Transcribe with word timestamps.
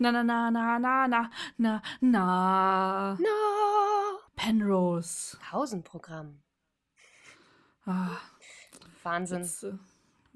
Na, 0.00 0.10
na, 0.10 0.22
na, 0.22 0.50
na, 0.50 0.78
na, 0.78 1.06
na, 1.06 1.30
na, 1.58 1.82
na. 2.00 3.16
No. 3.20 4.18
Penrose. 4.34 5.36
Pausenprogramm. 5.42 6.40
Ah, 7.84 8.16
Wahnsinn. 9.02 9.42
jetzt, 9.42 9.64
äh, 9.64 9.74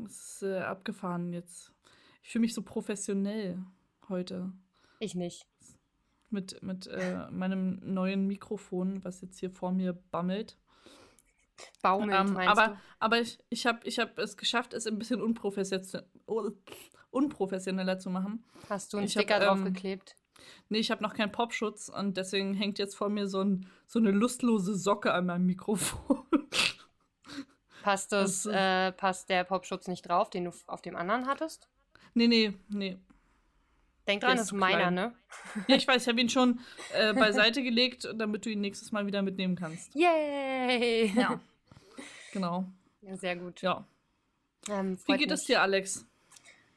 es 0.05 0.35
ist 0.35 0.43
äh, 0.43 0.59
abgefahren 0.59 1.33
jetzt. 1.33 1.73
Ich 2.23 2.29
fühle 2.29 2.43
mich 2.43 2.53
so 2.53 2.61
professionell 2.61 3.65
heute. 4.11 4.53
Ich 4.99 5.15
nicht. 5.15 5.47
Mit, 6.29 6.63
mit 6.63 6.87
äh, 6.89 7.31
meinem 7.31 7.81
neuen 7.83 8.27
Mikrofon, 8.27 9.03
was 9.03 9.23
jetzt 9.23 9.39
hier 9.39 9.51
vor 9.51 9.73
mir 9.73 9.95
bammelt. 9.95 10.59
Baumelt, 11.81 12.21
Ähm, 12.21 12.35
meinst 12.35 12.51
aber 12.51 12.77
aber 12.99 13.21
ich, 13.21 13.39
ich 13.49 13.65
habe 13.65 13.81
ich 13.85 13.99
hab 13.99 14.19
es 14.19 14.37
geschafft, 14.37 14.75
es 14.75 14.87
ein 14.87 14.99
bisschen 14.99 15.23
unprofessionell, 15.23 16.03
unprofessioneller 17.15 17.99
zu 17.99 18.11
machen. 18.11 18.45
Hast 18.69 18.93
du 18.93 18.99
einen 18.99 19.07
ich 19.07 19.17
hab, 19.17 19.23
Sticker 19.23 19.41
ähm, 19.41 19.47
draufgeklebt? 19.47 20.17
Nee, 20.69 20.79
ich 20.79 20.91
habe 20.91 21.03
noch 21.03 21.15
keinen 21.15 21.33
Popschutz 21.33 21.89
und 21.89 22.17
deswegen 22.17 22.55
hängt 22.55 22.79
jetzt 22.79 22.97
vor 22.97 23.09
mir 23.09 23.29
so, 23.29 23.43
ein, 23.43 23.67
so 23.87 23.99
eine 23.99 24.11
lustlose 24.11 24.75
Socke 24.75 25.13
an 25.13 25.27
meinem 25.27 25.47
Mikrofon. 25.47 26.25
Passt, 27.83 28.13
das, 28.13 28.47
äh, 28.47 28.93
passt 28.93 29.29
der 29.29 29.45
Popschutz 29.45 29.89
nicht 29.89 30.09
drauf, 30.09 30.31
den 30.31 30.47
du 30.47 30.53
auf 30.67 30.81
dem 30.81 30.97
anderen 30.97 31.27
hattest? 31.27 31.69
nee, 32.15 32.27
nee, 32.27 32.55
nee. 32.69 32.97
Denk 34.07 34.23
dran, 34.23 34.37
das 34.37 34.47
ist 34.47 34.53
meiner, 34.53 34.79
klein. 34.79 34.95
ne? 34.95 35.15
Ja, 35.69 35.77
ich 35.77 35.87
weiß, 35.87 36.03
ich 36.03 36.09
habe 36.09 36.21
ihn 36.21 36.31
schon 36.31 36.61
äh, 36.95 37.13
beiseite 37.15 37.63
gelegt, 37.63 38.09
damit 38.15 38.47
du 38.47 38.51
ihn 38.51 38.61
nächstes 38.61 38.91
Mal 38.93 39.07
wieder 39.07 39.21
mitnehmen 39.21 39.55
kannst. 39.55 39.95
Yay! 39.95 41.13
Ja. 41.15 41.41
Genau. 42.33 42.65
Ja, 43.03 43.17
sehr 43.17 43.37
gut. 43.37 43.61
Ja. 43.63 43.87
Ähm, 44.69 44.99
Wie 45.07 45.17
geht 45.17 45.31
es 45.31 45.41
mich. 45.41 45.47
dir, 45.49 45.63
Alex? 45.63 46.07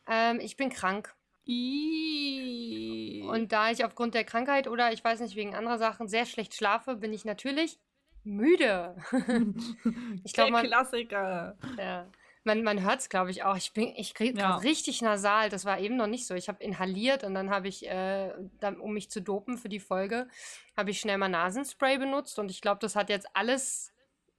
Ähm, 0.07 0.39
ich 0.39 0.55
bin 0.57 0.69
krank. 0.69 1.13
Und 3.29 3.51
da 3.51 3.71
ich 3.71 3.83
aufgrund 3.85 4.13
der 4.15 4.23
Krankheit 4.23 4.67
oder 4.67 4.91
ich 4.91 5.03
weiß 5.03 5.19
nicht, 5.21 5.35
wegen 5.35 5.55
anderer 5.55 5.77
Sachen 5.77 6.07
sehr 6.07 6.25
schlecht 6.25 6.53
schlafe, 6.55 6.95
bin 6.95 7.13
ich 7.13 7.25
natürlich 7.25 7.79
müde. 8.23 8.95
ich 10.23 10.33
glaube, 10.33 10.51
Der 10.51 10.51
man, 10.51 10.65
Klassiker. 10.65 11.57
ja, 11.77 12.07
man, 12.43 12.63
man 12.63 12.81
hört 12.83 12.99
es, 12.99 13.09
glaube 13.09 13.31
ich, 13.31 13.43
auch. 13.43 13.55
Ich, 13.55 13.71
bin- 13.73 13.93
ich 13.95 14.13
kriege 14.13 14.37
Ja. 14.39 14.57
richtig 14.57 15.01
nasal. 15.01 15.49
Das 15.49 15.63
war 15.65 15.79
eben 15.79 15.95
noch 15.95 16.07
nicht 16.07 16.27
so. 16.27 16.33
Ich 16.35 16.49
habe 16.49 16.61
inhaliert 16.63 17.23
und 17.23 17.33
dann 17.33 17.49
habe 17.49 17.67
ich, 17.69 17.87
äh, 17.87 18.33
dann, 18.59 18.79
um 18.79 18.93
mich 18.93 19.09
zu 19.09 19.21
dopen 19.21 19.57
für 19.57 19.69
die 19.69 19.79
Folge, 19.79 20.27
habe 20.75 20.91
ich 20.91 20.99
schnell 20.99 21.17
mal 21.17 21.29
Nasenspray 21.29 21.97
benutzt 21.97 22.39
und 22.39 22.51
ich 22.51 22.59
glaube, 22.61 22.79
das 22.81 22.95
hat 22.95 23.09
jetzt 23.09 23.27
alles 23.33 23.93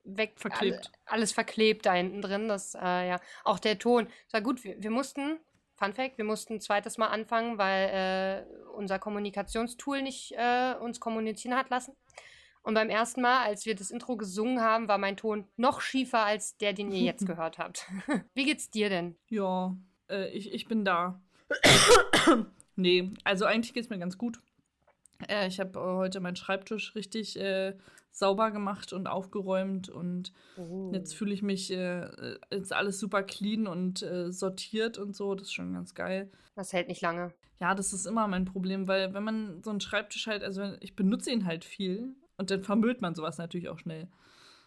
weg 0.05 0.33
Verklebt. 0.37 0.91
Alle, 1.07 1.19
alles 1.19 1.33
verklebt 1.33 1.85
da 1.87 1.93
hinten 1.95 2.23
drin. 2.23 2.49
Das, 2.49 2.75
äh, 2.75 3.09
ja, 3.09 3.21
auch 3.45 3.59
der 3.59 3.79
Ton. 3.79 4.09
Es 4.27 4.33
war 4.35 4.41
gut. 4.43 4.65
Wir, 4.65 4.83
wir 4.83 4.91
mussten, 4.91 5.39
Fun 5.79 5.95
Fact, 5.95 6.19
wir 6.19 6.25
mussten 6.25 6.55
ein 6.55 6.61
zweites 6.61 6.99
Mal 6.99 7.07
anfangen, 7.07 7.57
weil 7.57 8.47
äh, 8.49 8.69
unser 8.73 8.99
Kommunikationstool 8.99 10.03
nicht 10.03 10.33
äh, 10.33 10.75
uns 10.81 10.99
kommunizieren 10.99 11.57
hat 11.57 11.71
lassen. 11.71 11.95
Und 12.63 12.75
beim 12.75 12.91
ersten 12.91 13.23
Mal, 13.23 13.45
als 13.45 13.65
wir 13.65 13.77
das 13.77 13.93
Intro 13.93 14.17
gesungen 14.17 14.61
haben, 14.61 14.89
war 14.89 14.99
mein 14.99 15.17
Ton 15.17 15.47
noch 15.57 15.81
schiefer 15.81 16.25
als 16.25 16.57
der, 16.57 16.73
den 16.73 16.91
ihr 16.91 17.03
jetzt 17.03 17.27
gehört 17.27 17.59
habt. 17.59 17.87
Wie 18.35 18.45
geht's 18.45 18.71
dir 18.71 18.89
denn? 18.89 19.17
Ja, 19.29 19.77
äh, 20.11 20.29
ich, 20.31 20.53
ich 20.53 20.67
bin 20.67 20.85
da. 20.85 21.21
nee, 22.77 23.13
also 23.23 23.45
eigentlich 23.45 23.73
geht 23.73 23.85
es 23.85 23.91
mir 23.91 23.99
ganz 23.99 24.19
gut. 24.19 24.41
Äh, 25.27 25.49
ich 25.49 25.59
habe 25.61 25.79
äh, 25.79 25.83
heute 25.83 26.21
meinen 26.21 26.37
Schreibtisch 26.37 26.95
richtig 26.95 27.39
äh, 27.41 27.77
sauber 28.11 28.51
gemacht 28.51 28.93
und 28.93 29.07
aufgeräumt 29.07 29.89
und 29.89 30.33
jetzt 30.93 31.15
fühle 31.15 31.33
ich 31.33 31.43
mich, 31.43 31.71
äh, 31.73 32.09
jetzt 32.51 32.73
alles 32.73 32.99
super 32.99 33.23
clean 33.23 33.67
und 33.67 34.03
äh, 34.03 34.33
sortiert 34.33 34.99
und 34.99 35.15
so. 35.15 35.35
Das 35.35 35.49
ist 35.49 35.53
schon 35.55 35.73
ganz 35.73 35.95
geil. 35.95 36.31
Das 36.57 36.73
hält 36.73 36.89
nicht 36.89 37.01
lange. 37.03 37.33
Ja, 37.61 37.75
das 37.75 37.93
ist 37.93 38.07
immer 38.07 38.27
mein 38.29 38.45
Problem, 38.45 38.89
weil 38.89 39.15
wenn 39.15 39.23
man 39.25 39.63
so 39.63 39.71
einen 39.71 39.81
Schreibtisch 39.81 40.27
halt, 40.27 40.43
also 40.43 40.75
ich 40.81 40.95
benutze 40.97 41.31
ihn 41.31 41.45
halt 41.45 41.65
viel 41.65 42.15
und 42.37 42.51
dann 42.51 42.63
vermüllt 42.63 43.01
man 43.01 43.15
sowas 43.15 43.39
natürlich 43.39 43.69
auch 43.69 43.79
schnell. 43.79 44.09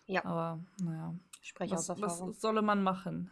Ja. 0.07 0.23
Aber 0.25 0.59
naja, 0.81 1.13
Ich 1.41 1.49
spreche 1.49 1.75
aus 1.75 1.87
was, 1.89 2.01
was 2.01 2.11
Erfahrung. 2.13 2.33
solle 2.33 2.61
man 2.61 2.83
machen? 2.83 3.31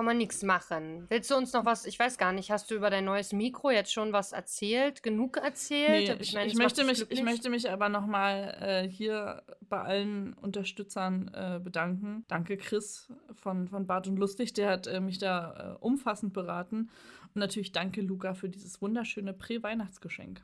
Kann 0.00 0.06
man 0.06 0.16
nichts 0.16 0.42
machen. 0.42 1.04
Willst 1.10 1.30
du 1.30 1.36
uns 1.36 1.52
noch 1.52 1.66
was, 1.66 1.84
ich 1.84 1.98
weiß 1.98 2.16
gar 2.16 2.32
nicht, 2.32 2.50
hast 2.50 2.70
du 2.70 2.74
über 2.74 2.88
dein 2.88 3.04
neues 3.04 3.34
Mikro 3.34 3.70
jetzt 3.70 3.92
schon 3.92 4.14
was 4.14 4.32
erzählt? 4.32 5.02
Genug 5.02 5.36
erzählt? 5.36 6.08
Nee, 6.08 6.22
ich, 6.22 6.32
meine, 6.32 6.46
ich, 6.46 6.56
möchte 6.56 6.84
mich, 6.84 7.10
ich 7.10 7.22
möchte 7.22 7.50
mich 7.50 7.70
aber 7.70 7.90
nochmal 7.90 8.56
äh, 8.62 8.88
hier 8.88 9.42
bei 9.68 9.78
allen 9.78 10.32
Unterstützern 10.32 11.30
äh, 11.34 11.60
bedanken. 11.62 12.24
Danke, 12.28 12.56
Chris 12.56 13.12
von, 13.34 13.68
von 13.68 13.86
Bart 13.86 14.08
und 14.08 14.16
Lustig, 14.16 14.54
der 14.54 14.70
hat 14.70 14.86
äh, 14.86 15.00
mich 15.00 15.18
da 15.18 15.74
äh, 15.74 15.84
umfassend 15.84 16.32
beraten. 16.32 16.88
Und 17.34 17.36
natürlich 17.36 17.72
danke, 17.72 18.00
Luca, 18.00 18.32
für 18.32 18.48
dieses 18.48 18.80
wunderschöne 18.80 19.34
Prä-Weihnachtsgeschenk. 19.34 20.42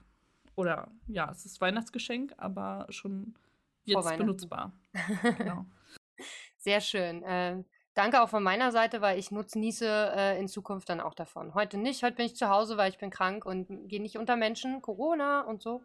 Oder 0.54 0.90
ja, 1.06 1.30
es 1.30 1.46
ist 1.46 1.62
Weihnachtsgeschenk, 1.62 2.34
aber 2.36 2.88
schon 2.90 3.32
jetzt 3.84 4.18
benutzbar. 4.18 4.74
genau. 5.38 5.64
Sehr 6.58 6.82
schön. 6.82 7.22
Äh, 7.22 7.64
danke 7.96 8.22
auch 8.22 8.28
von 8.28 8.42
meiner 8.42 8.70
Seite, 8.72 9.00
weil 9.00 9.18
ich 9.18 9.30
nutze 9.30 9.58
Niese 9.58 9.88
äh, 10.14 10.38
in 10.38 10.48
Zukunft 10.48 10.88
dann 10.88 11.00
auch 11.00 11.14
davon. 11.14 11.54
Heute 11.54 11.78
nicht, 11.78 12.02
heute 12.02 12.16
bin 12.16 12.26
ich 12.26 12.36
zu 12.36 12.48
Hause, 12.48 12.76
weil 12.76 12.90
ich 12.90 12.98
bin 12.98 13.10
krank 13.10 13.44
und 13.44 13.66
gehe 13.88 14.00
nicht 14.00 14.16
unter 14.18 14.36
Menschen, 14.36 14.82
Corona 14.82 15.40
und 15.42 15.62
so. 15.62 15.82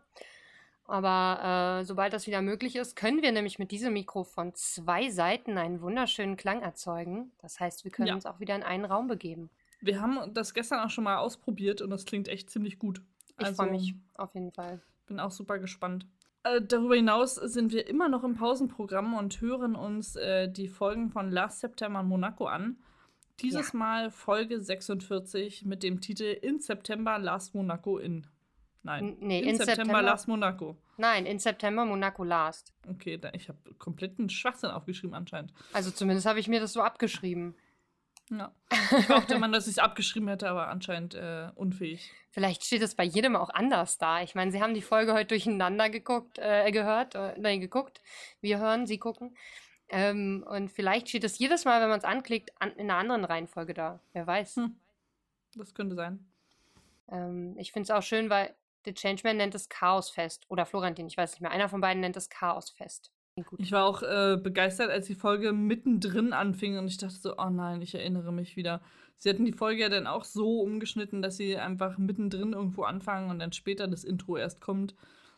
Aber 0.85 1.79
äh, 1.79 1.85
sobald 1.85 2.11
das 2.13 2.27
wieder 2.27 2.41
möglich 2.41 2.75
ist, 2.75 2.95
können 2.95 3.21
wir 3.21 3.31
nämlich 3.31 3.59
mit 3.59 3.71
diesem 3.71 3.93
Mikro 3.93 4.23
von 4.23 4.53
zwei 4.55 5.09
Seiten 5.09 5.57
einen 5.57 5.81
wunderschönen 5.81 6.35
Klang 6.37 6.61
erzeugen. 6.61 7.31
Das 7.41 7.59
heißt, 7.59 7.83
wir 7.85 7.91
können 7.91 8.07
Ja. 8.09 8.13
uns 8.15 8.25
auch 8.25 8.39
wieder 8.39 8.55
in 8.55 8.63
einen 8.63 8.85
Raum 8.85 9.07
begeben. 9.07 9.49
Wir 9.79 10.01
haben 10.01 10.33
das 10.33 10.53
gestern 10.53 10.79
auch 10.79 10.89
schon 10.89 11.05
mal 11.05 11.17
ausprobiert 11.17 11.81
und 11.81 11.89
das 11.91 12.05
klingt 12.05 12.27
echt 12.27 12.49
ziemlich 12.49 12.77
gut. 12.77 13.01
Ich 13.39 13.45
Also, 13.45 13.63
freue 13.63 13.71
mich 13.71 13.95
auf 14.15 14.33
jeden 14.35 14.51
Fall. 14.51 14.81
Bin 15.07 15.19
auch 15.19 15.31
super 15.31 15.59
gespannt. 15.59 16.05
Äh, 16.43 16.61
darüber 16.61 16.95
hinaus 16.95 17.35
sind 17.35 17.71
wir 17.71 17.87
immer 17.87 18.09
noch 18.09 18.23
im 18.23 18.35
Pausenprogramm 18.35 19.13
und 19.13 19.41
hören 19.41 19.75
uns 19.75 20.15
äh, 20.15 20.49
die 20.51 20.67
Folgen 20.67 21.09
von 21.11 21.29
Last 21.29 21.59
September 21.59 21.99
in 22.01 22.07
Monaco 22.07 22.45
an. 22.45 22.77
Dieses 23.39 23.73
Mal 23.73 24.11
Folge 24.11 24.61
46 24.61 25.65
mit 25.65 25.83
dem 25.83 25.99
Titel 25.99 26.23
In 26.41 26.59
September 26.59 27.17
Last 27.17 27.55
Monaco 27.55 27.97
in. 27.97 28.27
Nein. 28.83 29.17
Nee, 29.19 29.39
in, 29.39 29.49
in 29.49 29.55
September, 29.57 29.75
September- 29.75 30.01
Last 30.01 30.27
Monaco. 30.27 30.77
Nein, 30.97 31.25
in 31.25 31.39
September 31.39 31.85
Monaco 31.85 32.23
Last. 32.23 32.73
Okay, 32.87 33.19
ich 33.33 33.47
habe 33.49 33.57
kompletten 33.79 34.29
Schwachsinn 34.29 34.69
aufgeschrieben 34.69 35.15
anscheinend. 35.15 35.53
Also 35.73 35.89
zumindest 35.91 36.27
habe 36.27 36.39
ich 36.39 36.47
mir 36.47 36.59
das 36.59 36.73
so 36.73 36.81
abgeschrieben. 36.81 37.55
Ja. 38.31 38.53
Ich 38.97 39.25
der 39.25 39.39
Mann, 39.39 39.51
dass 39.51 39.67
ich 39.67 39.73
es 39.73 39.79
abgeschrieben 39.79 40.27
hätte, 40.29 40.49
aber 40.49 40.69
anscheinend 40.69 41.15
äh, 41.15 41.49
unfähig. 41.55 42.11
Vielleicht 42.29 42.63
steht 42.63 42.81
es 42.81 42.95
bei 42.95 43.03
jedem 43.03 43.35
auch 43.35 43.49
anders 43.49 43.97
da. 43.97 44.21
Ich 44.21 44.35
meine, 44.35 44.51
Sie 44.51 44.61
haben 44.61 44.73
die 44.73 44.81
Folge 44.81 45.13
heute 45.13 45.27
durcheinander 45.27 45.89
geguckt, 45.89 46.39
äh, 46.39 46.71
gehört, 46.71 47.15
äh, 47.15 47.37
nein, 47.37 47.59
geguckt. 47.59 48.01
Wir 48.39 48.59
hören, 48.59 48.87
Sie 48.87 48.97
gucken. 48.97 49.35
Ähm, 49.89 50.45
und 50.47 50.71
vielleicht 50.71 51.09
steht 51.09 51.25
es 51.25 51.37
jedes 51.39 51.65
Mal, 51.65 51.81
wenn 51.81 51.89
man 51.89 51.99
es 51.99 52.05
anklickt, 52.05 52.51
an, 52.61 52.71
in 52.71 52.89
einer 52.89 52.99
anderen 52.99 53.25
Reihenfolge 53.25 53.73
da. 53.73 53.99
Wer 54.13 54.25
weiß. 54.25 54.55
Hm. 54.55 54.79
Das 55.55 55.73
könnte 55.73 55.95
sein. 55.95 56.25
Ähm, 57.09 57.55
ich 57.57 57.73
finde 57.73 57.83
es 57.83 57.91
auch 57.91 58.03
schön, 58.03 58.29
weil 58.29 58.55
The 58.85 58.93
Changeman 58.93 59.37
nennt 59.37 59.55
es 59.55 59.67
Chaosfest. 59.67 60.45
Oder 60.49 60.65
Florentin, 60.65 61.07
ich 61.07 61.17
weiß 61.17 61.33
nicht 61.33 61.41
mehr. 61.41 61.51
Einer 61.51 61.67
von 61.67 61.81
beiden 61.81 61.99
nennt 61.99 62.15
es 62.15 62.29
Chaosfest. 62.29 63.11
Gut. 63.35 63.59
Ich 63.59 63.71
war 63.71 63.85
auch 63.85 64.03
äh, 64.03 64.37
begeistert, 64.37 64.89
als 64.89 65.07
die 65.07 65.15
Folge 65.15 65.53
mittendrin 65.53 66.33
anfing 66.33 66.77
und 66.77 66.87
ich 66.87 66.97
dachte 66.97 67.15
so, 67.15 67.37
oh 67.37 67.49
nein, 67.49 67.81
ich 67.81 67.95
erinnere 67.95 68.33
mich 68.33 68.57
wieder. 68.57 68.81
Sie 69.15 69.29
hatten 69.29 69.45
die 69.45 69.53
Folge 69.53 69.81
ja 69.81 69.89
dann 69.89 70.07
auch 70.07 70.25
so 70.25 70.61
umgeschnitten, 70.61 71.21
dass 71.21 71.37
sie 71.37 71.57
einfach 71.57 71.97
mittendrin 71.97 72.53
irgendwo 72.53 72.83
anfangen 72.83 73.29
und 73.29 73.39
dann 73.39 73.53
später 73.53 73.87
das 73.87 74.03
Intro 74.03 74.35
erst 74.35 74.59
kommt, 74.59 74.95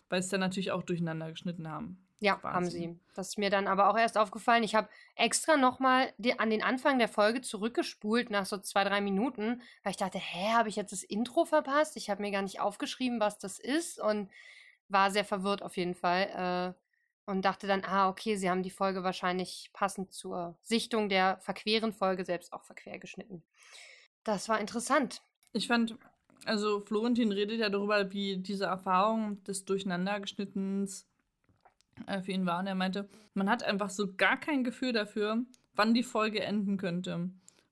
weil 0.10 0.22
sie 0.22 0.28
es 0.28 0.32
dann 0.32 0.40
natürlich 0.40 0.72
auch 0.72 0.84
durcheinander 0.84 1.30
geschnitten 1.30 1.70
haben. 1.70 2.04
Ja, 2.20 2.40
Wahnsinn. 2.42 2.54
haben 2.54 2.66
sie. 2.70 3.00
Das 3.14 3.28
ist 3.30 3.38
mir 3.38 3.50
dann 3.50 3.68
aber 3.68 3.90
auch 3.90 3.98
erst 3.98 4.18
aufgefallen. 4.18 4.64
Ich 4.64 4.76
habe 4.76 4.88
extra 5.16 5.58
nochmal 5.58 6.14
an 6.38 6.50
den 6.50 6.64
Anfang 6.64 6.98
der 6.98 7.10
Folge 7.10 7.42
zurückgespult 7.42 8.30
nach 8.30 8.46
so 8.46 8.58
zwei, 8.58 8.86
drei 8.86 9.02
Minuten, 9.02 9.62
weil 9.84 9.92
ich 9.92 9.98
dachte, 9.98 10.20
hä, 10.20 10.54
habe 10.54 10.70
ich 10.70 10.78
jetzt 10.78 10.94
das 10.94 11.04
Intro 11.04 11.44
verpasst? 11.44 11.98
Ich 11.98 12.10
habe 12.10 12.22
mir 12.22 12.32
gar 12.32 12.42
nicht 12.42 12.62
aufgeschrieben, 12.62 13.20
was 13.20 13.38
das 13.40 13.60
ist 13.60 14.00
und 14.00 14.30
war 14.88 15.12
sehr 15.12 15.26
verwirrt 15.26 15.62
auf 15.62 15.76
jeden 15.76 15.96
Fall. 15.96 16.74
Äh, 16.74 16.83
und 17.26 17.44
dachte 17.44 17.68
dann, 17.68 17.84
ah, 17.86 18.10
okay, 18.10 18.36
sie 18.36 18.50
haben 18.50 18.64
die 18.64 18.70
Folge 18.70 19.04
wahrscheinlich 19.04 19.70
passend 19.74 20.12
zur 20.12 20.58
Sichtung 20.62 21.10
der 21.10 21.38
verqueren 21.40 21.94
Folge 21.94 22.26
selbst 22.26 22.54
auch 22.54 22.64
verquer 22.64 23.00
geschnitten. 23.00 23.44
Das 24.24 24.50
war 24.50 24.60
interessant. 24.60 25.22
Ich 25.54 25.68
fand, 25.68 25.98
also 26.46 26.82
Florentin 26.82 27.32
redet 27.32 27.60
ja 27.60 27.70
darüber, 27.70 28.12
wie 28.12 28.38
diese 28.38 28.66
Erfahrung 28.66 29.44
des 29.44 29.66
Durcheinandergeschnittens 29.66 31.08
äh, 32.08 32.22
für 32.22 32.32
ihn 32.32 32.46
war. 32.46 32.60
Und 32.60 32.68
er 32.68 32.76
meinte, 32.76 33.10
man 33.34 33.50
hat 33.50 33.64
einfach 33.64 33.90
so 33.90 34.14
gar 34.16 34.38
kein 34.38 34.64
Gefühl 34.64 34.94
dafür, 34.94 35.44
wann 35.76 35.94
die 35.94 36.04
Folge 36.04 36.42
enden 36.42 36.78
könnte. 36.78 37.30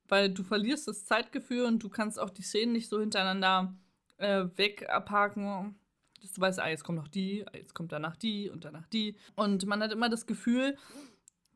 Weil 0.07 0.29
du 0.29 0.43
verlierst 0.43 0.87
das 0.87 1.05
Zeitgefühl 1.05 1.65
und 1.65 1.83
du 1.83 1.89
kannst 1.89 2.19
auch 2.19 2.29
die 2.29 2.41
Szenen 2.41 2.73
nicht 2.73 2.89
so 2.89 2.99
hintereinander 2.99 3.73
äh, 4.17 4.45
weg 4.55 4.89
abhaken. 4.89 5.75
Dass 6.21 6.33
du 6.33 6.41
weißt, 6.41 6.59
ah, 6.59 6.69
jetzt 6.69 6.83
kommt 6.83 6.97
noch 6.97 7.07
die, 7.07 7.45
ah, 7.47 7.57
jetzt 7.57 7.73
kommt 7.73 7.91
danach 7.91 8.15
die 8.15 8.49
und 8.49 8.65
danach 8.65 8.87
die. 8.87 9.15
Und 9.35 9.65
man 9.65 9.81
hat 9.81 9.91
immer 9.91 10.09
das 10.09 10.25
Gefühl, 10.25 10.77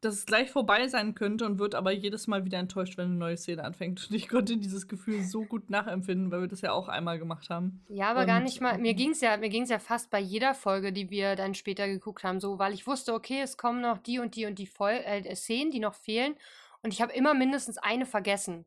dass 0.06 0.16
es 0.16 0.26
gleich 0.26 0.52
vorbei 0.52 0.88
sein 0.88 1.16
könnte 1.16 1.46
und 1.46 1.58
wird 1.58 1.74
aber 1.74 1.92
jedes 1.92 2.28
Mal 2.28 2.46
wieder 2.46 2.60
enttäuscht, 2.60 2.98
wenn 2.98 3.06
eine 3.06 3.16
neue 3.16 3.38
Szene 3.38 3.64
anfängt. 3.64 4.08
Und 4.10 4.16
ich 4.16 4.28
konnte 4.28 4.58
dieses 4.58 4.88
Gefühl 4.88 5.24
so 5.24 5.44
gut 5.44 5.70
nachempfinden, 5.70 6.32
weil 6.32 6.42
wir 6.42 6.48
das 6.48 6.62
ja 6.62 6.72
auch 6.72 6.88
einmal 6.88 7.18
gemacht 7.18 7.50
haben. 7.50 7.84
Ja, 7.90 8.12
aber 8.12 8.22
und, 8.22 8.28
gar 8.28 8.40
nicht 8.40 8.62
mal. 8.62 8.78
Mir 8.78 8.94
ging 8.94 9.12
es 9.12 9.22
ja, 9.22 9.36
ja 9.36 9.80
fast 9.80 10.12
bei 10.12 10.20
jeder 10.20 10.54
Folge, 10.54 10.94
die 10.94 11.10
wir 11.10 11.36
dann 11.36 11.56
später 11.56 11.88
geguckt 11.88 12.24
haben, 12.24 12.40
so, 12.40 12.60
weil 12.60 12.74
ich 12.74 12.86
wusste, 12.86 13.14
okay, 13.14 13.42
es 13.42 13.58
kommen 13.58 13.82
noch 13.82 13.98
die 13.98 14.20
und 14.20 14.36
die 14.36 14.46
und 14.46 14.60
die 14.60 14.68
Vol 14.68 14.92
äh, 14.92 15.36
Szenen, 15.36 15.72
die 15.72 15.80
noch 15.80 15.96
fehlen. 15.96 16.36
Und 16.84 16.94
ich 16.94 17.02
habe 17.02 17.14
immer 17.14 17.34
mindestens 17.34 17.80
eine 17.80 18.06
vergessen, 18.06 18.66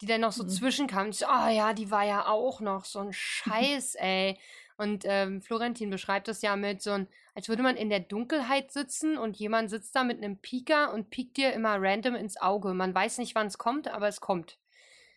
die 0.00 0.06
dann 0.06 0.22
noch 0.22 0.32
so 0.32 0.42
mhm. 0.42 0.48
zwischenkam. 0.48 1.10
Ich 1.10 1.18
so, 1.18 1.26
oh 1.26 1.48
ja, 1.48 1.74
die 1.74 1.90
war 1.90 2.04
ja 2.04 2.26
auch 2.26 2.60
noch 2.60 2.86
so 2.86 3.00
ein 3.00 3.12
Scheiß, 3.12 3.94
ey. 3.96 4.38
Und 4.78 5.02
ähm, 5.06 5.42
Florentin 5.42 5.90
beschreibt 5.90 6.28
das 6.28 6.40
ja 6.40 6.54
mit 6.54 6.82
so 6.82 6.92
ein, 6.92 7.08
als 7.34 7.48
würde 7.48 7.64
man 7.64 7.76
in 7.76 7.90
der 7.90 7.98
Dunkelheit 7.98 8.70
sitzen 8.70 9.18
und 9.18 9.36
jemand 9.36 9.70
sitzt 9.70 9.94
da 9.96 10.04
mit 10.04 10.18
einem 10.18 10.38
Pieker 10.38 10.94
und 10.94 11.10
piekt 11.10 11.36
dir 11.36 11.52
immer 11.52 11.78
random 11.80 12.14
ins 12.14 12.40
Auge. 12.40 12.72
Man 12.74 12.94
weiß 12.94 13.18
nicht, 13.18 13.34
wann 13.34 13.48
es 13.48 13.58
kommt, 13.58 13.88
aber 13.88 14.06
es 14.06 14.20
kommt. 14.20 14.56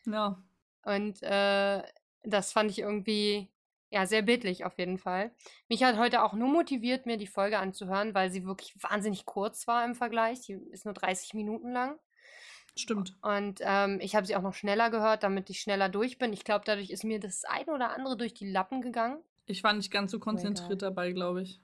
Ja. 0.07 0.41
Und 0.83 1.21
äh, 1.21 1.83
das 2.23 2.51
fand 2.51 2.71
ich 2.71 2.79
irgendwie, 2.79 3.51
ja, 3.91 4.07
sehr 4.07 4.23
bildlich 4.23 4.65
auf 4.65 4.79
jeden 4.79 4.97
Fall. 4.97 5.31
Mich 5.69 5.83
hat 5.83 5.95
heute 5.95 6.23
auch 6.23 6.33
nur 6.33 6.49
motiviert, 6.49 7.05
mir 7.05 7.17
die 7.17 7.27
Folge 7.27 7.59
anzuhören, 7.59 8.15
weil 8.15 8.31
sie 8.31 8.45
wirklich 8.45 8.73
wahnsinnig 8.81 9.27
kurz 9.27 9.67
war 9.67 9.85
im 9.85 9.93
Vergleich. 9.93 10.41
Die 10.41 10.53
ist 10.71 10.85
nur 10.85 10.95
30 10.95 11.35
Minuten 11.35 11.71
lang. 11.71 11.99
Stimmt. 12.75 13.15
Und 13.21 13.59
ähm, 13.61 13.99
ich 14.01 14.15
habe 14.15 14.25
sie 14.25 14.35
auch 14.35 14.41
noch 14.41 14.55
schneller 14.55 14.89
gehört, 14.89 15.21
damit 15.21 15.51
ich 15.51 15.59
schneller 15.61 15.87
durch 15.87 16.17
bin. 16.17 16.33
Ich 16.33 16.45
glaube, 16.45 16.65
dadurch 16.65 16.89
ist 16.89 17.03
mir 17.03 17.19
das 17.19 17.43
eine 17.43 17.71
oder 17.71 17.91
andere 17.91 18.17
durch 18.17 18.33
die 18.33 18.49
Lappen 18.49 18.81
gegangen. 18.81 19.21
Ich 19.45 19.63
war 19.63 19.73
nicht 19.73 19.91
ganz 19.91 20.11
so 20.11 20.19
konzentriert 20.19 20.81
dabei, 20.81 21.11
glaube 21.11 21.41
ich. 21.41 21.61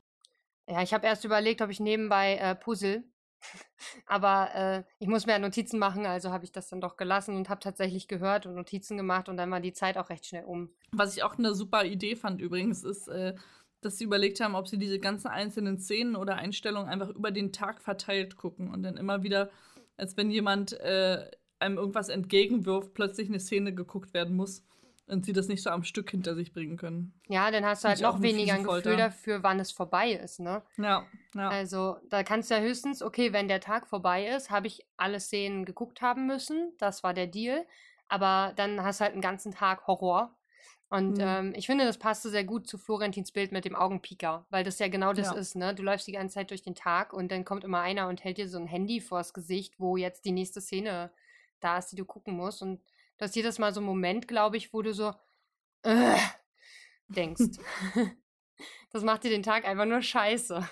Ja, 0.68 0.81
ich 0.81 0.94
habe 0.94 1.07
erst 1.07 1.24
überlegt, 1.24 1.62
ob 1.62 1.69
ich 1.69 1.79
nebenbei 1.79 2.35
äh, 2.35 2.56
puzzle. 2.56 3.03
Aber 4.06 4.50
äh, 4.56 4.83
ich 5.00 5.07
muss 5.07 5.25
mir 5.25 5.33
ja 5.33 5.39
Notizen 5.39 5.79
machen, 5.79 6.06
also 6.06 6.31
habe 6.31 6.44
ich 6.44 6.51
das 6.51 6.69
dann 6.69 6.81
doch 6.81 6.97
gelassen 6.97 7.35
und 7.35 7.50
habe 7.50 7.59
tatsächlich 7.59 8.07
gehört 8.07 8.45
und 8.45 8.56
Notizen 8.56 8.97
gemacht 8.97 9.29
und 9.29 9.38
dann 9.38 9.51
war 9.51 9.59
die 9.59 9.74
Zeit 9.74 9.97
auch 9.97 10.09
recht 10.09 10.25
schnell 10.25 10.45
um. 10.45 10.71
Was 10.91 11.15
ich 11.15 11.24
auch 11.24 11.38
eine 11.38 11.53
super 11.53 11.85
Idee 11.85 12.15
fand 12.15 12.41
übrigens, 12.41 12.83
ist, 12.83 13.07
äh, 13.07 13.35
dass 13.81 13.97
sie 13.97 14.06
überlegt 14.06 14.39
haben, 14.39 14.56
ob 14.56 14.68
sie 14.68 14.77
diese 14.77 15.00
ganzen 15.00 15.27
einzelnen 15.27 15.77
Szenen 15.77 16.15
oder 16.15 16.35
Einstellungen 16.35 16.89
einfach 16.89 17.09
über 17.09 17.31
den 17.31 17.53
Tag 17.53 17.81
verteilt 17.81 18.35
gucken 18.35 18.71
und 18.71 18.81
dann 18.83 18.97
immer 18.97 19.24
wieder, 19.24 19.51
als 19.97 20.18
wenn 20.18 20.31
jemand 20.31 20.74
äh, 20.74 21.29
einem 21.59 21.77
irgendwas 21.77 22.09
entgegenwirft, 22.09 22.94
plötzlich 22.94 23.29
eine 23.29 23.39
Szene 23.39 23.74
geguckt 23.74 24.13
werden 24.13 24.35
muss 24.35 24.63
und 25.07 25.25
sie 25.25 25.33
das 25.33 25.48
nicht 25.48 25.63
so 25.63 25.69
am 25.69 25.83
Stück 25.83 26.12
hinter 26.12 26.36
sich 26.36 26.54
bringen 26.54 26.77
können. 26.77 27.13
Ja, 27.27 27.50
dann 27.50 27.65
hast 27.65 27.83
du 27.83 27.88
halt 27.88 28.01
noch 28.01 28.21
weniger 28.21 28.54
ein 28.54 28.63
Gefühl 28.63 28.98
dafür, 28.98 29.42
wann 29.42 29.59
es 29.59 29.71
vorbei 29.71 30.12
ist, 30.12 30.39
ne? 30.39 30.62
Ja, 30.77 31.06
ja. 31.33 31.50
Also, 31.50 31.98
da 32.09 32.24
kannst 32.24 32.51
du 32.51 32.56
ja 32.56 32.62
höchstens, 32.62 33.01
okay, 33.01 33.31
wenn 33.33 33.48
der 33.48 33.62
Tag 33.62 33.88
vorbei 33.88 34.27
ist, 34.27 34.50
habe 34.50 34.68
ich 34.68 34.86
alle 34.98 35.19
Szenen 35.19 35.65
geguckt 35.65 36.01
haben 36.01 36.27
müssen, 36.27 36.74
das 36.77 37.04
war 37.04 37.13
der 37.13 37.27
Deal, 37.27 37.65
aber 38.09 38.54
dann 38.56 38.83
hast 38.83 39.00
du 39.00 39.06
halt 39.06 39.13
einen 39.13 39.21
ganzen 39.21 39.54
Tag 39.54 39.88
Horror. 39.88 40.33
Und 40.89 41.18
mhm. 41.18 41.24
ähm, 41.24 41.53
ich 41.56 41.65
finde, 41.65 41.86
das 41.86 41.98
passte 41.98 42.30
sehr 42.30 42.45
gut 42.45 42.68
zu 42.68 42.77
Florentins 42.77 43.33
Bild 43.33 43.51
mit 43.51 43.65
dem 43.65 43.75
Augenpieker, 43.75 44.45
weil 44.50 44.63
das 44.63 44.80
ja 44.80 44.88
genau 44.88 45.12
das 45.12 45.27
ja. 45.27 45.33
ist, 45.33 45.56
ne? 45.56 45.75
Du 45.75 45.83
läufst 45.83 46.07
die 46.07 46.13
ganze 46.13 46.36
Zeit 46.36 46.50
durch 46.50 46.62
den 46.62 46.75
Tag 46.75 47.12
und 47.12 47.30
dann 47.31 47.44
kommt 47.44 47.65
immer 47.65 47.81
einer 47.81 48.07
und 48.07 48.24
hält 48.24 48.38
dir 48.38 48.48
so 48.48 48.57
ein 48.57 48.68
Handy 48.68 49.01
vors 49.01 49.33
Gesicht, 49.33 49.75
wo 49.80 49.98
jetzt 49.98 50.24
die 50.24 50.31
nächste 50.31 50.62
Szene 50.62 51.12
da 51.60 51.77
ist, 51.77 51.92
die 51.92 51.98
du 51.98 52.06
gucken 52.06 52.38
musst. 52.38 52.62
Und 52.62 52.80
Du 53.17 53.25
hast 53.25 53.35
jedes 53.35 53.57
Mal 53.59 53.73
so 53.73 53.79
einen 53.79 53.87
Moment, 53.87 54.27
glaube 54.27 54.57
ich, 54.57 54.73
wo 54.73 54.81
du 54.81 54.93
so 54.93 55.13
äh, 55.83 56.17
denkst. 57.07 57.59
das 58.91 59.03
macht 59.03 59.23
dir 59.23 59.29
den 59.29 59.43
Tag 59.43 59.65
einfach 59.65 59.85
nur 59.85 60.01
scheiße. 60.01 60.67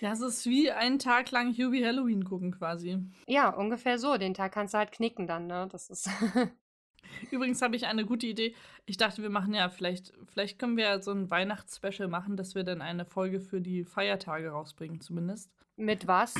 Ja, 0.00 0.12
es 0.12 0.20
ist 0.20 0.46
wie 0.46 0.70
einen 0.70 0.98
Tag 0.98 1.30
lang 1.30 1.52
Hubie 1.52 1.84
Halloween 1.86 2.24
gucken 2.24 2.50
quasi. 2.50 2.98
Ja, 3.28 3.50
ungefähr 3.50 3.98
so. 3.98 4.16
Den 4.16 4.34
Tag 4.34 4.52
kannst 4.52 4.74
du 4.74 4.78
halt 4.78 4.90
knicken 4.90 5.28
dann, 5.28 5.46
ne? 5.46 5.68
Das 5.70 5.90
ist. 5.90 6.10
Übrigens 7.30 7.62
habe 7.62 7.76
ich 7.76 7.86
eine 7.86 8.04
gute 8.04 8.26
Idee. 8.26 8.54
Ich 8.84 8.96
dachte, 8.96 9.22
wir 9.22 9.30
machen 9.30 9.54
ja 9.54 9.68
vielleicht, 9.68 10.12
vielleicht 10.26 10.58
können 10.58 10.76
wir 10.76 10.84
ja 10.84 11.02
so 11.02 11.12
ein 11.12 11.30
Weihnachtsspecial 11.30 12.08
machen, 12.08 12.36
dass 12.36 12.54
wir 12.54 12.64
dann 12.64 12.82
eine 12.82 13.04
Folge 13.04 13.40
für 13.40 13.60
die 13.60 13.84
Feiertage 13.84 14.50
rausbringen, 14.50 15.00
zumindest. 15.00 15.52
Mit 15.76 16.08
was? 16.08 16.34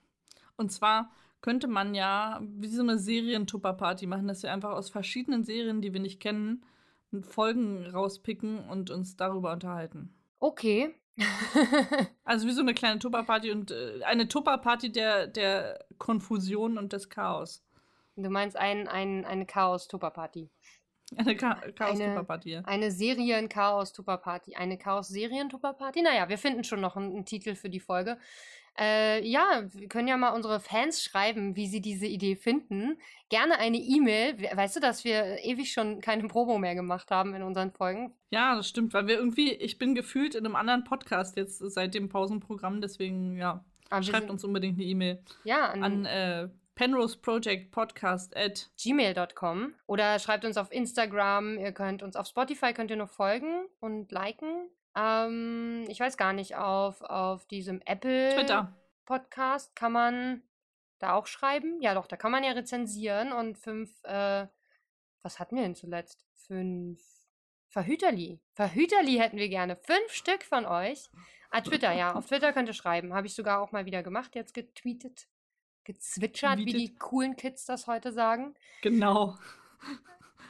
Und 0.56 0.70
zwar 0.70 1.10
könnte 1.40 1.68
man 1.68 1.94
ja 1.94 2.40
wie 2.42 2.68
so 2.68 2.82
eine 2.82 2.98
Serientupper-Party 2.98 4.06
machen, 4.06 4.28
dass 4.28 4.42
wir 4.42 4.52
einfach 4.52 4.72
aus 4.72 4.90
verschiedenen 4.90 5.44
Serien, 5.44 5.80
die 5.80 5.92
wir 5.92 6.00
nicht 6.00 6.20
kennen, 6.20 6.64
Folgen 7.22 7.86
rauspicken 7.86 8.68
und 8.68 8.90
uns 8.90 9.16
darüber 9.16 9.52
unterhalten. 9.52 10.14
Okay. 10.40 10.94
also 12.24 12.46
wie 12.46 12.52
so 12.52 12.60
eine 12.60 12.74
kleine 12.74 12.98
Tupper-Party 12.98 13.50
und 13.50 13.70
äh, 13.70 14.02
eine 14.04 14.28
Tupper-Party 14.28 14.92
der, 14.92 15.26
der 15.26 15.84
Konfusion 15.98 16.78
und 16.78 16.92
des 16.92 17.08
Chaos. 17.08 17.64
Du 18.16 18.30
meinst 18.30 18.56
ein, 18.56 18.88
ein, 18.88 19.24
eine 19.24 19.46
Chaos-Tupper-Party. 19.46 20.50
Eine 21.16 21.36
Cha 21.36 21.54
Chaos-Tupper-Party. 21.54 22.56
Eine, 22.56 22.68
eine 22.68 22.90
Serien-Chaos-Tupper-Party. 22.90 24.56
Eine 24.56 24.76
Chaos-Serien-Tupper-Party? 24.76 26.02
Naja, 26.02 26.28
wir 26.28 26.38
finden 26.38 26.64
schon 26.64 26.80
noch 26.80 26.96
einen, 26.96 27.12
einen 27.12 27.24
Titel 27.24 27.54
für 27.54 27.70
die 27.70 27.80
Folge. 27.80 28.18
Äh, 28.78 29.26
ja, 29.26 29.64
wir 29.72 29.88
können 29.88 30.06
ja 30.06 30.16
mal 30.16 30.30
unsere 30.30 30.60
Fans 30.60 31.02
schreiben, 31.02 31.56
wie 31.56 31.66
sie 31.66 31.80
diese 31.80 32.06
Idee 32.06 32.36
finden. 32.36 32.98
Gerne 33.28 33.58
eine 33.58 33.78
E-Mail. 33.78 34.38
Weißt 34.54 34.76
du, 34.76 34.80
dass 34.80 35.04
wir 35.04 35.44
ewig 35.44 35.72
schon 35.72 36.00
keine 36.00 36.28
Promo 36.28 36.58
mehr 36.58 36.74
gemacht 36.74 37.10
haben 37.10 37.34
in 37.34 37.42
unseren 37.42 37.72
Folgen? 37.72 38.14
Ja, 38.30 38.54
das 38.54 38.68
stimmt, 38.68 38.94
weil 38.94 39.08
wir 39.08 39.16
irgendwie, 39.16 39.52
ich 39.52 39.78
bin 39.78 39.94
gefühlt 39.94 40.34
in 40.34 40.46
einem 40.46 40.54
anderen 40.54 40.84
Podcast 40.84 41.36
jetzt 41.36 41.58
seit 41.58 41.94
dem 41.94 42.08
Pausenprogramm, 42.08 42.80
deswegen 42.80 43.36
ja, 43.36 43.64
Aber 43.90 44.02
schreibt 44.02 44.30
uns 44.30 44.44
unbedingt 44.44 44.78
eine 44.78 44.86
E-Mail. 44.86 45.22
Ja, 45.42 45.70
an, 45.70 45.82
an 45.82 46.04
äh, 46.04 46.48
Penrose 46.76 47.18
Project 47.18 47.72
Podcast 47.72 48.36
at 48.36 48.70
gmail.com 48.80 49.74
oder 49.88 50.20
schreibt 50.20 50.44
uns 50.44 50.56
auf 50.56 50.70
Instagram. 50.70 51.58
Ihr 51.58 51.72
könnt 51.72 52.04
uns 52.04 52.14
auf 52.14 52.28
Spotify 52.28 52.72
könnt 52.72 52.92
ihr 52.92 52.96
noch 52.96 53.10
folgen 53.10 53.66
und 53.80 54.12
liken. 54.12 54.70
Ähm, 54.98 55.84
ich 55.88 56.00
weiß 56.00 56.16
gar 56.16 56.32
nicht, 56.32 56.56
auf, 56.56 57.02
auf 57.02 57.46
diesem 57.46 57.80
Apple 57.84 58.34
Twitter. 58.34 58.74
Podcast 59.04 59.76
kann 59.76 59.92
man 59.92 60.42
da 60.98 61.14
auch 61.14 61.26
schreiben? 61.26 61.80
Ja, 61.80 61.94
doch, 61.94 62.06
da 62.06 62.16
kann 62.16 62.32
man 62.32 62.42
ja 62.42 62.52
rezensieren 62.52 63.32
und 63.32 63.56
fünf, 63.56 63.90
äh, 64.04 64.46
was 65.22 65.38
hatten 65.38 65.56
wir 65.56 65.62
denn 65.62 65.76
zuletzt? 65.76 66.26
Fünf 66.34 67.00
Verhüterli. 67.68 68.40
Verhüterli 68.54 69.18
hätten 69.18 69.36
wir 69.36 69.48
gerne. 69.48 69.76
Fünf 69.76 70.10
Stück 70.10 70.42
von 70.42 70.66
euch. 70.66 71.10
Ah, 71.50 71.60
Twitter, 71.60 71.92
ja. 71.92 72.14
Auf 72.14 72.26
Twitter 72.26 72.52
könnt 72.52 72.68
ihr 72.68 72.74
schreiben. 72.74 73.14
Habe 73.14 73.26
ich 73.26 73.34
sogar 73.34 73.60
auch 73.60 73.72
mal 73.72 73.86
wieder 73.86 74.02
gemacht, 74.02 74.34
jetzt 74.34 74.54
getweetet. 74.54 75.28
Gezwitschert, 75.84 76.56
Tweetet. 76.56 76.74
wie 76.74 76.78
die 76.78 76.96
coolen 76.96 77.36
Kids 77.36 77.66
das 77.66 77.86
heute 77.86 78.12
sagen. 78.12 78.54
Genau. 78.82 79.36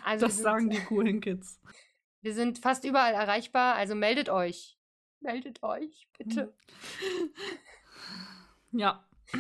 Also 0.04 0.26
das 0.26 0.38
sagen 0.38 0.70
die 0.70 0.80
coolen 0.80 1.20
Kids. 1.20 1.60
Wir 2.20 2.34
sind 2.34 2.58
fast 2.58 2.84
überall 2.84 3.14
erreichbar, 3.14 3.74
also 3.74 3.94
meldet 3.94 4.28
euch. 4.28 4.76
Meldet 5.20 5.62
euch, 5.62 6.08
bitte. 6.16 6.52
Ja. 8.72 9.04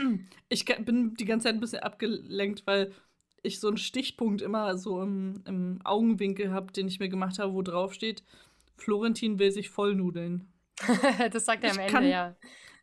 Ich 0.50 0.64
bin 0.64 1.14
die 1.14 1.26
ganze 1.26 1.44
Zeit 1.44 1.54
ein 1.54 1.60
bisschen 1.60 1.82
abgelenkt, 1.82 2.66
weil 2.66 2.94
ich 3.42 3.60
so 3.60 3.68
einen 3.68 3.76
Stichpunkt 3.76 4.40
immer 4.40 4.78
so 4.78 5.02
im, 5.02 5.42
im 5.46 5.80
Augenwinkel 5.84 6.52
habe, 6.52 6.72
den 6.72 6.88
ich 6.88 7.00
mir 7.00 7.10
gemacht 7.10 7.38
habe, 7.38 7.52
wo 7.52 7.60
drauf 7.60 7.92
steht, 7.92 8.22
Florentin 8.78 9.38
will 9.38 9.52
sich 9.52 9.68
vollnudeln. 9.68 10.50
das 11.32 11.44
sagt 11.44 11.64
er 11.64 11.72
am 11.72 11.78
Ende, 11.78 11.92
kann, 11.92 12.08
ja. 12.08 12.34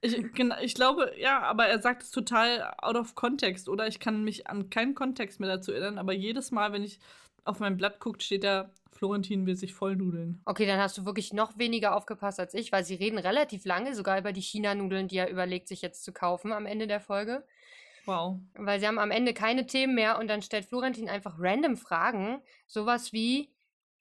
Ich, 0.02 0.16
ich 0.16 0.76
glaube, 0.76 1.12
ja, 1.18 1.42
aber 1.42 1.66
er 1.66 1.82
sagt 1.82 2.04
es 2.04 2.12
total 2.12 2.76
out 2.78 2.96
of 2.96 3.16
context, 3.16 3.68
oder? 3.68 3.88
Ich 3.88 4.00
kann 4.00 4.24
mich 4.24 4.48
an 4.48 4.70
keinen 4.70 4.94
Kontext 4.94 5.40
mehr 5.40 5.50
dazu 5.50 5.72
erinnern, 5.72 5.98
aber 5.98 6.14
jedes 6.14 6.52
Mal, 6.52 6.72
wenn 6.72 6.84
ich 6.84 7.00
auf 7.46 7.60
mein 7.60 7.78
Blatt 7.78 8.00
guckt, 8.00 8.24
steht 8.24 8.44
da, 8.44 8.72
Florentin 8.92 9.46
will 9.46 9.56
sich 9.56 9.74
vollnudeln. 9.74 10.42
Okay, 10.46 10.66
dann 10.66 10.80
hast 10.80 10.98
du 10.98 11.06
wirklich 11.06 11.34
noch 11.34 11.58
weniger 11.58 11.96
aufgepasst 11.96 12.40
als 12.40 12.54
ich, 12.54 12.72
weil 12.72 12.84
sie 12.84 12.96
reden 12.96 13.18
relativ 13.18 13.66
lange 13.66 13.94
sogar 13.94 14.20
über 14.20 14.32
die 14.32 14.42
China-Nudeln, 14.42 15.08
die 15.08 15.18
er 15.18 15.30
überlegt, 15.30 15.68
sich 15.68 15.82
jetzt 15.82 16.04
zu 16.04 16.14
kaufen 16.14 16.52
am 16.52 16.66
Ende 16.66 16.88
der 16.88 17.02
Folge. 17.02 17.46
Wow. 18.06 18.40
Weil 18.54 18.80
sie 18.80 18.88
haben 18.88 19.00
am 19.00 19.12
Ende 19.12 19.34
keine 19.34 19.66
Themen 19.66 19.96
mehr 19.96 20.20
und 20.20 20.28
dann 20.28 20.42
stellt 20.42 20.66
Florentin 20.66 21.10
einfach 21.10 21.36
random 21.40 21.76
Fragen. 21.76 22.42
Sowas 22.68 23.14
wie, 23.14 23.50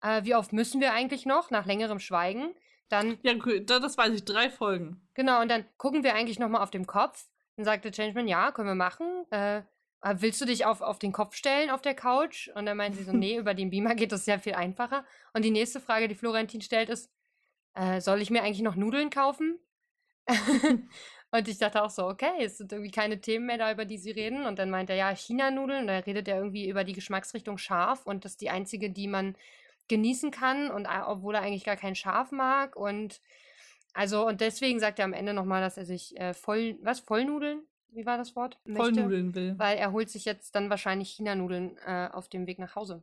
äh, 0.03 0.25
wie 0.25 0.35
oft 0.35 0.53
müssen 0.53 0.81
wir 0.81 0.93
eigentlich 0.93 1.27
noch 1.27 1.51
nach 1.51 1.67
längerem 1.67 1.99
Schweigen? 1.99 2.55
Dann. 2.89 3.19
Ja, 3.23 3.35
das 3.35 3.97
weiß 3.97 4.13
ich, 4.13 4.25
drei 4.25 4.51
Folgen. 4.51 5.01
Genau, 5.15 5.41
und 5.41 5.51
dann 5.51 5.65
gucken 5.79 6.05
wir 6.05 6.15
eigentlich 6.15 6.39
nochmal 6.39 6.63
auf 6.63 6.71
dem 6.71 6.87
Kopf. 6.87 7.27
Dann 7.57 7.65
sagte 7.65 7.91
Changeman, 7.91 8.29
ja, 8.29 8.53
können 8.53 8.69
wir 8.69 8.75
machen. 8.75 9.25
Äh, 9.31 9.63
willst 10.17 10.41
du 10.41 10.45
dich 10.45 10.67
auf, 10.67 10.81
auf 10.83 10.99
den 10.99 11.13
Kopf 11.13 11.35
stellen 11.35 11.71
auf 11.71 11.81
der 11.81 11.95
Couch? 11.95 12.49
Und 12.55 12.67
dann 12.67 12.77
meint 12.77 12.97
sie 12.97 13.05
so, 13.05 13.13
nee, 13.17 13.37
über 13.37 13.55
den 13.55 13.71
Beamer 13.71 13.95
geht 13.95 14.13
das 14.13 14.25
sehr 14.25 14.39
viel 14.39 14.55
einfacher. 14.55 15.05
Und 15.33 15.45
die 15.45 15.51
nächste 15.51 15.81
Frage, 15.81 16.09
die 16.09 16.15
Florentin 16.15 16.61
stellt, 16.61 16.91
ist, 16.91 17.11
äh, 17.75 18.01
soll 18.01 18.21
ich 18.21 18.31
mir 18.31 18.43
eigentlich 18.43 18.63
noch 18.63 18.77
Nudeln 18.77 19.11
kaufen? 19.11 19.59
und 21.31 21.49
ich 21.49 21.59
dachte 21.59 21.83
auch 21.83 21.91
so, 21.91 22.07
okay, 22.07 22.45
es 22.45 22.59
sind 22.59 22.73
irgendwie 22.73 22.91
keine 22.91 23.21
Themen 23.21 23.47
mehr 23.47 23.59
da, 23.59 23.73
über 23.73 23.85
die 23.85 23.99
sie 23.99 24.11
reden. 24.11 24.47
Und 24.47 24.59
dann 24.59 24.71
meint 24.71 24.91
er, 24.91 24.97
ja, 24.97 25.15
China-Nudeln. 25.15 25.83
Und 25.83 25.87
da 25.89 25.99
redet 25.99 26.29
er 26.29 26.37
irgendwie 26.39 26.69
über 26.69 26.85
die 26.85 26.93
Geschmacksrichtung 26.93 27.59
scharf. 27.59 28.07
Und 28.07 28.25
das 28.25 28.33
ist 28.33 28.41
die 28.41 28.51
einzige, 28.51 28.91
die 28.91 29.09
man 29.09 29.37
genießen 29.89 30.31
kann. 30.31 30.71
Und 30.71 30.85
äh, 30.85 31.01
obwohl 31.07 31.35
er 31.35 31.43
eigentlich 31.43 31.65
gar 31.65 31.77
kein 31.77 31.95
Schaf 31.95 32.31
mag. 32.31 32.77
Und 32.77 33.21
also, 33.95 34.27
und 34.27 34.41
deswegen 34.41 34.81
sagt 34.81 34.99
er 34.99 35.05
am 35.05 35.13
Ende 35.13 35.33
nochmal, 35.33 35.63
dass 35.63 35.77
er 35.77 35.87
sich 35.87 36.19
äh, 36.19 36.35
voll, 36.35 36.77
was, 36.83 37.01
Vollnudeln? 37.01 37.63
Wie 37.95 38.07
war 38.07 38.19
das 38.19 38.37
Wort? 38.37 38.59
Vollnudeln 38.67 39.35
will. 39.35 39.55
Weil 39.59 39.79
er 39.79 39.93
holt 39.93 40.11
sich 40.11 40.25
jetzt 40.25 40.55
dann 40.55 40.71
wahrscheinlich 40.71 41.11
China-Nudeln 41.11 41.77
äh, 41.87 42.09
auf 42.13 42.29
dem 42.29 42.47
Weg 42.47 42.59
nach 42.59 42.75
Hause. 42.75 43.03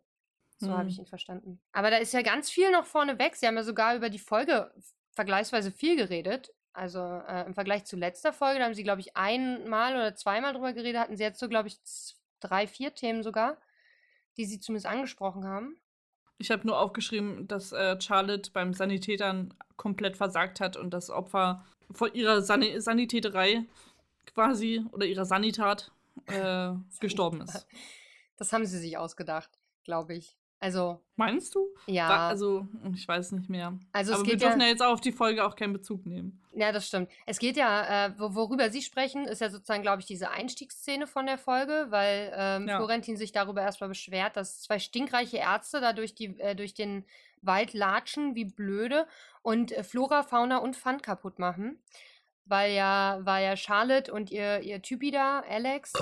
So 0.58 0.68
hm. 0.68 0.78
habe 0.78 0.90
ich 0.90 1.00
ihn 1.00 1.06
verstanden. 1.06 1.60
Aber 1.72 1.90
da 1.90 1.98
ist 1.98 2.14
ja 2.14 2.22
ganz 2.22 2.50
viel 2.50 2.72
noch 2.72 2.86
vorne 2.86 3.18
weg. 3.20 3.36
Sie 3.36 3.48
haben 3.48 3.56
ja 3.56 3.64
sogar 3.64 3.96
über 3.96 4.10
die 4.10 4.20
Folge 4.20 4.72
vergleichsweise 5.12 5.72
viel 5.72 5.96
geredet. 5.96 6.54
Also 6.74 7.00
äh, 7.00 7.46
im 7.46 7.54
Vergleich 7.54 7.86
zu 7.86 7.98
letzter 7.98 8.32
Folge, 8.32 8.60
da 8.60 8.66
haben 8.66 8.74
sie, 8.74 8.84
glaube 8.84 9.02
ich, 9.02 9.18
einmal 9.18 9.94
oder 9.94 10.16
zweimal 10.16 10.54
drüber 10.54 10.72
geredet, 10.74 11.02
hatten 11.02 11.18
sie 11.18 11.24
jetzt 11.24 11.40
so, 11.40 11.50
glaube 11.50 11.68
ich, 11.68 11.80
drei, 12.40 12.66
vier 12.66 12.94
Themen 12.96 13.24
sogar, 13.24 13.58
die 14.38 14.46
sie 14.46 14.60
zumindest 14.60 14.86
angesprochen 14.86 15.46
haben. 15.46 15.76
Ich 16.38 16.50
habe 16.50 16.66
nur 16.66 16.80
aufgeschrieben, 16.80 17.48
dass 17.48 17.72
äh, 17.72 18.00
Charlotte 18.00 18.52
beim 18.52 18.74
Sanitätern 18.74 19.54
komplett 19.76 20.18
versagt 20.18 20.60
hat 20.60 20.78
und 20.78 20.92
das 20.92 21.10
Opfer 21.10 21.66
vor 21.92 22.16
ihrer 22.16 22.42
San 22.42 22.64
Sanitäterei 22.80 23.66
quasi 24.34 24.84
oder 24.92 25.06
ihrer 25.06 25.26
Sanitat 25.26 25.92
äh, 26.28 26.72
gestorben 27.00 27.42
ist. 27.42 27.68
Das 28.38 28.54
haben 28.54 28.66
sie 28.66 28.80
sich 28.80 28.98
ausgedacht, 28.98 29.50
glaube 29.84 30.16
ich. 30.16 30.38
Also. 30.62 31.02
Meinst 31.16 31.56
du? 31.56 31.68
Ja. 31.88 32.08
War, 32.08 32.20
also, 32.30 32.68
ich 32.94 33.08
weiß 33.08 33.32
nicht 33.32 33.50
mehr. 33.50 33.78
Also 33.92 34.14
Aber 34.14 34.26
wir 34.28 34.38
dürfen 34.38 34.60
ja, 34.60 34.68
ja, 34.68 34.72
jetzt 34.72 34.84
auch 34.84 34.94
auf 34.94 35.02
die 35.02 35.12
Folge 35.12 35.44
auch 35.44 35.56
keinen 35.56 35.74
Bezug 35.74 36.06
nehmen. 36.06 36.40
Ja, 36.54 36.72
das 36.72 36.88
stimmt. 36.88 37.10
Es 37.26 37.40
geht 37.40 37.58
ja, 37.58 38.06
äh, 38.06 38.14
worüber 38.20 38.70
Sie 38.70 38.84
sprechen, 38.84 39.26
ist 39.26 39.42
ja 39.42 39.50
sozusagen, 39.50 39.82
glaube 39.82 40.02
ich, 40.02 40.06
diese 40.06 40.30
Einstiegsszene 40.30 41.08
von 41.08 41.26
der 41.26 41.40
Folge, 41.40 41.88
weil 41.90 42.32
ähm, 42.36 42.68
ja. 42.68 42.78
Florentin 42.78 43.18
sich 43.18 43.32
darüber 43.32 43.62
erstmal 43.62 43.90
beschwert, 43.90 44.38
dass 44.38 44.62
zwei 44.62 44.78
stinkreiche 44.78 45.38
Ärzte 45.38 45.82
da 45.82 45.94
durch, 45.94 46.14
die, 46.14 46.40
äh, 46.40 46.56
durch 46.56 46.76
den 46.76 47.06
Wald 47.42 47.74
latschen, 47.74 48.36
wie 48.36 48.46
blöde, 48.46 49.08
und 49.42 49.72
äh, 49.72 49.84
Flora, 49.84 50.22
Fauna 50.22 50.58
und 50.58 50.76
Fun 50.76 51.02
kaputt 51.02 51.40
machen. 51.40 51.80
Weil 52.52 52.74
ja, 52.74 53.20
weil 53.24 53.46
ja 53.46 53.56
Charlotte 53.56 54.14
und 54.14 54.30
ihr, 54.30 54.60
ihr 54.60 54.82
Typi 54.82 55.10
da, 55.10 55.40
Alex 55.50 55.94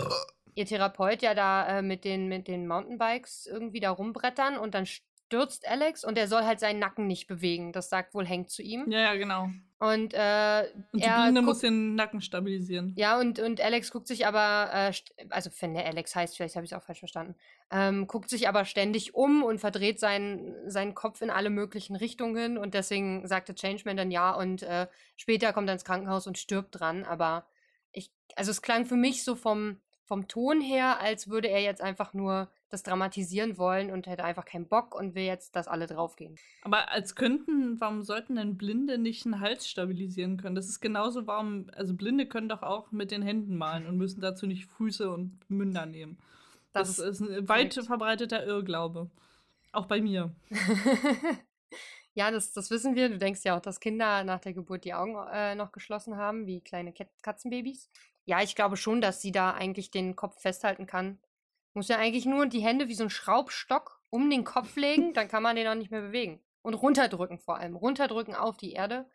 ihr 0.56 0.66
Therapeut 0.66 1.22
ja 1.22 1.34
da 1.34 1.80
äh, 1.80 1.82
mit, 1.82 2.04
den, 2.04 2.28
mit 2.28 2.48
den 2.48 2.68
Mountainbikes 2.68 3.48
irgendwie 3.48 3.80
da 3.80 3.92
rumbrettern 3.92 4.58
und 4.58 4.74
dann 4.74 4.86
stürzt 5.30 5.68
Alex 5.68 6.04
und 6.04 6.18
er 6.18 6.28
soll 6.28 6.44
halt 6.44 6.60
seinen 6.60 6.80
Nacken 6.80 7.06
nicht 7.06 7.28
bewegen. 7.28 7.72
Das 7.72 7.90
sagt 7.90 8.16
wohl 8.16 8.28
Hank 8.28 8.50
zu 8.50 8.64
ihm. 8.64 8.90
Ja, 8.90 9.00
ja, 9.00 9.16
genau. 9.16 9.50
Und, 9.78 10.14
äh, 10.16 10.66
und 10.92 11.04
die 11.04 11.08
Blinde 11.08 11.44
muss 11.44 11.60
den 11.60 11.94
Nacken 11.94 12.20
stabilisieren. 12.20 12.94
Ja, 12.98 13.20
und, 13.20 13.38
und 13.38 13.62
Alex 13.62 13.92
guckt 13.92 14.08
sich 14.08 14.26
aber, 14.26 14.72
äh, 14.74 14.92
also 15.30 15.52
wenn 15.60 15.76
der 15.76 15.86
Alex 15.86 16.16
heißt, 16.16 16.36
vielleicht 16.36 16.56
habe 16.56 16.66
ich 16.66 16.72
es 16.72 16.78
auch 16.78 16.84
falsch 16.84 17.00
verstanden, 17.00 17.36
ähm, 17.70 18.08
guckt 18.08 18.32
sich 18.32 18.48
aber 18.48 18.66
ständig 18.66 19.14
um 19.14 19.44
und 19.44 19.60
verdreht 19.60 20.00
seinen, 20.00 20.70
seinen 20.70 20.96
Kopf 20.96 21.22
in 21.22 21.30
alle 21.30 21.52
möglichen 21.52 21.96
Richtungen 21.96 22.58
und 22.58 22.74
deswegen 22.74 23.28
sagte 23.28 23.54
Changeman 23.54 23.98
dann 23.98 24.10
ja 24.10 24.32
und 24.32 24.64
äh, 24.64 24.88
später 25.16 25.54
kommt 25.54 25.70
er 25.70 25.74
ins 25.74 25.86
Krankenhaus 25.86 26.26
und 26.26 26.40
stirbt 26.40 26.80
dran, 26.80 27.06
aber 27.06 27.46
ich, 27.92 28.12
also 28.36 28.50
es 28.50 28.64
klang 28.64 28.88
für 28.88 28.98
mich 28.98 29.24
so 29.24 29.36
vom, 29.36 29.78
vom 30.06 30.28
Ton 30.28 30.60
her, 30.60 31.00
als 31.00 31.30
würde 31.30 31.50
er 31.50 31.62
jetzt 31.62 31.82
einfach 31.82 32.16
nur 32.16 32.50
das 32.70 32.84
dramatisieren 32.84 33.58
wollen 33.58 33.92
und 33.92 34.08
hätte 34.08 34.24
einfach 34.24 34.46
keinen 34.46 34.68
Bock 34.68 34.96
und 34.96 35.16
will 35.16 35.24
jetzt, 35.24 35.56
dass 35.56 35.68
alle 35.68 35.88
draufgehen. 35.88 36.36
Aber 36.62 36.92
als 36.92 37.16
könnten, 37.16 37.80
warum 37.80 38.04
sollten 38.04 38.36
denn 38.36 38.58
Blinde 38.58 38.98
nicht 38.98 39.26
einen 39.26 39.40
Hals 39.40 39.68
stabilisieren 39.68 40.38
können? 40.38 40.56
Das 40.56 40.70
ist 40.70 40.80
genauso, 40.80 41.28
warum, 41.28 41.68
also 41.76 41.94
Blinde 41.94 42.28
können 42.28 42.50
doch 42.50 42.62
auch 42.62 42.92
mit 42.92 43.12
den 43.12 43.22
Händen 43.22 43.58
malen 43.58 43.88
und 43.88 43.98
müssen 43.98 44.22
dazu 44.22 44.46
nicht 44.46 44.68
Füße 44.68 45.12
und 45.12 45.40
Münder 45.50 45.86
nehmen. 45.86 46.18
Das, 46.74 46.98
das 46.98 47.00
ist 47.00 47.22
ein 47.22 47.50
weit 47.50 47.74
korrekt. 47.74 47.88
verbreiteter 47.88 48.46
Irrglaube. 48.46 49.10
Auch 49.72 49.86
bei 49.86 50.02
mir. 50.02 50.34
ja, 52.14 52.32
das, 52.32 52.54
das 52.54 52.70
wissen 52.70 52.96
wir. 52.96 53.10
Du 53.10 53.18
denkst 53.18 53.42
ja 53.44 53.58
auch, 53.58 53.62
dass 53.62 53.80
Kinder 53.80 54.24
nach 54.24 54.40
der 54.40 54.54
Geburt 54.54 54.86
die 54.86 54.94
Augen 54.94 55.16
äh, 55.32 55.56
noch 55.56 55.72
geschlossen 55.72 56.18
haben, 56.18 56.46
wie 56.46 56.62
kleine 56.62 56.94
Katzenbabys. 57.22 57.90
Ja, 58.26 58.42
ich 58.42 58.56
glaube 58.56 58.78
schon, 58.78 59.02
dass 59.02 59.22
sie 59.22 59.32
da 59.32 59.54
eigentlich 59.54 59.90
den 59.90 60.16
Kopf 60.16 60.40
festhalten 60.40 60.86
kann. 60.86 61.20
Muss 61.74 61.88
ja 61.88 61.98
eigentlich 61.98 62.26
nur 62.26 62.46
die 62.48 62.62
Hände 62.62 62.88
wie 62.88 62.96
so 62.96 63.04
ein 63.04 63.10
Schraubstock 63.10 64.02
um 64.10 64.30
den 64.30 64.44
Kopf 64.44 64.76
legen, 64.76 65.14
dann 65.14 65.28
kann 65.28 65.44
man 65.44 65.56
den 65.56 65.68
auch 65.68 65.76
nicht 65.76 65.92
mehr 65.92 66.02
bewegen. 66.02 66.40
Und 66.62 66.74
runterdrücken 66.74 67.40
vor 67.40 67.58
allem. 67.58 67.76
Runterdrücken 67.76 68.36
auf 68.36 68.58
die 68.58 68.74
Erde. 68.74 69.06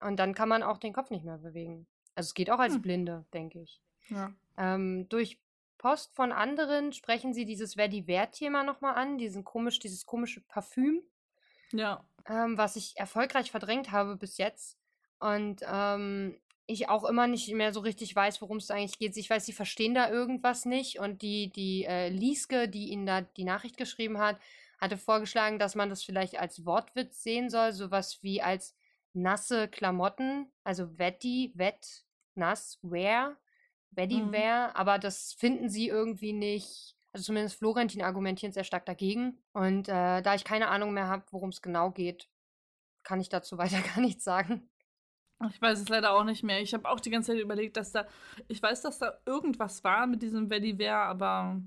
Und 0.00 0.16
dann 0.16 0.34
kann 0.34 0.48
man 0.48 0.62
auch 0.62 0.78
den 0.78 0.92
Kopf 0.92 1.10
nicht 1.10 1.24
mehr 1.24 1.38
bewegen. 1.38 1.86
Also 2.14 2.28
es 2.28 2.34
geht 2.34 2.50
auch 2.50 2.58
als 2.58 2.74
hm. 2.74 2.82
Blinde, 2.82 3.24
denke 3.32 3.60
ich. 3.60 3.80
Ja. 4.08 4.32
Ähm, 4.56 5.08
durch 5.08 5.38
Post 5.78 6.14
von 6.14 6.32
anderen 6.32 6.92
sprechen 6.92 7.34
sie 7.34 7.44
dieses 7.44 7.74
Verdi-Wert-Thema 7.74 8.62
nochmal 8.62 8.94
an, 8.94 9.18
diesen 9.18 9.44
komisch, 9.44 9.78
dieses 9.78 10.06
komische 10.06 10.40
Parfüm. 10.40 11.02
Ja. 11.72 12.04
Ähm, 12.26 12.56
was 12.56 12.76
ich 12.76 12.96
erfolgreich 12.96 13.50
verdrängt 13.50 13.90
habe 13.90 14.16
bis 14.16 14.38
jetzt. 14.38 14.78
Und 15.18 15.62
ähm, 15.66 16.38
ich 16.66 16.88
auch 16.88 17.04
immer 17.04 17.26
nicht 17.26 17.52
mehr 17.52 17.72
so 17.72 17.80
richtig 17.80 18.14
weiß, 18.14 18.40
worum 18.40 18.58
es 18.58 18.70
eigentlich 18.70 18.98
geht. 18.98 19.16
Ich 19.16 19.28
weiß, 19.28 19.44
sie 19.44 19.52
verstehen 19.52 19.94
da 19.94 20.10
irgendwas 20.10 20.64
nicht. 20.64 20.98
Und 20.98 21.22
die, 21.22 21.50
die 21.50 21.84
äh, 21.84 22.08
Lieske, 22.08 22.68
die 22.68 22.90
ihnen 22.90 23.06
da 23.06 23.22
die 23.22 23.44
Nachricht 23.44 23.76
geschrieben 23.76 24.18
hat, 24.18 24.38
hatte 24.78 24.96
vorgeschlagen, 24.96 25.58
dass 25.58 25.74
man 25.74 25.88
das 25.88 26.02
vielleicht 26.02 26.38
als 26.38 26.64
Wortwitz 26.64 27.22
sehen 27.22 27.50
soll, 27.50 27.72
sowas 27.72 28.22
wie 28.22 28.42
als 28.42 28.74
nasse 29.12 29.68
Klamotten, 29.68 30.50
also 30.64 30.98
Wetti, 30.98 31.52
Wett, 31.54 32.04
nass, 32.34 32.78
wear, 32.82 33.36
Betty 33.90 34.22
mhm. 34.22 34.32
wear, 34.32 34.74
aber 34.74 34.98
das 34.98 35.34
finden 35.34 35.68
sie 35.68 35.88
irgendwie 35.88 36.32
nicht. 36.32 36.96
Also 37.12 37.26
zumindest 37.26 37.58
Florentin 37.58 38.02
argumentiert 38.02 38.54
sehr 38.54 38.64
stark 38.64 38.86
dagegen. 38.86 39.38
Und 39.52 39.88
äh, 39.88 40.22
da 40.22 40.34
ich 40.34 40.44
keine 40.44 40.68
Ahnung 40.68 40.94
mehr 40.94 41.08
habe, 41.08 41.24
worum 41.30 41.50
es 41.50 41.60
genau 41.60 41.90
geht, 41.90 42.28
kann 43.02 43.20
ich 43.20 43.28
dazu 43.28 43.58
weiter 43.58 43.80
gar 43.80 44.00
nichts 44.00 44.24
sagen. 44.24 44.68
Ich 45.50 45.60
weiß 45.60 45.80
es 45.80 45.88
leider 45.88 46.12
auch 46.12 46.24
nicht 46.24 46.42
mehr. 46.42 46.60
Ich 46.60 46.74
habe 46.74 46.88
auch 46.88 47.00
die 47.00 47.10
ganze 47.10 47.32
Zeit 47.32 47.40
überlegt, 47.40 47.76
dass 47.76 47.92
da, 47.92 48.06
ich 48.48 48.62
weiß, 48.62 48.82
dass 48.82 48.98
da 48.98 49.18
irgendwas 49.26 49.82
war 49.84 50.06
mit 50.06 50.22
diesem 50.22 50.50
Vetiver, 50.50 50.94
aber 50.94 51.60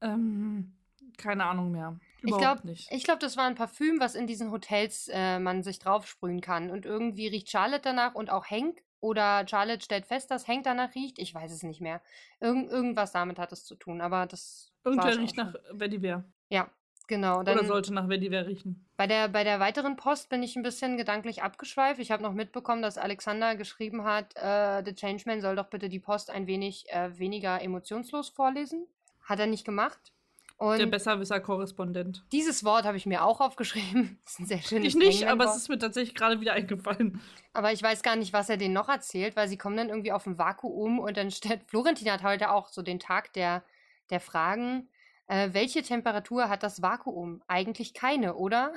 ähm, 0.00 0.72
keine 1.16 1.44
Ahnung 1.44 1.70
mehr. 1.70 1.98
Überhaupt 2.20 2.42
ich 2.42 2.46
glaube 2.46 2.66
nicht. 2.66 2.92
Ich 2.92 3.04
glaube, 3.04 3.20
das 3.20 3.36
war 3.36 3.44
ein 3.44 3.54
Parfüm, 3.54 4.00
was 4.00 4.14
in 4.14 4.26
diesen 4.26 4.50
Hotels 4.50 5.08
äh, 5.12 5.38
man 5.38 5.62
sich 5.62 5.78
draufsprühen 5.78 6.40
kann. 6.40 6.70
Und 6.70 6.84
irgendwie 6.84 7.28
riecht 7.28 7.50
Charlotte 7.50 7.82
danach 7.82 8.14
und 8.14 8.30
auch 8.30 8.46
Hank. 8.46 8.82
Oder 9.00 9.46
Charlotte 9.46 9.84
stellt 9.84 10.06
fest, 10.06 10.30
dass 10.30 10.48
Hank 10.48 10.64
danach 10.64 10.94
riecht. 10.94 11.18
Ich 11.18 11.32
weiß 11.32 11.52
es 11.52 11.62
nicht 11.62 11.80
mehr. 11.80 12.00
Irgend, 12.40 12.70
irgendwas 12.70 13.12
damit 13.12 13.38
hat 13.38 13.52
es 13.52 13.64
zu 13.64 13.74
tun, 13.76 14.00
aber 14.00 14.26
das. 14.26 14.72
Irgendwer 14.84 15.18
riecht 15.18 15.36
nach 15.36 15.54
Vetiver. 15.70 16.24
Ja, 16.48 16.70
Genau. 17.06 17.42
Dann 17.42 17.58
Oder 17.58 17.66
sollte 17.66 17.94
nach 17.94 18.08
Vetiver 18.08 18.46
riechen. 18.46 18.84
Bei 18.96 19.06
der, 19.06 19.28
bei 19.28 19.44
der 19.44 19.60
weiteren 19.60 19.96
Post 19.96 20.28
bin 20.28 20.42
ich 20.42 20.56
ein 20.56 20.62
bisschen 20.62 20.96
gedanklich 20.96 21.42
abgeschweift. 21.42 22.00
Ich 22.00 22.10
habe 22.10 22.22
noch 22.22 22.32
mitbekommen, 22.32 22.82
dass 22.82 22.98
Alexander 22.98 23.54
geschrieben 23.54 24.04
hat, 24.04 24.34
äh, 24.36 24.82
The 24.84 24.94
Changeman 24.94 25.40
soll 25.40 25.56
doch 25.56 25.68
bitte 25.68 25.88
die 25.88 26.00
Post 26.00 26.30
ein 26.30 26.46
wenig 26.46 26.90
äh, 26.90 27.16
weniger 27.18 27.62
emotionslos 27.62 28.30
vorlesen. 28.30 28.86
Hat 29.22 29.38
er 29.38 29.46
nicht 29.46 29.64
gemacht. 29.64 30.12
Und 30.58 30.78
der 30.78 30.86
Besserwisser-Korrespondent. 30.86 32.24
Dieses 32.32 32.64
Wort 32.64 32.86
habe 32.86 32.96
ich 32.96 33.04
mir 33.04 33.22
auch 33.22 33.40
aufgeschrieben. 33.40 34.18
Das 34.24 34.32
ist 34.32 34.40
ein 34.40 34.46
sehr 34.46 34.62
schönes 34.62 34.86
Ich 34.86 34.94
nicht, 34.94 35.28
aber 35.28 35.44
es 35.44 35.56
ist 35.56 35.68
mir 35.68 35.78
tatsächlich 35.78 36.14
gerade 36.14 36.40
wieder 36.40 36.54
eingefallen. 36.54 37.20
Aber 37.52 37.72
ich 37.72 37.82
weiß 37.82 38.02
gar 38.02 38.16
nicht, 38.16 38.32
was 38.32 38.48
er 38.48 38.56
denen 38.56 38.72
noch 38.72 38.88
erzählt, 38.88 39.36
weil 39.36 39.48
sie 39.48 39.58
kommen 39.58 39.76
dann 39.76 39.90
irgendwie 39.90 40.12
auf 40.12 40.26
ein 40.26 40.38
Vakuum 40.38 40.98
und 40.98 41.16
dann 41.16 41.30
stellt 41.30 41.62
Florentin 41.68 42.10
hat 42.10 42.22
heute 42.22 42.50
auch 42.50 42.68
so 42.68 42.80
den 42.80 42.98
Tag 42.98 43.34
der, 43.34 43.62
der 44.08 44.20
Fragen 44.20 44.88
äh, 45.28 45.50
welche 45.52 45.82
Temperatur 45.82 46.48
hat 46.48 46.62
das 46.62 46.82
Vakuum? 46.82 47.42
Eigentlich 47.48 47.94
keine, 47.94 48.34
oder? 48.34 48.72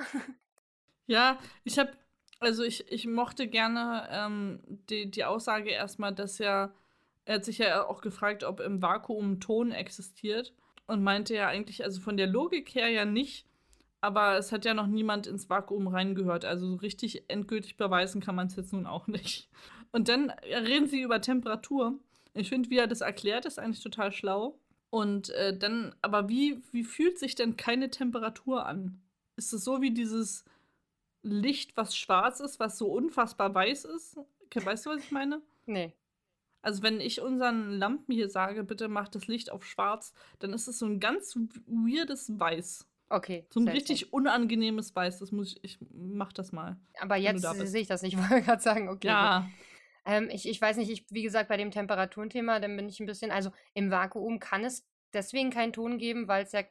ja, 1.06 1.38
ich 1.64 1.78
habe, 1.78 1.92
also 2.40 2.62
ich, 2.62 2.90
ich 2.90 3.06
mochte 3.06 3.46
gerne 3.46 4.08
ähm, 4.10 4.60
die, 4.88 5.10
die 5.10 5.24
Aussage 5.24 5.70
erstmal, 5.70 6.14
dass 6.14 6.38
ja, 6.38 6.72
er 7.24 7.36
hat 7.36 7.44
sich 7.44 7.58
ja 7.58 7.86
auch 7.86 8.00
gefragt, 8.00 8.44
ob 8.44 8.60
im 8.60 8.82
Vakuum 8.82 9.40
Ton 9.40 9.72
existiert 9.72 10.52
und 10.86 11.02
meinte 11.02 11.34
ja 11.34 11.48
eigentlich, 11.48 11.84
also 11.84 12.00
von 12.00 12.16
der 12.16 12.26
Logik 12.26 12.74
her 12.74 12.88
ja 12.88 13.04
nicht, 13.04 13.46
aber 14.00 14.38
es 14.38 14.50
hat 14.50 14.64
ja 14.64 14.74
noch 14.74 14.86
niemand 14.86 15.26
ins 15.26 15.50
Vakuum 15.50 15.86
reingehört. 15.88 16.44
Also 16.44 16.74
richtig 16.76 17.24
endgültig 17.28 17.76
beweisen 17.76 18.20
kann 18.20 18.34
man 18.34 18.46
es 18.46 18.56
jetzt 18.56 18.72
nun 18.72 18.86
auch 18.86 19.06
nicht. 19.06 19.48
Und 19.92 20.08
dann 20.08 20.30
reden 20.30 20.86
sie 20.86 21.02
über 21.02 21.20
Temperatur. 21.20 21.98
Ich 22.32 22.48
finde, 22.48 22.70
wie 22.70 22.78
er 22.78 22.86
das 22.86 23.00
erklärt, 23.00 23.44
ist 23.44 23.58
eigentlich 23.58 23.82
total 23.82 24.12
schlau. 24.12 24.58
Und 24.90 25.30
äh, 25.30 25.56
dann, 25.56 25.94
aber 26.02 26.28
wie, 26.28 26.62
wie 26.72 26.84
fühlt 26.84 27.18
sich 27.18 27.36
denn 27.36 27.56
keine 27.56 27.90
Temperatur 27.90 28.66
an? 28.66 29.00
Ist 29.36 29.52
es 29.52 29.64
so 29.64 29.80
wie 29.80 29.92
dieses 29.92 30.44
Licht, 31.22 31.76
was 31.76 31.96
schwarz 31.96 32.40
ist, 32.40 32.58
was 32.58 32.76
so 32.76 32.88
unfassbar 32.88 33.54
weiß 33.54 33.84
ist? 33.84 34.18
Weißt 34.52 34.86
du, 34.86 34.90
was 34.90 35.04
ich 35.04 35.12
meine? 35.12 35.40
Nee. 35.66 35.92
Also 36.62 36.82
wenn 36.82 37.00
ich 37.00 37.20
unseren 37.20 37.78
Lampen 37.78 38.12
hier 38.12 38.28
sage, 38.28 38.64
bitte 38.64 38.88
mach 38.88 39.08
das 39.08 39.28
Licht 39.28 39.50
auf 39.50 39.64
schwarz, 39.64 40.12
dann 40.40 40.52
ist 40.52 40.66
es 40.66 40.78
so 40.78 40.86
ein 40.86 41.00
ganz 41.00 41.38
weirdes 41.66 42.38
Weiß. 42.38 42.86
Okay. 43.08 43.46
So 43.50 43.60
ein 43.60 43.68
richtig 43.68 44.12
unangenehmes 44.12 44.94
Weiß. 44.94 45.18
Das 45.18 45.32
muss 45.32 45.56
ich, 45.62 45.64
ich 45.64 45.78
mach 45.92 46.32
das 46.32 46.52
mal. 46.52 46.76
Aber 47.00 47.16
jetzt 47.16 47.42
sehe 47.42 47.80
ich 47.80 47.88
das 47.88 48.02
nicht. 48.02 48.14
Ich 48.14 48.18
wollte 48.30 48.44
gerade 48.44 48.62
sagen, 48.62 48.88
okay. 48.88 49.08
Ja. 49.08 49.48
Ähm, 50.06 50.28
ich, 50.30 50.48
ich 50.48 50.60
weiß 50.60 50.76
nicht, 50.76 50.90
ich, 50.90 51.06
wie 51.10 51.22
gesagt, 51.22 51.48
bei 51.48 51.56
dem 51.56 51.70
Temperaturenthema, 51.70 52.60
dann 52.60 52.76
bin 52.76 52.88
ich 52.88 53.00
ein 53.00 53.06
bisschen, 53.06 53.30
also 53.30 53.50
im 53.74 53.90
Vakuum 53.90 54.40
kann 54.40 54.64
es 54.64 54.86
deswegen 55.12 55.50
keinen 55.50 55.72
Ton 55.72 55.98
geben, 55.98 56.28
weil 56.28 56.44
es 56.44 56.52
ja 56.52 56.62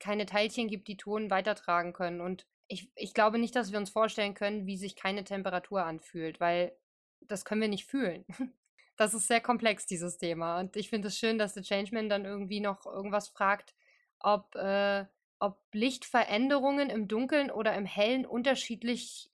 keine 0.00 0.26
Teilchen 0.26 0.68
gibt, 0.68 0.88
die 0.88 0.96
Ton 0.96 1.30
weitertragen 1.30 1.92
können. 1.92 2.20
Und 2.20 2.46
ich, 2.68 2.90
ich 2.94 3.14
glaube 3.14 3.38
nicht, 3.38 3.54
dass 3.56 3.72
wir 3.72 3.78
uns 3.78 3.90
vorstellen 3.90 4.34
können, 4.34 4.66
wie 4.66 4.76
sich 4.76 4.96
keine 4.96 5.24
Temperatur 5.24 5.84
anfühlt, 5.84 6.40
weil 6.40 6.72
das 7.20 7.44
können 7.44 7.60
wir 7.60 7.68
nicht 7.68 7.86
fühlen. 7.86 8.24
Das 8.98 9.14
ist 9.14 9.26
sehr 9.26 9.40
komplex, 9.40 9.86
dieses 9.86 10.18
Thema. 10.18 10.60
Und 10.60 10.76
ich 10.76 10.90
finde 10.90 11.08
es 11.08 11.18
schön, 11.18 11.38
dass 11.38 11.54
der 11.54 11.62
Changeman 11.62 12.10
dann 12.10 12.26
irgendwie 12.26 12.60
noch 12.60 12.84
irgendwas 12.84 13.26
fragt, 13.28 13.74
ob, 14.20 14.54
äh, 14.54 15.06
ob 15.38 15.58
Lichtveränderungen 15.72 16.90
im 16.90 17.08
Dunkeln 17.08 17.50
oder 17.50 17.74
im 17.74 17.86
Hellen 17.86 18.26
unterschiedlich 18.26 19.30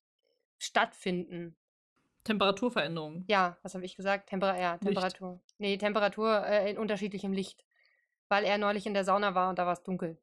stattfinden. 0.59 1.57
Temperaturveränderungen. 2.29 3.25
Ja, 3.27 3.57
was 3.63 3.75
habe 3.75 3.87
ich 3.87 3.97
gesagt? 3.97 4.29
Temper 4.29 4.61
ja, 4.61 4.73
Licht. 4.73 4.83
Temperatur. 4.83 5.41
Nee, 5.57 5.79
Temperatur 5.79 6.47
äh, 6.47 6.71
in 6.71 6.77
unterschiedlichem 6.77 7.33
Licht. 7.33 7.65
Weil 8.29 8.45
er 8.45 8.59
neulich 8.59 8.87
in 8.87 8.93
der 8.93 9.05
Sauna 9.05 9.35
war 9.35 9.49
und 9.49 9.59
da 9.59 9.65
war 9.65 9.73
es 9.73 9.83
dunkel. 9.83 10.19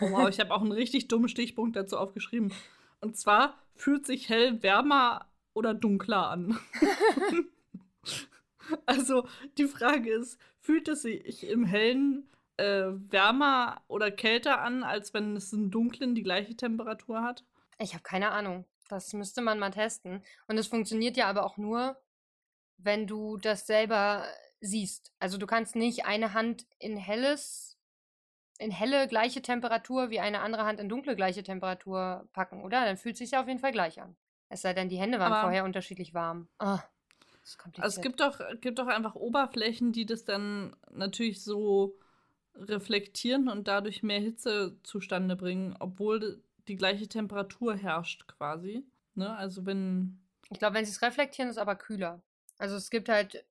Oh, 0.00 0.12
wow, 0.12 0.28
ich 0.28 0.38
habe 0.38 0.54
auch 0.54 0.62
einen 0.62 0.70
richtig 0.70 1.08
dummen 1.08 1.28
Stichpunkt 1.28 1.74
dazu 1.74 1.98
aufgeschrieben. 1.98 2.52
Und 3.00 3.16
zwar 3.16 3.58
fühlt 3.74 4.06
sich 4.06 4.28
hell 4.28 4.62
wärmer 4.62 5.26
oder 5.52 5.74
dunkler 5.74 6.30
an. 6.30 6.60
also 8.86 9.26
die 9.58 9.66
Frage 9.66 10.12
ist, 10.12 10.38
fühlt 10.60 10.86
es 10.86 11.02
sich 11.02 11.48
im 11.48 11.64
hellen 11.64 12.30
äh, 12.56 12.92
wärmer 12.92 13.82
oder 13.88 14.12
kälter 14.12 14.60
an, 14.60 14.84
als 14.84 15.12
wenn 15.12 15.34
es 15.34 15.52
im 15.52 15.72
dunklen 15.72 16.14
die 16.14 16.22
gleiche 16.22 16.56
Temperatur 16.56 17.22
hat? 17.22 17.44
Ich 17.80 17.94
habe 17.94 18.04
keine 18.04 18.30
Ahnung. 18.30 18.64
Das 18.88 19.12
müsste 19.12 19.40
man 19.42 19.58
mal 19.58 19.70
testen. 19.70 20.22
Und 20.46 20.58
es 20.58 20.66
funktioniert 20.68 21.16
ja 21.16 21.28
aber 21.28 21.44
auch 21.44 21.56
nur, 21.56 21.96
wenn 22.78 23.06
du 23.06 23.36
das 23.36 23.66
selber 23.66 24.24
siehst. 24.60 25.12
Also 25.18 25.38
du 25.38 25.46
kannst 25.46 25.76
nicht 25.76 26.04
eine 26.06 26.32
Hand 26.34 26.66
in 26.78 26.96
helles, 26.96 27.76
in 28.58 28.70
helle 28.70 29.08
gleiche 29.08 29.42
Temperatur 29.42 30.10
wie 30.10 30.20
eine 30.20 30.40
andere 30.40 30.64
Hand 30.64 30.80
in 30.80 30.88
dunkle 30.88 31.16
gleiche 31.16 31.42
Temperatur 31.42 32.28
packen, 32.32 32.62
oder? 32.62 32.84
Dann 32.84 32.96
fühlt 32.96 33.14
es 33.14 33.18
sich 33.18 33.30
ja 33.32 33.40
auf 33.40 33.48
jeden 33.48 33.60
Fall 33.60 33.72
gleich 33.72 34.00
an. 34.00 34.16
Es 34.48 34.62
sei 34.62 34.72
denn, 34.72 34.88
die 34.88 34.98
Hände 34.98 35.18
waren 35.18 35.32
Aber- 35.32 35.42
vorher 35.42 35.64
unterschiedlich 35.64 36.14
warm. 36.14 36.48
Ah, 36.58 36.80
das 37.42 37.50
ist 37.50 37.58
kompliziert. 37.58 37.84
Also 37.84 37.96
es 38.00 38.02
gibt 38.02 38.20
doch, 38.20 38.40
gibt 38.60 38.78
doch 38.78 38.86
einfach 38.86 39.14
Oberflächen, 39.14 39.92
die 39.92 40.06
das 40.06 40.24
dann 40.24 40.76
natürlich 40.90 41.42
so 41.42 41.96
reflektieren 42.54 43.48
und 43.48 43.68
dadurch 43.68 44.02
mehr 44.02 44.20
Hitze 44.20 44.78
zustande 44.82 45.36
bringen, 45.36 45.76
obwohl 45.78 46.42
die 46.68 46.76
gleiche 46.76 47.08
Temperatur 47.08 47.76
herrscht 47.76 48.26
quasi. 48.26 48.84
Ne? 49.14 49.34
Also 49.36 49.66
wenn. 49.66 50.20
Ich 50.50 50.58
glaube, 50.58 50.74
wenn 50.74 50.84
sie 50.84 50.92
es 50.92 51.02
reflektieren, 51.02 51.50
ist 51.50 51.58
aber 51.58 51.76
kühler. 51.76 52.22
Also 52.58 52.76
es 52.76 52.90
gibt 52.90 53.08
halt 53.08 53.44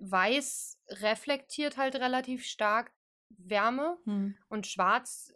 weiß 0.00 0.78
reflektiert 0.88 1.76
halt 1.76 1.94
relativ 1.96 2.44
stark 2.44 2.92
Wärme 3.28 3.98
Hm. 4.04 4.34
und 4.48 4.66
schwarz 4.66 5.34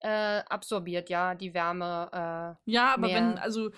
äh, 0.00 0.42
absorbiert 0.48 1.10
ja 1.10 1.34
die 1.34 1.54
Wärme. 1.54 2.56
Ja, 2.64 2.94
aber 2.94 3.08
wenn, 3.08 3.34
Mehr. 3.34 3.42
also, 3.42 3.70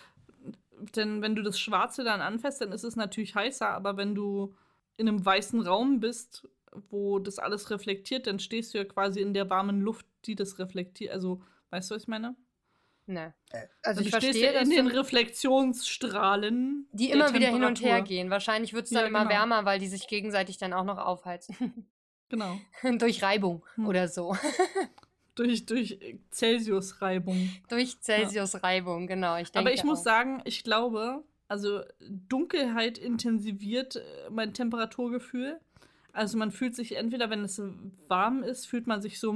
denn 0.95 1.23
wenn 1.23 1.35
du 1.35 1.43
das 1.43 1.59
Schwarze 1.59 2.05
dann 2.05 2.21
anfasst, 2.21 2.61
dann 2.61 2.73
ist 2.73 2.85
es 2.85 2.97
natürlich 2.97 3.35
heißer, 3.35 3.69
aber 3.69 3.97
wenn 3.97 4.15
du 4.15 4.55
in 4.97 5.09
einem 5.09 5.25
weißen 5.25 5.61
Raum 5.67 6.01
bist, 6.01 6.49
wo 6.73 7.19
das 7.19 7.39
alles 7.39 7.71
reflektiert, 7.71 8.27
dann 8.27 8.39
stehst 8.39 8.75
du 8.75 8.79
ja 8.79 8.85
quasi 8.85 9.21
in 9.21 9.35
der 9.35 9.51
warmen 9.51 9.81
Luft, 9.81 10.07
die 10.27 10.37
das 10.37 10.59
reflektiert. 10.59 11.13
Also, 11.13 11.43
weißt 11.71 11.91
du, 11.91 11.95
was 11.97 12.03
ich 12.03 12.09
meine? 12.09 12.37
Äh, 13.11 13.15
ne. 13.15 13.35
Äh, 13.53 13.67
Also 13.83 14.01
du 14.01 14.07
ich 14.07 14.11
verstehe, 14.11 14.53
in 14.61 14.71
den 14.71 14.87
Reflexionsstrahlen. 14.87 16.87
die 16.93 17.11
immer 17.11 17.33
wieder 17.35 17.49
hin 17.49 17.65
und 17.65 17.81
her 17.83 18.03
gehen. 18.03 18.31
Wahrscheinlich 18.31 18.73
wird 18.73 18.85
es 18.85 18.91
dann 18.91 19.03
Ja, 19.03 19.09
immer 19.09 19.21
genau. 19.21 19.31
wärmer, 19.31 19.65
weil 19.65 19.79
die 19.79 19.89
sich 19.89 20.07
gegenseitig 20.09 20.59
dann 20.59 20.73
auch 20.73 20.85
noch 20.85 20.99
aufheizen. 20.99 21.57
Genau. 22.31 22.61
Durch 22.99 23.25
Reibung 23.25 23.65
Hm. 23.75 23.87
oder 23.89 24.07
so. 24.07 24.37
Durch, 25.35 25.67
durch 25.67 25.99
Celsius-Reibung. 26.33 27.51
Durch 27.69 28.01
Celsius-Reibung, 28.01 29.09
genau. 29.09 29.37
Ich 29.39 29.49
Aber 29.57 29.73
ich 29.73 29.83
muss 29.83 30.01
auch. 30.01 30.05
sagen, 30.05 30.41
ich 30.45 30.63
glaube, 30.63 31.25
also 31.49 31.81
Dunkelheit 32.29 32.99
intensiviert 32.99 33.97
äh, 33.97 34.03
mein 34.31 34.55
Temperaturgefühl. 34.55 35.59
Also 36.13 36.39
man 36.39 36.53
fühlt 36.53 36.77
sich 36.77 36.95
entweder, 36.97 37.31
wenn 37.31 37.43
es 37.43 37.61
warm 38.07 38.45
ist, 38.45 38.67
fühlt 38.67 38.87
man 38.87 39.03
sich 39.03 39.19
so 39.19 39.35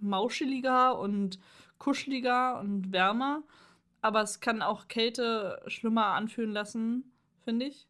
mauscheliger 0.00 0.98
und 0.98 1.38
kuscheliger 1.82 2.60
und 2.60 2.92
wärmer. 2.92 3.42
Aber 4.02 4.22
es 4.22 4.38
kann 4.40 4.62
auch 4.62 4.86
Kälte 4.88 5.60
schlimmer 5.66 6.06
anfühlen 6.06 6.52
lassen, 6.52 7.12
finde 7.44 7.66
ich. 7.66 7.88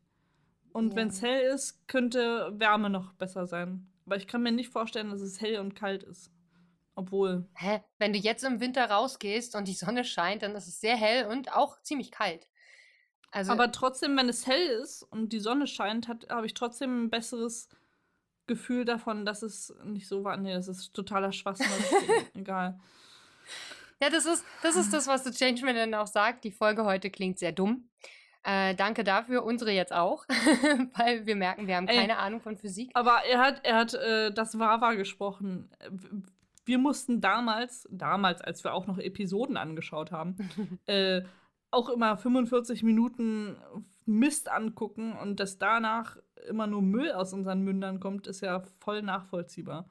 Und 0.73 0.91
Ja. 0.91 0.97
wenn 0.97 1.09
es 1.09 1.21
hell 1.21 1.43
ist, 1.55 1.87
könnte 1.89 2.53
Wärme 2.59 2.89
noch 2.89 3.13
besser 3.15 3.47
sein. 3.47 3.87
Aber 4.07 4.17
ich 4.17 4.27
kann 4.27 4.43
mir 4.43 4.53
nicht 4.53 4.71
vorstellen, 4.71 5.11
dass 5.11 5.21
es 5.21 5.41
hell 5.41 5.61
und 5.61 5.75
kalt 5.75 6.03
ist. 6.03 6.31
Obwohl. 6.95 7.47
Hä? 7.55 7.83
Wenn 7.99 8.13
du 8.13 8.19
jetzt 8.19 8.45
im 8.45 8.61
Winter 8.61 8.85
rausgehst 8.91 9.55
und 9.55 9.69
die 9.69 9.75
Sonne 9.75 10.05
scheint, 10.05 10.43
dann 10.43 10.55
ist 10.55 10.69
es 10.69 10.81
sehr 10.81 10.97
hell 10.97 11.27
und 11.27 11.55
auch 11.55 11.81
ziemlich 11.83 12.11
kalt. 12.11 12.49
Also, 13.31 13.53
Aber 13.53 13.73
trotzdem, 13.73 14.17
wenn 14.17 14.29
es 14.29 14.47
hell 14.47 14.67
ist 14.83 15.03
und 15.03 15.33
die 15.33 15.41
Sonne 15.41 15.67
scheint, 15.67 16.09
habe 16.09 16.47
ich 16.47 16.53
trotzdem 16.55 17.05
ein 17.05 17.11
besseres 17.11 17.69
Gefühl 18.47 18.85
davon, 18.85 19.25
dass 19.25 19.43
es 19.43 19.75
nicht 19.85 20.07
so 20.09 20.25
war. 20.25 20.37
Nee, 20.37 20.53
das 20.53 20.69
ist 20.69 20.93
totaler 20.93 21.33
Schwachsinn. 21.33 21.67
egal. 22.35 22.79
Ja, 24.03 24.11
das 24.11 24.27
ist, 24.27 24.45
das 24.63 24.75
ist 24.75 24.93
das, 24.93 25.07
was 25.07 25.23
der 25.23 25.33
Changeman 25.33 25.77
dann 25.77 25.95
auch 25.95 26.09
sagt. 26.09 26.43
Die 26.43 26.51
Folge 26.51 26.85
heute 26.85 27.09
klingt 27.09 27.39
sehr 27.39 27.53
dumm. 27.53 27.89
Äh, 28.43 28.75
danke 28.75 29.05
dafür, 29.05 29.45
unsere 29.45 29.71
jetzt 29.71 29.93
auch, 29.93 30.27
weil 30.97 31.25
wir 31.25 31.37
merken, 31.37 31.69
wir 31.69 31.77
haben 31.77 31.87
Ey. 31.87 31.97
keine 31.97 32.19
Ahnung 32.19 32.41
von 32.41 32.57
Physik. 32.57 32.91
Aber 32.95 33.21
er 33.31 33.39
hat, 33.39 33.65
er 33.65 33.77
hat 33.77 33.95
äh, 33.95 34.33
das 34.33 34.59
Wawa 34.59 34.95
gesprochen. 34.95 35.71
Wir 36.65 36.79
mussten 36.79 37.21
damals, 37.21 37.87
damals, 37.93 38.41
als 38.41 38.65
wir 38.65 38.75
auch 38.75 38.89
noch 38.89 38.99
Episoden 38.99 39.57
angeschaut 39.57 40.11
haben, 40.11 40.37
äh, 40.87 41.23
auch 41.71 41.89
immer 41.89 42.17
45 42.17 42.83
Minuten 42.83 43.57
Mist 44.05 44.51
angucken 44.51 45.13
und 45.13 45.39
dass 45.39 45.59
danach 45.59 46.17
immer 46.49 46.67
nur 46.67 46.83
Müll 46.83 47.13
aus 47.13 47.33
unseren 47.33 47.63
Mündern 47.63 48.01
kommt, 48.01 48.27
ist 48.27 48.41
ja 48.41 48.65
voll 48.81 49.03
nachvollziehbar. 49.03 49.89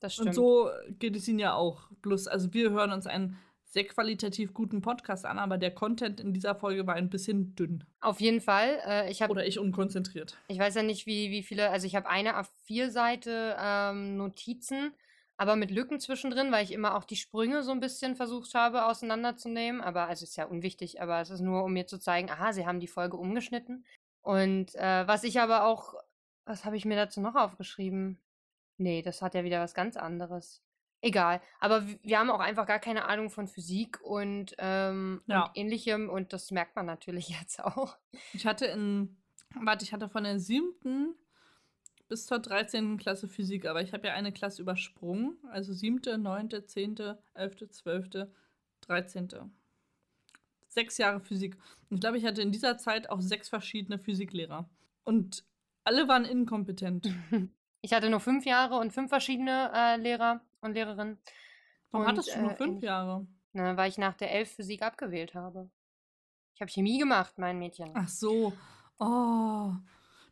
Das 0.00 0.14
stimmt. 0.14 0.28
Und 0.28 0.34
so 0.34 0.70
geht 0.98 1.14
es 1.14 1.28
ihnen 1.28 1.38
ja 1.38 1.54
auch. 1.54 1.88
Bloß, 2.02 2.26
also 2.26 2.52
wir 2.52 2.70
hören 2.70 2.92
uns 2.92 3.06
einen 3.06 3.38
sehr 3.70 3.84
qualitativ 3.84 4.52
guten 4.52 4.80
Podcast 4.80 5.24
an, 5.24 5.38
aber 5.38 5.56
der 5.56 5.72
Content 5.72 6.20
in 6.20 6.32
dieser 6.32 6.56
Folge 6.56 6.86
war 6.86 6.94
ein 6.94 7.08
bisschen 7.08 7.54
dünn. 7.54 7.84
Auf 8.00 8.20
jeden 8.20 8.40
Fall. 8.40 8.80
Äh, 8.84 9.10
ich 9.10 9.22
habe 9.22 9.30
Oder 9.30 9.46
ich 9.46 9.60
unkonzentriert. 9.60 10.36
Ich 10.48 10.58
weiß 10.58 10.74
ja 10.74 10.82
nicht, 10.82 11.06
wie, 11.06 11.30
wie 11.30 11.44
viele, 11.44 11.70
also 11.70 11.86
ich 11.86 11.94
habe 11.94 12.08
eine 12.08 12.34
A4-Seite 12.36 13.56
ähm, 13.60 14.16
Notizen, 14.16 14.92
aber 15.36 15.54
mit 15.54 15.70
Lücken 15.70 16.00
zwischendrin, 16.00 16.50
weil 16.50 16.64
ich 16.64 16.72
immer 16.72 16.96
auch 16.96 17.04
die 17.04 17.16
Sprünge 17.16 17.62
so 17.62 17.70
ein 17.70 17.80
bisschen 17.80 18.16
versucht 18.16 18.54
habe 18.54 18.86
auseinanderzunehmen. 18.86 19.80
Aber 19.80 20.08
also 20.08 20.24
ist 20.24 20.36
ja 20.36 20.46
unwichtig, 20.46 21.00
aber 21.00 21.20
es 21.20 21.30
ist 21.30 21.40
nur, 21.40 21.62
um 21.62 21.72
mir 21.72 21.86
zu 21.86 21.98
zeigen, 21.98 22.28
aha, 22.28 22.52
sie 22.52 22.66
haben 22.66 22.80
die 22.80 22.88
Folge 22.88 23.16
umgeschnitten. 23.16 23.84
Und 24.20 24.74
äh, 24.74 25.06
was 25.06 25.22
ich 25.22 25.40
aber 25.40 25.64
auch, 25.64 25.94
was 26.44 26.64
habe 26.64 26.76
ich 26.76 26.84
mir 26.84 26.96
dazu 26.96 27.20
noch 27.20 27.36
aufgeschrieben? 27.36 28.18
Nee, 28.80 29.02
das 29.02 29.20
hat 29.20 29.34
ja 29.34 29.44
wieder 29.44 29.60
was 29.60 29.74
ganz 29.74 29.96
anderes. 29.98 30.62
Egal, 31.02 31.40
aber 31.60 31.86
wir 32.02 32.18
haben 32.18 32.30
auch 32.30 32.40
einfach 32.40 32.66
gar 32.66 32.78
keine 32.78 33.04
Ahnung 33.06 33.28
von 33.30 33.46
Physik 33.46 34.00
und, 34.02 34.54
ähm, 34.58 35.22
Ja. 35.26 35.44
und 35.44 35.50
ähnlichem 35.56 36.08
und 36.08 36.32
das 36.32 36.50
merkt 36.50 36.76
man 36.76 36.86
natürlich 36.86 37.28
jetzt 37.40 37.62
auch. 37.62 37.96
Ich 38.32 38.46
hatte 38.46 38.64
in, 38.66 39.16
warte, 39.54 39.84
ich 39.84 39.92
hatte 39.92 40.08
von 40.08 40.24
der 40.24 40.38
siebten 40.40 41.14
bis 42.08 42.26
zur 42.26 42.38
13. 42.38 42.96
Klasse 42.96 43.28
Physik, 43.28 43.66
aber 43.66 43.82
ich 43.82 43.92
habe 43.92 44.08
ja 44.08 44.14
eine 44.14 44.32
Klasse 44.32 44.62
übersprungen. 44.62 45.38
Also 45.50 45.72
siebte, 45.74 46.16
neunte, 46.18 46.64
zehnte, 46.64 47.22
elfte, 47.34 47.68
zwölfte, 47.70 48.32
dreizehnte. 48.80 49.48
Sechs 50.68 50.98
Jahre 50.98 51.20
Physik. 51.20 51.56
Und 51.88 51.96
ich 51.96 52.00
glaube, 52.00 52.16
ich 52.18 52.24
hatte 52.24 52.42
in 52.42 52.50
dieser 52.52 52.78
Zeit 52.78 53.10
auch 53.10 53.20
sechs 53.20 53.48
verschiedene 53.48 53.98
Physiklehrer. 53.98 54.68
Und 55.04 55.44
alle 55.84 56.08
waren 56.08 56.24
inkompetent. 56.24 57.08
Ich 57.82 57.92
hatte 57.92 58.10
nur 58.10 58.20
fünf 58.20 58.44
Jahre 58.44 58.76
und 58.76 58.92
fünf 58.92 59.08
verschiedene 59.08 59.70
äh, 59.74 59.96
Lehrer 59.96 60.40
und 60.60 60.74
Lehrerinnen. 60.74 61.18
Warum 61.90 62.06
Und, 62.06 62.12
hattest 62.12 62.34
du 62.34 62.40
nur 62.40 62.52
äh, 62.52 62.56
fünf 62.56 62.82
Jahre? 62.82 63.26
Ne, 63.52 63.76
weil 63.76 63.88
ich 63.88 63.98
nach 63.98 64.14
der 64.14 64.32
elf 64.32 64.52
Physik 64.52 64.82
abgewählt 64.82 65.34
habe. 65.34 65.70
Ich 66.54 66.60
habe 66.60 66.70
Chemie 66.70 66.98
gemacht, 66.98 67.38
mein 67.38 67.58
Mädchen. 67.58 67.90
Ach 67.94 68.08
so. 68.08 68.52
Oh. 68.98 69.72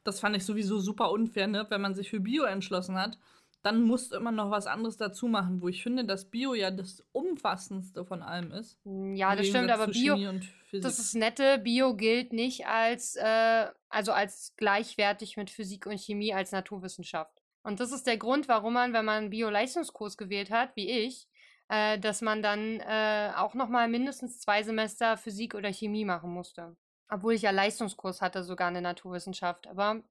Das 0.04 0.20
fand 0.20 0.37
ich 0.37 0.44
sowieso 0.44 0.78
super 0.78 1.11
unfair, 1.11 1.46
ne? 1.46 1.66
Wenn 1.68 1.80
man 1.80 1.94
sich 1.94 2.11
für 2.11 2.20
Bio 2.20 2.44
entschlossen 2.44 2.96
hat, 2.96 3.18
dann 3.62 3.83
musst 3.83 4.12
du 4.12 4.16
immer 4.16 4.31
noch 4.31 4.51
was 4.51 4.66
anderes 4.66 4.97
dazu 4.97 5.27
machen, 5.27 5.61
wo 5.61 5.68
ich 5.68 5.83
finde, 5.83 6.05
dass 6.05 6.31
Bio 6.31 6.55
ja 6.55 6.71
das 6.71 7.05
umfassendste 7.12 8.05
von 8.05 8.23
allem 8.23 8.53
ist. 8.53 8.79
Hm, 8.85 9.14
Ja, 9.14 9.35
das 9.35 9.49
stimmt, 9.49 9.71
aber 9.71 9.88
Bio, 9.88 10.14
Chemie 10.14 10.29
und 10.29 10.44
Physik. 10.44 10.83
das 10.83 10.99
ist 10.99 11.14
nette. 11.14 11.59
Bio 11.59 11.94
gilt 11.94 12.33
nicht 12.33 12.66
als, 12.66 13.16
äh, 13.16 13.66
also 13.88 14.12
als 14.12 14.55
gleichwertig 14.57 15.37
mit 15.37 15.51
Physik 15.51 15.87
und 15.87 15.99
Chemie 15.99 16.33
als 16.33 16.53
Naturwissenschaft. 16.53 17.42
Und 17.62 17.81
das 17.81 17.92
ist 17.92 18.07
der 18.07 18.16
Grund, 18.16 18.49
warum 18.49 18.75
man, 18.75 18.92
wenn 18.92 19.05
man 19.05 19.18
einen 19.18 19.31
Bio-Leistungskurs 19.31 20.16
gewählt 20.16 20.51
hat, 20.51 20.75
wie 20.77 20.88
ich, 20.88 21.29
äh, 21.68 21.99
dass 21.99 22.23
man 22.23 22.42
dann 22.42 22.81
äh, 22.81 23.33
auch 23.37 23.55
noch 23.55 23.68
mal 23.68 23.88
mindestens 23.88 24.40
zwei 24.40 24.62
Semester 24.62 25.16
Physik 25.16 25.55
oder 25.55 25.73
Chemie 25.73 26.05
machen 26.05 26.33
musste. 26.33 26.77
Obwohl 27.11 27.35
ich 27.35 27.42
ja 27.42 27.51
Leistungskurs 27.51 28.23
hatte, 28.23 28.42
sogar 28.44 28.68
eine 28.68 28.83
Naturwissenschaft. 28.83 29.66
Aber 29.66 30.03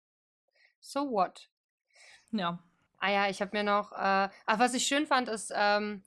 so 0.79 1.09
what? 1.11 1.49
ja. 2.31 2.59
Ah 2.99 3.11
ja, 3.11 3.29
ich 3.29 3.41
habe 3.41 3.55
mir 3.55 3.63
noch. 3.63 3.91
Äh, 3.91 4.29
ach, 4.45 4.59
was 4.59 4.73
ich 4.73 4.87
schön 4.87 5.05
fand, 5.05 5.29
ist, 5.29 5.53
ähm, 5.55 6.01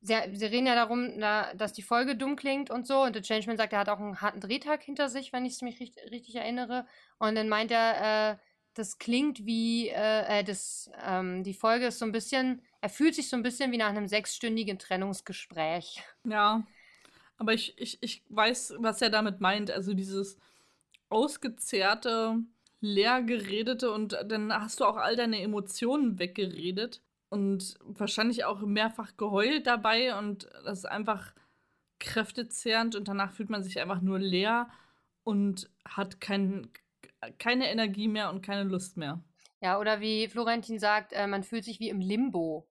sie, 0.00 0.14
sie 0.32 0.46
reden 0.46 0.66
ja 0.66 0.74
darum, 0.74 1.12
na, 1.16 1.54
dass 1.54 1.72
die 1.72 1.82
Folge 1.82 2.16
dumm 2.16 2.36
klingt 2.36 2.70
und 2.70 2.86
so. 2.86 3.02
Und 3.02 3.14
der 3.14 3.22
Changeman 3.22 3.56
sagt, 3.56 3.72
er 3.72 3.80
hat 3.80 3.88
auch 3.88 3.98
einen 3.98 4.20
harten 4.20 4.40
Drehtag 4.40 4.82
hinter 4.82 5.08
sich, 5.08 5.32
wenn 5.32 5.46
ich 5.46 5.54
es 5.54 5.62
mich 5.62 5.80
richtig, 5.80 6.10
richtig 6.10 6.36
erinnere. 6.36 6.86
Und 7.18 7.34
dann 7.34 7.48
meint 7.48 7.70
er, 7.70 8.32
äh, 8.32 8.36
das 8.74 8.98
klingt 8.98 9.46
wie, 9.46 9.88
äh, 9.88 10.40
äh, 10.40 10.44
das, 10.44 10.90
ähm, 11.04 11.42
die 11.44 11.54
Folge 11.54 11.86
ist 11.86 11.98
so 11.98 12.04
ein 12.04 12.12
bisschen, 12.12 12.62
er 12.80 12.90
fühlt 12.90 13.14
sich 13.14 13.28
so 13.28 13.36
ein 13.36 13.42
bisschen 13.42 13.72
wie 13.72 13.78
nach 13.78 13.88
einem 13.88 14.06
sechsstündigen 14.06 14.78
Trennungsgespräch. 14.78 16.02
Ja, 16.24 16.66
aber 17.38 17.54
ich, 17.54 17.78
ich, 17.78 18.02
ich 18.02 18.22
weiß, 18.28 18.74
was 18.78 19.00
er 19.00 19.10
damit 19.10 19.40
meint. 19.40 19.70
Also 19.70 19.94
dieses 19.94 20.38
ausgezehrte, 21.08 22.38
leer 22.80 23.22
geredete 23.22 23.90
und 23.90 24.18
dann 24.26 24.52
hast 24.52 24.80
du 24.80 24.84
auch 24.84 24.96
all 24.96 25.16
deine 25.16 25.40
Emotionen 25.40 26.18
weggeredet 26.18 27.02
und 27.28 27.76
wahrscheinlich 27.80 28.44
auch 28.44 28.60
mehrfach 28.60 29.16
geheult 29.16 29.66
dabei 29.66 30.16
und 30.18 30.48
das 30.64 30.78
ist 30.78 30.84
einfach 30.84 31.34
kräftezehrend 31.98 32.94
und 32.94 33.08
danach 33.08 33.32
fühlt 33.32 33.50
man 33.50 33.62
sich 33.62 33.80
einfach 33.80 34.00
nur 34.00 34.18
leer 34.18 34.68
und 35.24 35.70
hat 35.84 36.20
kein, 36.20 36.70
keine 37.38 37.70
Energie 37.70 38.08
mehr 38.08 38.30
und 38.30 38.42
keine 38.42 38.64
Lust 38.64 38.96
mehr. 38.96 39.22
Ja, 39.60 39.80
oder 39.80 40.00
wie 40.00 40.28
Florentin 40.28 40.78
sagt, 40.78 41.12
äh, 41.12 41.26
man 41.26 41.42
fühlt 41.42 41.64
sich 41.64 41.80
wie 41.80 41.88
im 41.88 42.00
Limbo. 42.00 42.68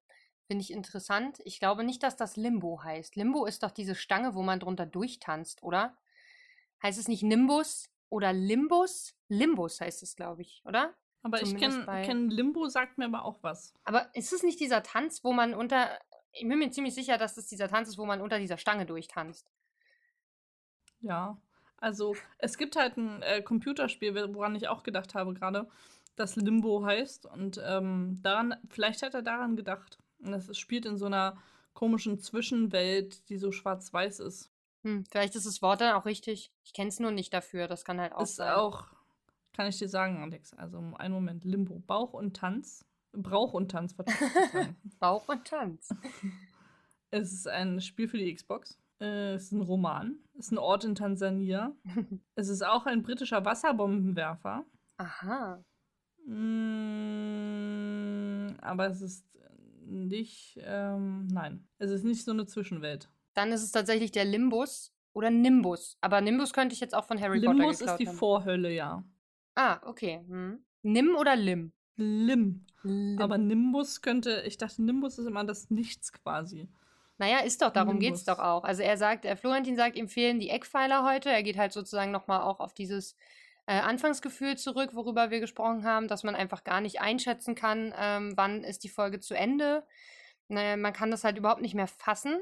Finde 0.48 0.62
ich 0.62 0.72
interessant. 0.72 1.40
Ich 1.44 1.60
glaube 1.60 1.84
nicht, 1.84 2.04
dass 2.04 2.16
das 2.16 2.38
Limbo 2.38 2.84
heißt. 2.84 3.16
Limbo 3.16 3.46
ist 3.46 3.64
doch 3.64 3.72
diese 3.72 3.96
Stange, 3.96 4.36
wo 4.36 4.44
man 4.44 4.60
drunter 4.60 4.86
durchtanzt, 4.86 5.64
oder? 5.64 5.98
Heißt 6.84 7.00
es 7.00 7.08
nicht 7.08 7.24
Nimbus 7.24 7.90
oder 8.10 8.34
Limbus? 8.34 9.16
Limbus 9.28 9.82
heißt 9.82 10.04
es, 10.04 10.16
glaube 10.16 10.42
ich, 10.42 10.62
oder? 10.66 10.94
Aber 11.26 11.40
Zumindest 11.40 11.80
ich 11.80 11.86
kenne 11.86 12.06
kenn 12.06 12.30
Limbo, 12.30 12.68
sagt 12.68 13.00
mir 13.00 13.06
aber 13.06 13.26
auch 13.26 13.42
was. 13.42 13.74
Aber 13.84 14.14
ist 14.14 14.32
es 14.32 14.44
nicht 14.44 14.60
dieser 14.60 14.84
Tanz, 14.84 15.24
wo 15.24 15.34
man 15.34 15.56
unter. 15.56 15.90
Ich 16.32 16.48
bin 16.48 16.60
mir 16.60 16.70
ziemlich 16.70 16.94
sicher, 16.94 17.18
dass 17.18 17.36
es 17.38 17.48
dieser 17.48 17.68
Tanz 17.68 17.90
ist, 17.90 17.98
wo 17.98 18.06
man 18.06 18.22
unter 18.22 18.38
dieser 18.38 18.58
Stange 18.58 18.86
durchtanzt. 18.86 19.50
Ja. 21.00 21.42
Also, 21.78 22.16
es 22.38 22.60
gibt 22.60 22.76
halt 22.76 22.98
ein 22.98 23.24
äh, 23.24 23.42
Computerspiel, 23.42 24.14
woran 24.36 24.54
ich 24.54 24.68
auch 24.68 24.84
gedacht 24.84 25.16
habe 25.16 25.34
gerade, 25.34 25.68
das 26.16 26.36
Limbo 26.36 26.86
heißt. 26.86 27.26
Und 27.26 27.60
ähm, 27.66 28.20
daran, 28.22 28.56
vielleicht 28.70 29.02
hat 29.02 29.16
er 29.16 29.24
daran 29.24 29.56
gedacht. 29.56 29.98
Und 30.20 30.32
das 30.32 30.56
spielt 30.56 30.86
in 30.86 30.98
so 30.98 31.08
einer 31.08 31.42
komischen 31.74 32.20
Zwischenwelt, 32.20 33.28
die 33.30 33.38
so 33.38 33.52
schwarz-weiß 33.52 34.20
ist. 34.20 34.52
Hm, 34.86 35.04
vielleicht 35.10 35.36
ist 35.36 35.48
das 35.48 35.62
Wort 35.64 35.82
dann 35.82 35.96
auch 35.96 36.06
richtig. 36.06 36.52
Ich 36.64 36.72
kenne 36.72 36.90
es 36.90 37.00
nur 37.00 37.10
nicht 37.10 37.34
dafür. 37.34 37.68
Das 37.68 37.84
kann 37.84 38.00
halt 38.00 38.14
auch 38.14 38.22
ist 38.22 38.36
sein. 38.36 38.54
auch, 38.54 38.86
kann 39.54 39.68
ich 39.68 39.80
dir 39.80 39.90
sagen, 39.90 40.22
Alex. 40.22 40.54
Also, 40.54 40.78
einen 40.78 41.14
Moment. 41.14 41.44
Limbo. 41.44 41.82
Bauch 41.88 42.14
und 42.14 42.38
Tanz. 42.38 42.86
Brauch 43.12 43.54
und 43.54 43.72
Tanz, 43.72 43.96
Bauch 45.00 45.28
und 45.28 45.46
Tanz. 45.46 45.90
Es 47.12 47.32
ist 47.32 47.48
ein 47.48 47.80
Spiel 47.80 48.10
für 48.10 48.18
die 48.18 48.34
Xbox. 48.34 48.78
Es 49.00 49.44
ist 49.44 49.52
ein 49.54 49.62
Roman. 49.62 50.18
Es 50.34 50.48
ist 50.48 50.52
ein 50.52 50.58
Ort 50.58 50.84
in 50.84 50.96
Tansania. 50.96 51.74
es 52.36 52.50
ist 52.50 52.66
auch 52.66 52.86
ein 52.88 53.04
britischer 53.04 53.46
Wasserbombenwerfer. 53.46 54.66
Aha. 54.98 55.64
Mm, 56.26 56.58
aber 58.60 58.88
es 58.88 59.02
ist 59.02 59.26
nicht, 59.86 60.60
ähm, 60.62 61.28
nein. 61.28 61.66
Es 61.78 61.90
ist 61.90 62.04
nicht 62.04 62.26
so 62.26 62.32
eine 62.32 62.48
Zwischenwelt. 62.48 63.10
Dann 63.36 63.52
ist 63.52 63.62
es 63.62 63.72
tatsächlich 63.72 64.12
der 64.12 64.26
Limbus 64.26 64.92
oder 65.14 65.30
Nimbus. 65.30 65.98
Aber 66.02 66.22
Nimbus 66.22 66.52
könnte 66.52 66.74
ich 66.74 66.80
jetzt 66.80 66.96
auch 66.96 67.06
von 67.06 67.22
Harry 67.22 67.38
Limbus 67.38 67.56
Potter 67.56 67.70
geklaut 67.72 67.92
ist 67.92 68.00
die 68.00 68.08
haben. 68.08 68.18
Vorhölle, 68.18 68.74
ja. 68.74 69.04
Ah, 69.54 69.80
okay. 69.84 70.22
Hm. 70.28 70.66
Nim 70.82 71.16
oder 71.16 71.36
Lim? 71.36 71.72
Lim. 71.96 72.66
Lim. 72.84 73.22
Aber 73.22 73.38
Nimbus 73.38 74.02
könnte, 74.02 74.44
ich 74.46 74.58
dachte, 74.58 74.82
Nimbus 74.82 75.18
ist 75.18 75.26
immer 75.26 75.44
das 75.44 75.70
Nichts 75.70 76.12
quasi. 76.12 76.68
Naja, 77.18 77.40
ist 77.40 77.62
doch, 77.62 77.72
darum 77.72 78.00
geht 78.00 78.16
es 78.16 78.26
doch 78.26 78.40
auch. 78.40 78.66
Also 78.66 78.84
er 78.84 78.98
sagt, 78.98 79.24
äh, 79.24 79.38
Florentin 79.38 79.78
sagt, 79.78 79.96
ihm 79.96 80.10
fehlen 80.10 80.40
die 80.40 80.50
Eckpfeiler 80.50 81.06
heute. 81.06 81.30
Er 81.30 81.44
geht 81.44 81.58
halt 81.58 81.72
sozusagen 81.72 82.12
nochmal 82.12 82.42
auch 82.42 82.60
auf 82.60 82.74
dieses 82.74 83.16
äh, 83.68 83.80
Anfangsgefühl 83.80 84.58
zurück, 84.58 84.92
worüber 84.94 85.32
wir 85.32 85.40
gesprochen 85.40 85.86
haben, 85.86 86.08
dass 86.10 86.24
man 86.24 86.36
einfach 86.36 86.66
gar 86.66 86.82
nicht 86.82 87.00
einschätzen 87.00 87.56
kann, 87.56 87.94
ähm, 87.98 88.34
wann 88.36 88.64
ist 88.64 88.84
die 88.84 88.90
Folge 88.90 89.22
zu 89.22 89.34
Ende. 89.34 89.86
Naja, 90.50 90.76
man 90.76 90.94
kann 90.94 91.10
das 91.10 91.24
halt 91.24 91.38
überhaupt 91.38 91.62
nicht 91.62 91.74
mehr 91.74 91.88
fassen. 91.88 92.42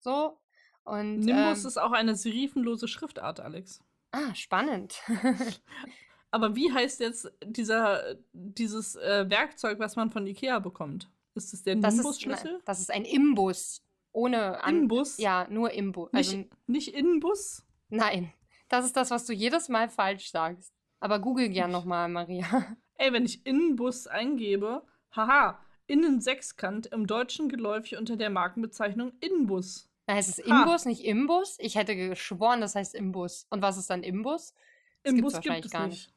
So. 0.00 0.38
Und, 0.84 1.20
Nimbus 1.20 1.62
ähm, 1.62 1.68
ist 1.68 1.78
auch 1.78 1.92
eine 1.92 2.14
serifenlose 2.14 2.86
Schriftart, 2.88 3.40
Alex. 3.40 3.80
Ah, 4.12 4.34
spannend. 4.34 5.00
Aber 6.30 6.54
wie 6.54 6.72
heißt 6.72 7.00
jetzt 7.00 7.32
dieser, 7.44 8.16
dieses 8.32 8.96
äh, 8.96 9.28
Werkzeug, 9.28 9.78
was 9.78 9.96
man 9.96 10.10
von 10.10 10.26
Ikea 10.26 10.58
bekommt? 10.58 11.10
Ist 11.34 11.52
es 11.52 11.62
der 11.62 11.76
Nimbus-Schlüssel? 11.76 12.60
Das 12.64 12.80
ist 12.80 12.90
ein 12.90 13.04
Imbus. 13.04 13.82
Ohne 14.12 14.62
An 14.62 14.82
Imbus? 14.82 15.18
Ja, 15.18 15.46
nur 15.50 15.72
Imbus. 15.72 16.10
Also, 16.12 16.36
nicht, 16.36 16.50
nicht 16.66 16.94
Inbus? 16.94 17.64
Nein. 17.88 18.32
Das 18.68 18.84
ist 18.84 18.96
das, 18.96 19.10
was 19.10 19.26
du 19.26 19.32
jedes 19.32 19.68
Mal 19.68 19.88
falsch 19.88 20.30
sagst. 20.30 20.72
Aber 21.00 21.18
google 21.18 21.48
gern 21.48 21.70
nochmal, 21.70 22.08
Maria. 22.08 22.76
Ey, 22.94 23.12
wenn 23.12 23.26
ich 23.26 23.44
Innenbus 23.44 24.06
eingebe, 24.06 24.82
haha, 25.14 25.58
Innensechskant 25.86 26.86
im 26.86 27.06
Deutschen 27.06 27.48
geläufig 27.48 27.96
unter 27.96 28.16
der 28.16 28.30
Markenbezeichnung 28.30 29.12
Innenbus. 29.20 29.88
Da 30.06 30.14
heißt 30.14 30.28
es 30.28 30.38
Imbus, 30.38 30.84
ha. 30.84 30.88
nicht 30.88 31.04
Imbus? 31.04 31.56
Ich 31.58 31.74
hätte 31.74 31.96
geschworen, 31.96 32.60
das 32.60 32.74
heißt 32.74 32.94
Imbus. 32.94 33.46
Und 33.50 33.62
was 33.62 33.76
ist 33.76 33.90
dann 33.90 34.02
Imbus? 34.02 34.54
Das 35.02 35.12
Imbus 35.12 35.34
gibt's 35.34 35.46
wahrscheinlich 35.46 35.62
gibt 35.62 35.72
gar 35.72 35.86
nicht. 35.88 36.06
nicht. 36.06 36.12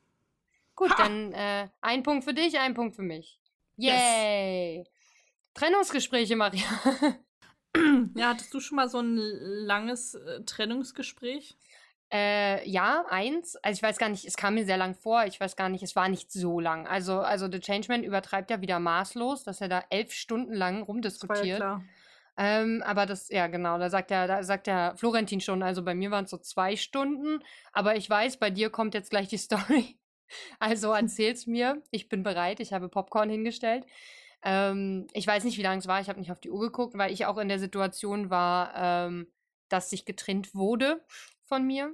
Gut, 0.75 0.91
ha. 0.91 1.03
dann 1.03 1.33
äh, 1.33 1.67
ein 1.81 2.03
Punkt 2.03 2.23
für 2.23 2.33
dich, 2.33 2.59
ein 2.59 2.73
Punkt 2.73 2.95
für 2.95 3.01
mich. 3.01 3.39
Yay! 3.77 4.77
Yes. 4.77 4.87
Trennungsgespräche, 5.53 6.35
Maria. 6.35 6.63
ja, 8.15 8.29
hattest 8.29 8.53
du 8.53 8.59
schon 8.59 8.75
mal 8.75 8.89
so 8.89 8.99
ein 8.99 9.17
langes 9.17 10.15
äh, 10.15 10.41
Trennungsgespräch? 10.43 11.57
Äh, 12.11 12.67
ja, 12.67 13.05
eins. 13.09 13.55
Also 13.57 13.77
ich 13.77 13.83
weiß 13.83 13.97
gar 13.97 14.09
nicht, 14.09 14.25
es 14.25 14.35
kam 14.35 14.55
mir 14.55 14.65
sehr 14.65 14.77
lang 14.77 14.95
vor. 14.95 15.25
Ich 15.25 15.39
weiß 15.39 15.55
gar 15.55 15.69
nicht, 15.69 15.83
es 15.83 15.95
war 15.95 16.09
nicht 16.09 16.31
so 16.31 16.59
lang. 16.59 16.87
Also, 16.87 17.19
also 17.19 17.49
The 17.51 17.59
Changeman 17.59 18.03
übertreibt 18.03 18.49
ja 18.49 18.61
wieder 18.61 18.79
maßlos, 18.79 19.43
dass 19.43 19.61
er 19.61 19.69
da 19.69 19.83
elf 19.89 20.11
Stunden 20.13 20.53
lang 20.53 20.81
rumdiskutiert. 20.81 21.59
Ja. 21.59 21.81
Ähm, 22.35 22.81
aber 22.85 23.05
das, 23.05 23.29
ja, 23.29 23.47
genau, 23.47 23.77
da 23.77 23.89
sagt 23.89 24.11
er, 24.11 24.25
da 24.25 24.43
sagt 24.43 24.67
der 24.67 24.95
Florentin 24.95 25.41
schon, 25.41 25.61
also 25.61 25.83
bei 25.83 25.93
mir 25.93 26.09
waren 26.09 26.23
es 26.23 26.31
so 26.31 26.37
zwei 26.37 26.77
Stunden, 26.77 27.43
aber 27.73 27.97
ich 27.97 28.09
weiß, 28.09 28.37
bei 28.37 28.49
dir 28.49 28.69
kommt 28.69 28.93
jetzt 28.93 29.09
gleich 29.09 29.27
die 29.27 29.37
Story. 29.37 29.99
Also 30.57 30.93
erzähl's 30.93 31.47
mir. 31.47 31.81
Ich 31.91 32.07
bin 32.07 32.23
bereit, 32.23 32.59
ich 32.59 32.71
habe 32.71 32.87
Popcorn 32.87 33.29
hingestellt. 33.29 33.85
Ähm, 34.41 35.07
ich 35.13 35.27
weiß 35.27 35.43
nicht, 35.43 35.57
wie 35.57 35.63
lange 35.63 35.79
es 35.79 35.87
war, 35.87 35.99
ich 35.99 36.07
habe 36.07 36.19
nicht 36.19 36.31
auf 36.31 36.39
die 36.39 36.49
Uhr 36.49 36.61
geguckt, 36.61 36.97
weil 36.97 37.11
ich 37.11 37.25
auch 37.25 37.37
in 37.37 37.49
der 37.49 37.59
Situation 37.59 38.29
war, 38.29 38.73
ähm, 38.75 39.27
dass 39.67 39.89
sich 39.89 40.05
getrennt 40.05 40.55
wurde 40.55 41.03
von 41.49 41.67
mir. 41.67 41.93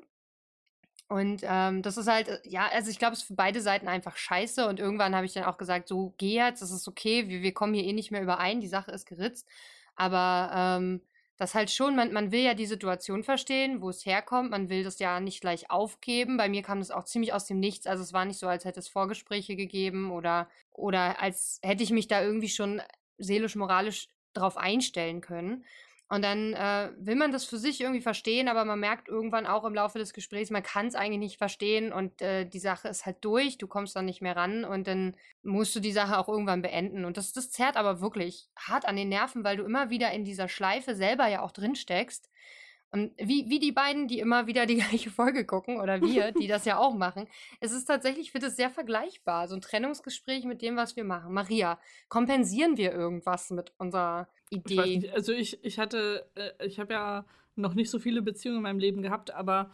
Und 1.08 1.42
ähm, 1.44 1.82
das 1.82 1.98
ist 1.98 2.08
halt, 2.08 2.28
äh, 2.28 2.40
ja, 2.44 2.68
also 2.72 2.90
ich 2.90 3.00
glaube, 3.00 3.14
es 3.14 3.20
ist 3.22 3.28
für 3.28 3.36
beide 3.36 3.62
Seiten 3.62 3.88
einfach 3.88 4.18
scheiße. 4.18 4.68
Und 4.68 4.80
irgendwann 4.80 5.16
habe 5.16 5.26
ich 5.26 5.34
dann 5.34 5.44
auch 5.44 5.58
gesagt, 5.58 5.88
so 5.88 6.14
geh 6.18 6.36
jetzt, 6.36 6.62
das 6.62 6.72
ist 6.72 6.88
okay, 6.88 7.28
wir, 7.28 7.42
wir 7.42 7.54
kommen 7.54 7.74
hier 7.74 7.84
eh 7.86 7.94
nicht 7.94 8.12
mehr 8.12 8.24
überein, 8.24 8.60
die 8.62 8.68
Sache 8.68 8.92
ist 8.92 9.06
geritzt. 9.06 9.48
Aber 9.96 10.52
ähm, 10.54 11.02
das 11.38 11.54
halt 11.54 11.70
schon, 11.70 11.96
man, 11.96 12.14
man 12.14 12.32
will 12.32 12.42
ja 12.42 12.54
die 12.54 12.66
Situation 12.66 13.24
verstehen, 13.24 13.82
wo 13.82 13.90
es 13.90 14.06
herkommt. 14.06 14.52
Man 14.52 14.70
will 14.70 14.84
das 14.84 15.00
ja 15.00 15.20
nicht 15.20 15.42
gleich 15.42 15.70
aufgeben. 15.70 16.38
Bei 16.38 16.50
mir 16.50 16.64
kam 16.64 16.80
das 16.80 16.92
auch 16.92 17.04
ziemlich 17.04 17.34
aus 17.34 17.46
dem 17.46 17.60
Nichts. 17.60 17.88
Also 17.88 18.04
es 18.04 18.14
war 18.14 18.26
nicht 18.26 18.40
so, 18.40 18.48
als 18.48 18.66
hätte 18.66 18.80
es 18.80 18.88
Vorgespräche 18.88 19.56
gegeben 19.56 20.12
oder, 20.12 20.50
oder 20.72 21.22
als 21.22 21.60
hätte 21.62 21.84
ich 21.84 21.92
mich 21.92 22.08
da 22.08 22.22
irgendwie 22.22 22.50
schon 22.50 22.82
seelisch, 23.18 23.56
moralisch 23.56 24.08
drauf 24.34 24.58
einstellen 24.58 25.22
können. 25.22 25.66
Und 26.08 26.24
dann 26.24 26.54
äh, 26.54 26.92
will 26.98 27.16
man 27.16 27.32
das 27.32 27.46
für 27.46 27.58
sich 27.58 27.82
irgendwie 27.82 28.02
verstehen, 28.02 28.48
aber 28.48 28.64
man 28.64 28.80
merkt 28.80 29.08
irgendwann 29.08 29.48
auch 29.48 29.64
im 29.64 29.74
Laufe 29.74 29.98
des 29.98 30.14
Gesprächs, 30.14 30.52
man 30.52 30.62
kann 30.62 30.86
es 30.86 30.94
eigentlich 30.94 31.20
nicht 31.20 31.38
verstehen 31.38 31.92
und 31.92 32.22
äh, 32.22 32.46
die 32.46 32.60
Sache 32.60 32.90
ist 32.90 33.08
halt 33.08 33.18
durch, 33.22 33.58
du 33.58 33.66
kommst 33.66 33.96
dann 33.96 34.06
nicht 34.06 34.22
mehr 34.22 34.36
ran 34.36 34.66
und 34.66 34.86
dann 34.86 35.16
musst 35.42 35.76
du 35.76 35.80
die 35.80 35.92
Sache 35.92 36.20
auch 36.20 36.30
irgendwann 36.30 36.62
beenden. 36.62 37.06
Und 37.06 37.18
das, 37.18 37.34
das 37.34 37.50
zerrt 37.50 37.76
aber 37.76 38.02
wirklich 38.02 38.50
hart 38.56 38.88
an 38.88 38.96
den 38.96 39.10
Nerven, 39.10 39.44
weil 39.44 39.58
du 39.58 39.64
immer 39.64 39.90
wieder 39.90 40.12
in 40.12 40.26
dieser 40.26 40.48
Schleife 40.48 40.94
selber 40.94 41.28
ja 41.28 41.42
auch 41.42 41.52
drin 41.52 41.76
steckst 41.76 42.30
wie, 43.18 43.50
wie 43.50 43.60
die 43.60 43.72
beiden, 43.72 44.08
die 44.08 44.20
immer 44.20 44.48
wieder 44.48 44.66
die 44.66 44.76
gleiche 44.82 45.10
Folge 45.10 45.46
gucken, 45.46 45.80
oder 45.80 46.02
wir, 46.02 46.32
die 46.40 46.48
das 46.48 46.66
ja 46.66 46.78
auch 46.78 46.94
machen, 46.94 47.28
es 47.60 47.72
ist 47.72 47.86
tatsächlich, 47.86 48.28
ich 48.28 48.32
finde 48.32 48.48
es 48.48 48.56
sehr 48.56 48.70
vergleichbar. 48.70 49.48
So 49.48 49.56
ein 49.56 49.62
Trennungsgespräch 49.62 50.46
mit 50.46 50.62
dem, 50.62 50.76
was 50.76 50.96
wir 50.96 51.04
machen. 51.04 51.34
Maria, 51.34 51.80
kompensieren 52.10 52.78
wir 52.78 52.92
irgendwas 52.92 53.50
mit 53.52 53.74
unserer 53.78 54.28
Idee? 54.50 55.00
Ich 55.06 55.14
also 55.14 55.32
ich, 55.32 55.64
ich 55.64 55.80
hatte, 55.80 56.30
äh, 56.36 56.66
ich 56.66 56.80
habe 56.80 56.94
ja 56.94 57.26
noch 57.56 57.74
nicht 57.74 57.90
so 57.90 58.00
viele 58.00 58.22
Beziehungen 58.22 58.58
in 58.58 58.64
meinem 58.64 58.80
Leben 58.80 59.02
gehabt, 59.02 59.32
aber 59.32 59.72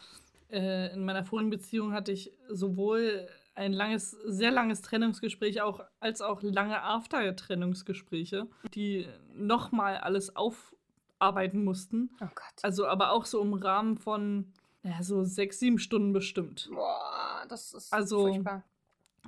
äh, 0.49 0.93
in 0.93 1.05
meiner 1.05 1.23
vorigen 1.23 1.49
Beziehung 1.49 1.93
hatte 1.93 2.11
ich 2.11 2.31
sowohl 2.49 3.27
ein 3.53 3.73
langes, 3.73 4.11
sehr 4.11 4.51
langes 4.51 4.81
Trennungsgespräch 4.81 5.61
auch, 5.61 5.81
als 5.99 6.21
auch 6.21 6.41
lange 6.41 6.81
After-Trennungsgespräche, 6.81 8.47
die 8.73 9.07
nochmal 9.33 9.97
alles 9.97 10.35
auf 10.35 10.73
arbeiten 11.21 11.63
mussten. 11.63 12.09
Oh 12.21 12.27
Gott. 12.33 12.63
Also 12.63 12.87
aber 12.87 13.11
auch 13.11 13.25
so 13.25 13.41
im 13.41 13.53
Rahmen 13.53 13.97
von 13.97 14.51
ja, 14.83 15.03
so 15.03 15.23
sechs, 15.23 15.59
sieben 15.59 15.77
Stunden 15.77 16.13
bestimmt. 16.13 16.69
Boah, 16.73 17.45
das 17.47 17.73
ist 17.73 17.93
also, 17.93 18.27
furchtbar. 18.27 18.63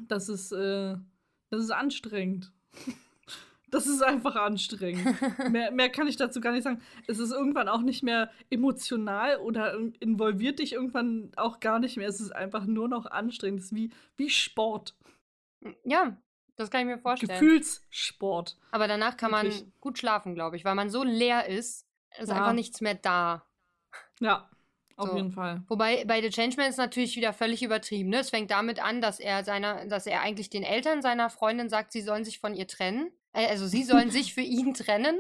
Das 0.07 0.27
ist, 0.29 0.51
äh, 0.51 0.97
das 1.49 1.63
ist 1.63 1.71
anstrengend. 1.71 2.51
Das 3.69 3.87
ist 3.87 4.03
einfach 4.03 4.35
anstrengend. 4.35 5.17
mehr, 5.51 5.71
mehr 5.71 5.89
kann 5.89 6.05
ich 6.05 6.15
dazu 6.15 6.39
gar 6.39 6.51
nicht 6.51 6.61
sagen. 6.61 6.79
Es 7.07 7.17
ist 7.17 7.31
irgendwann 7.31 7.67
auch 7.67 7.81
nicht 7.81 8.03
mehr 8.03 8.29
emotional 8.51 9.37
oder 9.37 9.75
involviert 9.99 10.59
dich 10.59 10.73
irgendwann 10.73 11.31
auch 11.37 11.59
gar 11.59 11.79
nicht 11.79 11.97
mehr. 11.97 12.07
Es 12.07 12.21
ist 12.21 12.29
einfach 12.29 12.65
nur 12.67 12.87
noch 12.87 13.07
anstrengend. 13.07 13.61
Es 13.61 13.65
ist 13.65 13.75
wie, 13.75 13.89
wie 14.15 14.29
Sport. 14.29 14.95
Ja, 15.83 16.15
das 16.55 16.69
kann 16.69 16.81
ich 16.81 16.85
mir 16.85 16.99
vorstellen. 16.99 17.31
Gefühlssport. 17.31 18.59
Aber 18.69 18.87
danach 18.87 19.17
kann 19.17 19.31
Wirklich. 19.31 19.63
man 19.63 19.73
gut 19.81 19.97
schlafen, 19.97 20.35
glaube 20.35 20.55
ich, 20.55 20.65
weil 20.65 20.75
man 20.75 20.91
so 20.91 21.03
leer 21.03 21.47
ist, 21.47 21.82
ist 22.19 22.29
Ja. 22.29 22.35
einfach 22.35 22.53
nichts 22.53 22.81
mehr 22.81 22.95
da. 22.95 23.45
Ja, 24.19 24.49
auf 24.95 25.09
So. 25.09 25.15
jeden 25.17 25.31
Fall. 25.31 25.63
Wobei 25.67 26.05
bei 26.05 26.21
The 26.21 26.29
Changeman 26.29 26.69
ist 26.69 26.77
natürlich 26.77 27.15
wieder 27.15 27.33
völlig 27.33 27.63
übertrieben. 27.63 28.09
Ne? 28.09 28.17
Es 28.19 28.29
fängt 28.29 28.51
damit 28.51 28.79
an, 28.83 29.01
dass 29.01 29.19
er 29.19 29.43
seiner, 29.43 29.85
dass 29.87 30.05
er 30.07 30.21
eigentlich 30.21 30.49
den 30.49 30.63
Eltern 30.63 31.01
seiner 31.01 31.29
Freundin 31.29 31.69
sagt, 31.69 31.91
sie 31.91 32.01
sollen 32.01 32.23
sich 32.25 32.39
von 32.39 32.53
ihr 32.53 32.67
trennen. 32.67 33.11
Äh, 33.33 33.47
also 33.47 33.65
sie 33.67 33.83
sollen 33.83 34.11
sich 34.11 34.33
für 34.33 34.41
ihn 34.41 34.73
trennen. 34.73 35.19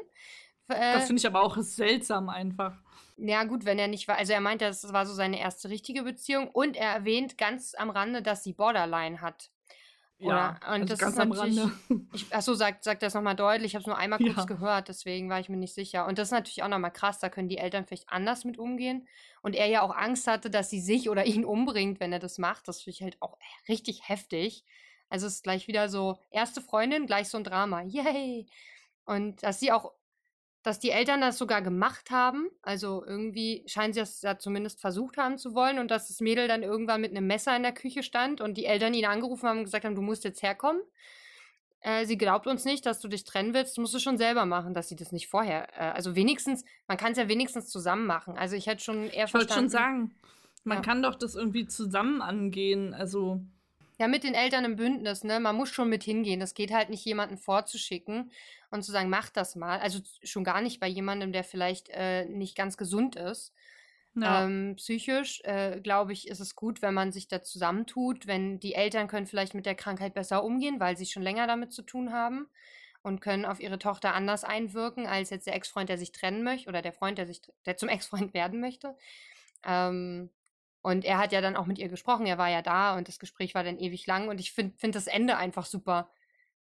Äh, 0.69 0.93
Das 0.93 1.07
finde 1.07 1.19
ich 1.19 1.27
aber 1.27 1.41
auch 1.43 1.57
seltsam 1.57 2.29
einfach. 2.29 2.75
ja, 3.17 3.43
gut, 3.43 3.65
wenn 3.65 3.79
er 3.79 3.87
nicht 3.87 4.07
war. 4.07 4.17
Also 4.17 4.31
er 4.33 4.41
meint, 4.41 4.61
das 4.61 4.93
war 4.93 5.05
so 5.05 5.13
seine 5.13 5.39
erste 5.39 5.69
richtige 5.69 6.03
Beziehung. 6.03 6.49
Und 6.49 6.77
er 6.77 6.89
erwähnt 6.93 7.37
ganz 7.37 7.73
am 7.75 7.89
Rande, 7.89 8.21
dass 8.21 8.43
sie 8.43 8.53
Borderline 8.53 9.21
hat. 9.21 9.49
Ja, 10.23 10.57
Oder- 10.57 10.67
und 10.75 10.81
also 10.81 10.85
das 10.85 10.99
ganz 10.99 11.13
ist 11.13 11.19
am 11.19 11.29
natürlich- 11.29 11.59
Rande. 11.59 11.73
Ich, 12.13 12.33
achso, 12.35 12.53
sagt, 12.53 12.83
sagt 12.83 13.03
das 13.03 13.13
nochmal 13.13 13.35
deutlich. 13.35 13.71
Ich 13.71 13.75
habe 13.75 13.81
es 13.81 13.87
nur 13.87 13.97
einmal 13.97 14.19
kurz 14.19 14.37
Ja. 14.37 14.45
gehört, 14.45 14.87
deswegen 14.87 15.29
war 15.29 15.39
ich 15.39 15.49
mir 15.49 15.57
nicht 15.57 15.73
sicher. 15.73 16.05
Und 16.07 16.17
das 16.17 16.29
ist 16.29 16.31
natürlich 16.31 16.63
auch 16.63 16.67
nochmal 16.67 16.91
krass. 16.91 17.19
Da 17.19 17.29
können 17.29 17.49
die 17.49 17.57
Eltern 17.57 17.85
vielleicht 17.85 18.09
anders 18.09 18.45
mit 18.45 18.57
umgehen. 18.57 19.07
Und 19.41 19.55
er 19.55 19.67
ja 19.67 19.81
auch 19.81 19.95
Angst 19.95 20.27
hatte, 20.27 20.49
dass 20.49 20.69
sie 20.69 20.79
sich 20.81 21.09
oder 21.09 21.25
ihn 21.25 21.45
umbringt, 21.45 21.99
wenn 21.99 22.13
er 22.13 22.19
das 22.19 22.37
macht. 22.37 22.67
Das 22.67 22.81
finde 22.81 22.95
ich 22.95 23.01
halt 23.03 23.17
auch 23.21 23.37
richtig 23.67 24.07
heftig. 24.07 24.63
Also 25.09 25.27
es 25.27 25.33
ist 25.35 25.43
gleich 25.43 25.67
wieder 25.67 25.89
so, 25.89 26.17
erste 26.31 26.61
Freundin, 26.61 27.05
gleich 27.05 27.29
so 27.29 27.37
ein 27.37 27.43
Drama. 27.43 27.81
Yay! 27.83 28.47
Und 29.05 29.43
dass 29.43 29.59
sie 29.59 29.71
auch, 29.71 29.91
dass 30.63 30.79
die 30.79 30.91
Eltern 30.91 31.21
das 31.21 31.37
sogar 31.37 31.61
gemacht 31.61 32.09
haben. 32.09 32.49
Also 32.61 33.03
irgendwie 33.05 33.63
scheinen 33.67 33.93
sie 33.93 33.99
das 33.99 34.21
ja 34.21 34.39
zumindest 34.39 34.79
versucht 34.81 35.17
haben 35.17 35.37
zu 35.37 35.53
wollen. 35.53 35.77
Und 35.77 35.91
dass 35.91 36.07
das 36.07 36.21
Mädel 36.21 36.47
dann 36.47 36.63
irgendwann 36.63 37.01
mit 37.01 37.11
einem 37.11 37.27
Messer 37.27 37.55
in 37.55 37.63
der 37.63 37.73
Küche 37.73 38.01
stand 38.01 38.39
und 38.41 38.57
die 38.57 38.65
Eltern 38.65 38.93
ihn 38.93 39.05
angerufen 39.05 39.47
haben 39.47 39.57
und 39.59 39.65
gesagt 39.65 39.83
haben, 39.85 39.95
du 39.95 40.01
musst 40.01 40.23
jetzt 40.23 40.41
herkommen. 40.41 40.81
Äh, 41.81 42.05
sie 42.05 42.17
glaubt 42.17 42.47
uns 42.47 42.63
nicht, 42.63 42.85
dass 42.85 43.01
du 43.01 43.09
dich 43.09 43.25
trennen 43.25 43.53
willst. 43.53 43.75
Du 43.75 43.81
musst 43.81 43.93
es 43.93 44.01
schon 44.01 44.17
selber 44.17 44.45
machen, 44.45 44.73
dass 44.73 44.87
sie 44.87 44.95
das 44.95 45.11
nicht 45.11 45.27
vorher. 45.27 45.67
Äh, 45.77 45.91
also 45.91 46.15
wenigstens, 46.15 46.63
man 46.87 46.97
kann 46.97 47.11
es 47.11 47.17
ja 47.17 47.27
wenigstens 47.27 47.67
zusammen 47.67 48.05
machen. 48.05 48.37
Also 48.37 48.55
ich 48.55 48.67
hätte 48.67 48.81
schon 48.83 49.09
eher 49.09 49.25
Ich 49.25 49.33
wollte 49.33 49.53
schon 49.53 49.69
verstanden. 49.69 49.69
sagen, 49.69 50.15
man 50.63 50.77
Ja. 50.77 50.81
kann 50.81 51.03
doch 51.03 51.15
das 51.15 51.35
irgendwie 51.35 51.67
zusammen 51.67 52.21
angehen. 52.21 52.93
Also, 52.93 53.41
Ja, 53.99 54.07
mit 54.07 54.23
den 54.23 54.33
Eltern 54.33 54.63
im 54.63 54.77
Bündnis, 54.77 55.25
ne? 55.25 55.41
Man 55.41 55.57
muss 55.57 55.69
schon 55.69 55.89
mit 55.89 56.03
hingehen. 56.03 56.39
Das 56.39 56.53
geht 56.53 56.71
halt 56.73 56.89
nicht, 56.89 57.03
jemanden 57.03 57.37
vorzuschicken 57.37 58.31
und 58.73 58.83
zu 58.83 58.91
sagen, 58.91 59.09
mach 59.09 59.29
das 59.29 59.55
mal. 59.55 59.79
Also 59.79 59.99
schon 60.23 60.43
gar 60.43 60.61
nicht 60.61 60.79
bei 60.79 60.87
jemandem, 60.87 61.31
der 61.31 61.43
vielleicht 61.43 61.89
äh, 61.89 62.25
nicht 62.25 62.57
ganz 62.57 62.75
gesund 62.75 63.15
ist. 63.15 63.53
ja. 64.15 64.45
Ähm, 64.45 64.75
psychisch, 64.77 65.41
äh, 65.43 65.79
glaube 65.79 66.11
ich, 66.13 66.27
ist 66.27 66.39
es 66.39 66.55
gut, 66.55 66.81
wenn 66.81 66.93
man 66.93 67.11
sich 67.11 67.27
da 67.27 67.43
zusammentut, 67.43 68.25
wenn 68.25 68.59
die 68.59 68.73
Eltern 68.73 69.07
können 69.07 69.27
vielleicht 69.27 69.53
mit 69.53 69.65
der 69.65 69.75
Krankheit 69.75 70.15
besser 70.15 70.43
umgehen, 70.43 70.79
weil 70.79 70.97
sie 70.97 71.05
schon 71.05 71.23
länger 71.23 71.45
damit 71.45 71.71
zu 71.71 71.83
tun 71.83 72.11
haben 72.11 72.47
und 73.03 73.21
können 73.21 73.45
auf 73.45 73.59
ihre 73.59 73.79
Tochter 73.79 74.15
anders 74.15 74.43
einwirken, 74.43 75.05
als 75.05 75.29
jetzt 75.29 75.45
der 75.45 75.55
Ex-Freund, 75.55 75.89
der 75.89 75.97
sich 75.99 76.11
trennen 76.11 76.43
möchte 76.43 76.69
oder 76.69 76.81
der 76.81 76.93
Freund, 76.93 77.17
der 77.19 77.27
sich, 77.27 77.41
der 77.65 77.77
zum 77.77 77.89
Ex-Freund 77.89 78.33
werden 78.33 78.59
möchte. 78.59 78.97
Ähm, 79.63 80.31
und 80.81 81.05
er 81.05 81.19
hat 81.19 81.31
ja 81.31 81.41
dann 81.41 81.55
auch 81.55 81.65
mit 81.67 81.77
ihr 81.77 81.89
gesprochen, 81.89 82.25
er 82.25 82.37
war 82.37 82.49
ja 82.49 82.61
da 82.61 82.97
und 82.97 83.07
das 83.07 83.19
Gespräch 83.19 83.55
war 83.55 83.63
dann 83.63 83.77
ewig 83.77 84.05
lang 84.07 84.29
und 84.29 84.39
ich 84.39 84.51
finde 84.51 84.75
find 84.77 84.95
das 84.95 85.07
Ende 85.07 85.37
einfach 85.37 85.65
super, 85.65 86.09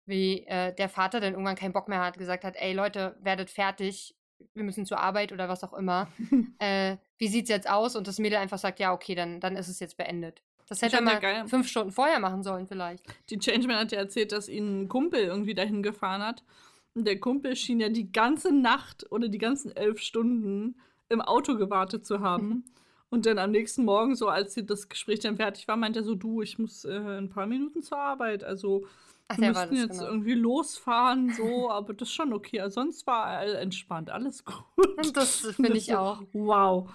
wie 0.05 0.45
äh, 0.47 0.73
der 0.73 0.89
Vater 0.89 1.19
dann 1.19 1.33
irgendwann 1.33 1.55
keinen 1.55 1.73
Bock 1.73 1.87
mehr 1.87 2.03
hat, 2.03 2.17
gesagt 2.17 2.43
hat, 2.43 2.55
ey 2.57 2.73
Leute, 2.73 3.15
werdet 3.21 3.49
fertig, 3.49 4.15
wir 4.53 4.63
müssen 4.63 4.85
zur 4.85 4.99
Arbeit 4.99 5.31
oder 5.31 5.49
was 5.49 5.63
auch 5.63 5.73
immer. 5.73 6.07
äh, 6.59 6.97
wie 7.17 7.27
sieht's 7.27 7.49
jetzt 7.49 7.69
aus? 7.69 7.95
Und 7.95 8.07
das 8.07 8.19
Mädel 8.19 8.37
einfach 8.37 8.57
sagt, 8.57 8.79
ja, 8.79 8.93
okay, 8.93 9.15
dann, 9.15 9.39
dann 9.39 9.55
ist 9.55 9.67
es 9.67 9.79
jetzt 9.79 9.97
beendet. 9.97 10.41
Das 10.67 10.81
hätte 10.81 10.97
er 10.97 10.99
ja 10.99 11.05
mal 11.05 11.19
geil. 11.19 11.47
fünf 11.47 11.67
Stunden 11.67 11.91
vorher 11.91 12.19
machen 12.19 12.43
sollen, 12.43 12.67
vielleicht. 12.67 13.03
Die 13.29 13.37
Changeman 13.37 13.77
hat 13.77 13.91
ja 13.91 13.99
erzählt, 13.99 14.31
dass 14.31 14.49
ihn 14.49 14.83
ein 14.83 14.89
Kumpel 14.89 15.21
irgendwie 15.21 15.53
dahin 15.53 15.83
gefahren 15.83 16.23
hat. 16.23 16.43
Und 16.95 17.05
der 17.05 17.19
Kumpel 17.19 17.55
schien 17.55 17.79
ja 17.79 17.89
die 17.89 18.11
ganze 18.11 18.51
Nacht 18.53 19.05
oder 19.11 19.27
die 19.27 19.37
ganzen 19.37 19.75
elf 19.75 19.99
Stunden 19.99 20.75
im 21.09 21.21
Auto 21.21 21.55
gewartet 21.57 22.05
zu 22.05 22.21
haben. 22.21 22.65
Und 23.09 23.27
dann 23.27 23.37
am 23.37 23.51
nächsten 23.51 23.85
Morgen, 23.85 24.15
so 24.15 24.27
als 24.27 24.55
sie 24.55 24.65
das 24.65 24.89
Gespräch 24.89 25.19
dann 25.19 25.37
fertig 25.37 25.67
war, 25.67 25.77
meint 25.77 25.95
er 25.95 26.03
so, 26.03 26.15
du, 26.15 26.41
ich 26.41 26.57
muss 26.57 26.83
äh, 26.83 26.95
in 26.95 27.07
ein 27.07 27.29
paar 27.29 27.45
Minuten 27.45 27.83
zur 27.83 27.99
Arbeit. 27.99 28.43
Also 28.43 28.87
Ach, 29.27 29.37
wir 29.37 29.49
müssten 29.49 29.75
jetzt 29.75 29.99
genau. 29.99 30.05
irgendwie 30.05 30.33
losfahren, 30.33 31.33
so, 31.33 31.71
aber 31.71 31.93
das 31.93 32.09
ist 32.09 32.13
schon 32.13 32.31
okay. 32.31 32.61
Also 32.61 32.81
sonst 32.81 33.07
war 33.07 33.41
entspannt, 33.43 34.11
alles 34.11 34.45
gut. 34.75 34.97
Und 34.97 35.17
das 35.17 35.39
finde 35.55 35.77
ich 35.77 35.95
auch. 35.95 36.21
Wow. 36.33 36.89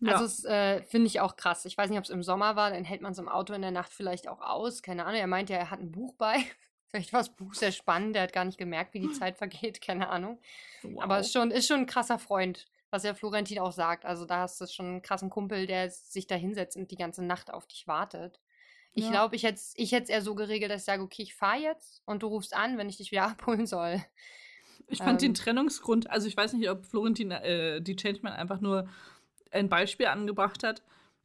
Ja. 0.00 0.12
Also, 0.12 0.24
das 0.24 0.44
äh, 0.44 0.82
finde 0.82 1.06
ich 1.06 1.20
auch 1.20 1.36
krass. 1.36 1.64
Ich 1.64 1.76
weiß 1.76 1.88
nicht, 1.88 1.98
ob 1.98 2.04
es 2.04 2.10
im 2.10 2.22
Sommer 2.22 2.56
war, 2.56 2.70
dann 2.70 2.84
hält 2.84 3.00
man 3.00 3.12
es 3.12 3.18
im 3.18 3.28
Auto 3.28 3.54
in 3.54 3.62
der 3.62 3.70
Nacht 3.70 3.92
vielleicht 3.92 4.28
auch 4.28 4.40
aus. 4.40 4.82
Keine 4.82 5.06
Ahnung. 5.06 5.20
Er 5.20 5.26
meinte, 5.26 5.54
er 5.54 5.70
hat 5.70 5.80
ein 5.80 5.92
Buch 5.92 6.14
bei. 6.14 6.36
Vielleicht 6.88 7.12
war 7.12 7.20
das 7.20 7.34
Buch 7.34 7.52
sehr 7.52 7.72
spannend. 7.72 8.14
Der 8.14 8.22
hat 8.22 8.32
gar 8.32 8.44
nicht 8.44 8.58
gemerkt, 8.58 8.94
wie 8.94 9.00
die 9.00 9.10
Zeit 9.10 9.36
vergeht. 9.38 9.80
Keine 9.80 10.08
Ahnung. 10.08 10.38
wow. 10.82 11.02
Aber 11.02 11.18
ist 11.18 11.32
schon, 11.32 11.50
ist 11.50 11.66
schon 11.66 11.80
ein 11.80 11.86
krasser 11.86 12.18
Freund, 12.18 12.68
was 12.90 13.02
ja 13.02 13.12
Florentin 13.12 13.58
auch 13.58 13.72
sagt. 13.72 14.04
Also 14.04 14.24
da 14.24 14.38
hast 14.42 14.60
du 14.60 14.66
schon 14.66 14.86
einen 14.86 15.02
krassen 15.02 15.28
Kumpel, 15.28 15.66
der 15.66 15.90
sich 15.90 16.26
da 16.26 16.36
hinsetzt 16.36 16.76
und 16.76 16.90
die 16.90 16.96
ganze 16.96 17.24
Nacht 17.24 17.52
auf 17.52 17.66
dich 17.66 17.88
wartet. 17.88 18.40
Ich 18.96 19.04
Ja. 19.04 19.10
glaube, 19.12 19.36
ich 19.36 19.42
hätte 19.44 19.56
es 19.56 19.74
ich 19.76 19.92
hätt's 19.92 20.10
eher 20.10 20.22
so 20.22 20.34
geregelt, 20.34 20.70
dass 20.70 20.82
ich 20.82 20.86
sage, 20.86 21.02
okay, 21.02 21.22
ich 21.22 21.34
fahre 21.34 21.60
jetzt 21.60 22.02
und 22.06 22.22
du 22.22 22.28
rufst 22.28 22.54
an, 22.54 22.78
wenn 22.78 22.88
ich 22.88 22.96
dich 22.96 23.10
wieder 23.12 23.24
abholen 23.28 23.66
soll. 23.66 24.02
Ich 24.88 25.02
fand 25.02 25.20
den 25.22 25.30
Ähm. 25.30 25.34
Trennungsgrund, 25.34 26.10
also 26.10 26.28
ich 26.28 26.36
weiß 26.36 26.52
nicht, 26.54 26.70
ob 26.70 26.84
Florentin 26.86 27.30
äh, 27.30 27.80
die 27.82 27.96
Changeman 27.96 28.32
einfach 28.32 28.60
nur 28.60 28.88
ein 29.50 29.68
Beispiel 29.68 30.06
angebracht 30.06 30.62
hat 30.62 30.82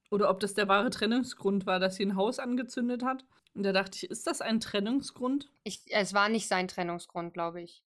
oder 0.10 0.30
ob 0.30 0.40
das 0.40 0.54
der 0.54 0.68
wahre 0.68 0.90
Trennungsgrund 0.90 1.66
war, 1.66 1.80
dass 1.80 1.96
sie 1.96 2.06
ein 2.06 2.16
Haus 2.16 2.40
angezündet 2.40 3.04
hat. 3.04 3.26
Und 3.54 3.64
da 3.64 3.72
dachte 3.74 3.98
ich, 3.98 4.10
ist 4.10 4.28
das 4.28 4.42
ein 4.42 4.60
Trennungsgrund? 4.60 5.50
Ich, 5.64 5.82
es 5.90 6.14
war 6.14 6.30
nicht 6.30 6.48
sein 6.48 6.68
Trennungsgrund, 6.68 7.34
glaube 7.34 7.62
ich. 7.62 7.84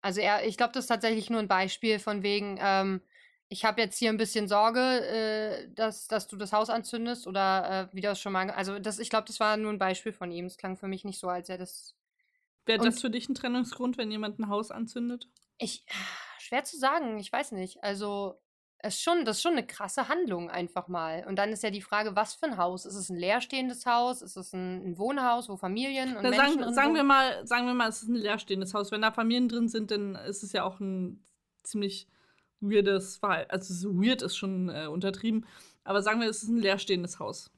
Also 0.00 0.20
er, 0.20 0.46
ich 0.46 0.56
glaube, 0.56 0.72
das 0.72 0.84
ist 0.84 0.88
tatsächlich 0.88 1.30
nur 1.30 1.40
ein 1.40 1.48
Beispiel 1.48 1.98
von 1.98 2.22
wegen, 2.22 2.58
ähm, 2.60 3.00
ich 3.48 3.64
habe 3.64 3.80
jetzt 3.80 3.98
hier 3.98 4.10
ein 4.10 4.16
bisschen 4.16 4.48
Sorge, 4.48 4.80
äh, 4.80 5.68
dass, 5.74 6.08
dass 6.08 6.26
du 6.26 6.36
das 6.36 6.52
Haus 6.52 6.68
anzündest 6.68 7.26
oder 7.26 7.90
äh, 7.92 7.94
wie 7.94 8.00
das 8.00 8.20
schon 8.20 8.32
mal. 8.32 8.50
Also 8.50 8.78
das, 8.78 8.98
ich 8.98 9.10
glaube, 9.10 9.26
das 9.26 9.38
war 9.40 9.56
nur 9.56 9.72
ein 9.72 9.78
Beispiel 9.78 10.12
von 10.12 10.30
ihm. 10.30 10.46
Es 10.46 10.56
klang 10.56 10.76
für 10.76 10.88
mich 10.88 11.04
nicht 11.04 11.18
so, 11.18 11.28
als 11.28 11.48
er 11.48 11.58
das 11.58 11.94
Wäre 12.66 12.84
das 12.84 13.00
für 13.00 13.10
dich 13.10 13.28
ein 13.28 13.34
Trennungsgrund, 13.34 13.96
wenn 13.96 14.10
jemand 14.10 14.40
ein 14.40 14.48
Haus 14.48 14.72
anzündet? 14.72 15.28
Ich, 15.58 15.86
schwer 16.40 16.64
zu 16.64 16.76
sagen, 16.76 17.18
ich 17.18 17.32
weiß 17.32 17.52
nicht. 17.52 17.82
Also, 17.82 18.40
es 18.78 19.00
schon, 19.00 19.24
das 19.24 19.36
ist 19.36 19.42
schon 19.42 19.52
eine 19.52 19.66
krasse 19.66 20.08
Handlung 20.08 20.50
einfach 20.50 20.88
mal. 20.88 21.24
Und 21.26 21.36
dann 21.36 21.50
ist 21.50 21.62
ja 21.62 21.70
die 21.70 21.80
Frage, 21.80 22.16
was 22.16 22.34
für 22.34 22.46
ein 22.46 22.56
Haus? 22.56 22.84
Ist 22.84 22.96
es 22.96 23.08
ein 23.08 23.16
leerstehendes 23.16 23.86
Haus? 23.86 24.20
Ist 24.20 24.36
es 24.36 24.52
ein, 24.52 24.84
ein 24.84 24.98
Wohnhaus, 24.98 25.48
wo 25.48 25.56
Familien 25.56 26.16
und 26.16 26.24
Na, 26.24 26.30
Menschen 26.30 26.46
sagen, 26.46 26.62
drin 26.62 26.74
sagen 26.74 26.94
wir 26.94 27.04
mal, 27.04 27.46
sagen 27.46 27.66
wir 27.66 27.74
mal, 27.74 27.88
es 27.88 28.02
ist 28.02 28.08
ein 28.08 28.16
leerstehendes 28.16 28.74
Haus. 28.74 28.90
Wenn 28.90 29.02
da 29.02 29.12
Familien 29.12 29.48
drin 29.48 29.68
sind, 29.68 29.92
dann 29.92 30.16
ist 30.16 30.42
es 30.42 30.52
ja 30.52 30.64
auch 30.64 30.80
ein 30.80 31.24
ziemlich 31.62 32.08
weirdes 32.60 33.16
Verhalten. 33.18 33.50
Also 33.50 33.74
so 33.74 33.94
weird 34.02 34.22
ist 34.22 34.36
schon 34.36 34.68
äh, 34.70 34.86
untertrieben. 34.86 35.46
Aber 35.84 36.02
sagen 36.02 36.20
wir, 36.20 36.28
es 36.28 36.42
ist 36.42 36.48
ein 36.48 36.58
leerstehendes 36.58 37.18
Haus. 37.18 37.50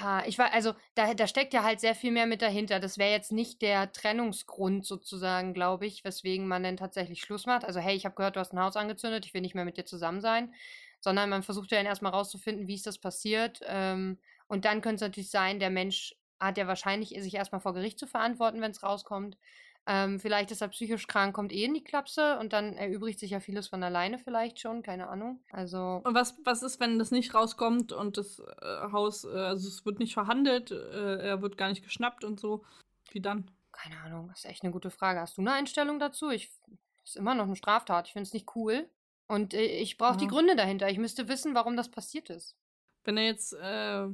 Ah, 0.00 0.22
Ich 0.26 0.38
war, 0.38 0.52
also 0.54 0.72
da, 0.94 1.12
da 1.14 1.26
steckt 1.26 1.52
ja 1.52 1.62
halt 1.62 1.80
sehr 1.80 1.94
viel 1.94 2.10
mehr 2.10 2.26
mit 2.26 2.40
dahinter. 2.40 2.80
Das 2.80 2.96
wäre 2.96 3.10
jetzt 3.10 3.32
nicht 3.32 3.60
der 3.60 3.92
Trennungsgrund 3.92 4.86
sozusagen, 4.86 5.52
glaube 5.52 5.86
ich, 5.86 6.04
weswegen 6.04 6.46
man 6.48 6.62
dann 6.62 6.76
tatsächlich 6.78 7.20
Schluss 7.20 7.44
macht. 7.46 7.64
Also, 7.64 7.78
hey, 7.80 7.94
ich 7.94 8.06
habe 8.06 8.14
gehört, 8.14 8.36
du 8.36 8.40
hast 8.40 8.52
ein 8.54 8.60
Haus 8.60 8.76
angezündet, 8.76 9.26
ich 9.26 9.34
will 9.34 9.42
nicht 9.42 9.54
mehr 9.54 9.66
mit 9.66 9.76
dir 9.76 9.84
zusammen 9.84 10.20
sein. 10.22 10.54
Sondern 11.00 11.28
man 11.28 11.42
versucht 11.42 11.70
ja 11.70 11.78
dann 11.78 11.86
erstmal 11.86 12.12
rauszufinden, 12.12 12.66
wie 12.66 12.74
ist 12.74 12.86
das 12.86 12.98
passiert. 12.98 13.60
Ähm, 13.66 14.18
und 14.48 14.64
dann 14.64 14.80
könnte 14.80 14.96
es 14.96 15.08
natürlich 15.08 15.30
sein, 15.30 15.60
der 15.60 15.70
Mensch 15.70 16.14
hat 16.40 16.56
ja 16.56 16.66
wahrscheinlich, 16.66 17.10
sich 17.10 17.34
erstmal 17.34 17.60
vor 17.60 17.74
Gericht 17.74 17.98
zu 17.98 18.06
verantworten, 18.06 18.60
wenn 18.62 18.70
es 18.70 18.82
rauskommt. 18.82 19.36
Ähm, 19.90 20.20
vielleicht 20.20 20.50
ist 20.50 20.60
er 20.60 20.68
psychisch 20.68 21.06
krank, 21.06 21.34
kommt 21.34 21.50
eh 21.50 21.64
in 21.64 21.72
die 21.72 21.82
Klapse 21.82 22.38
und 22.40 22.52
dann 22.52 22.74
erübrigt 22.74 23.18
sich 23.18 23.30
ja 23.30 23.40
vieles 23.40 23.68
von 23.68 23.82
alleine 23.82 24.18
vielleicht 24.18 24.60
schon, 24.60 24.82
keine 24.82 25.08
Ahnung. 25.08 25.40
Also. 25.50 26.02
Und 26.04 26.14
was, 26.14 26.38
was 26.44 26.62
ist, 26.62 26.78
wenn 26.78 26.98
das 26.98 27.10
nicht 27.10 27.34
rauskommt 27.34 27.92
und 27.92 28.18
das 28.18 28.38
äh, 28.38 28.92
Haus, 28.92 29.24
äh, 29.24 29.28
also 29.28 29.66
es 29.66 29.86
wird 29.86 29.98
nicht 29.98 30.12
verhandelt, 30.12 30.72
äh, 30.72 31.28
er 31.28 31.40
wird 31.40 31.56
gar 31.56 31.70
nicht 31.70 31.82
geschnappt 31.82 32.22
und 32.22 32.38
so? 32.38 32.66
Wie 33.12 33.22
dann? 33.22 33.50
Keine 33.72 33.98
Ahnung, 34.02 34.28
das 34.28 34.40
ist 34.40 34.44
echt 34.44 34.62
eine 34.62 34.72
gute 34.72 34.90
Frage. 34.90 35.20
Hast 35.20 35.38
du 35.38 35.40
eine 35.40 35.52
Einstellung 35.52 35.98
dazu? 35.98 36.28
Ich, 36.28 36.50
das 37.00 37.10
ist 37.10 37.16
immer 37.16 37.34
noch 37.34 37.46
eine 37.46 37.56
Straftat. 37.56 38.08
Ich 38.08 38.12
finde 38.12 38.26
es 38.26 38.34
nicht 38.34 38.54
cool. 38.56 38.86
Und 39.26 39.54
äh, 39.54 39.64
ich 39.64 39.96
brauche 39.96 40.18
die 40.18 40.24
Ja. 40.24 40.30
Gründe 40.30 40.54
dahinter. 40.54 40.90
Ich 40.90 40.98
müsste 40.98 41.28
wissen, 41.28 41.54
warum 41.54 41.78
das 41.78 41.90
passiert 41.90 42.28
ist. 42.28 42.58
Wenn 43.04 43.16
er 43.16 43.24
jetzt, 43.24 43.54
äh, 43.54 44.02
er 44.02 44.12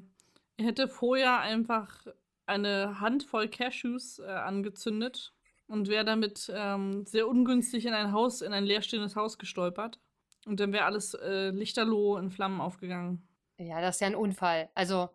hätte 0.57 0.87
vorher 0.87 1.41
einfach 1.41 2.07
eine 2.47 3.01
Handvoll 3.01 3.49
Cashews 3.49 4.21
äh, 4.21 4.27
angezündet 4.27 5.33
und 5.67 5.89
wäre 5.89 6.05
damit 6.05 6.51
ähm, 6.55 7.07
sehr 7.07 7.29
ungünstig 7.29 7.87
in 7.87 7.95
ein 7.95 8.13
Haus, 8.13 8.43
in 8.43 8.53
ein 8.53 8.65
leerstehendes 8.65 9.17
Haus 9.17 9.39
gestolpert. 9.39 10.01
Und 10.47 10.61
dann 10.61 10.73
wäre 10.73 10.85
alles 10.85 11.15
äh, 11.15 11.51
lichterloh 11.51 12.19
in 12.19 12.31
Flammen 12.31 12.61
aufgegangen. 12.61 13.29
Ja, 13.59 13.81
das 13.81 13.97
ist 13.97 14.01
ja 14.01 14.09
ein 14.09 14.15
Unfall. 14.17 14.71
Also, 14.75 15.11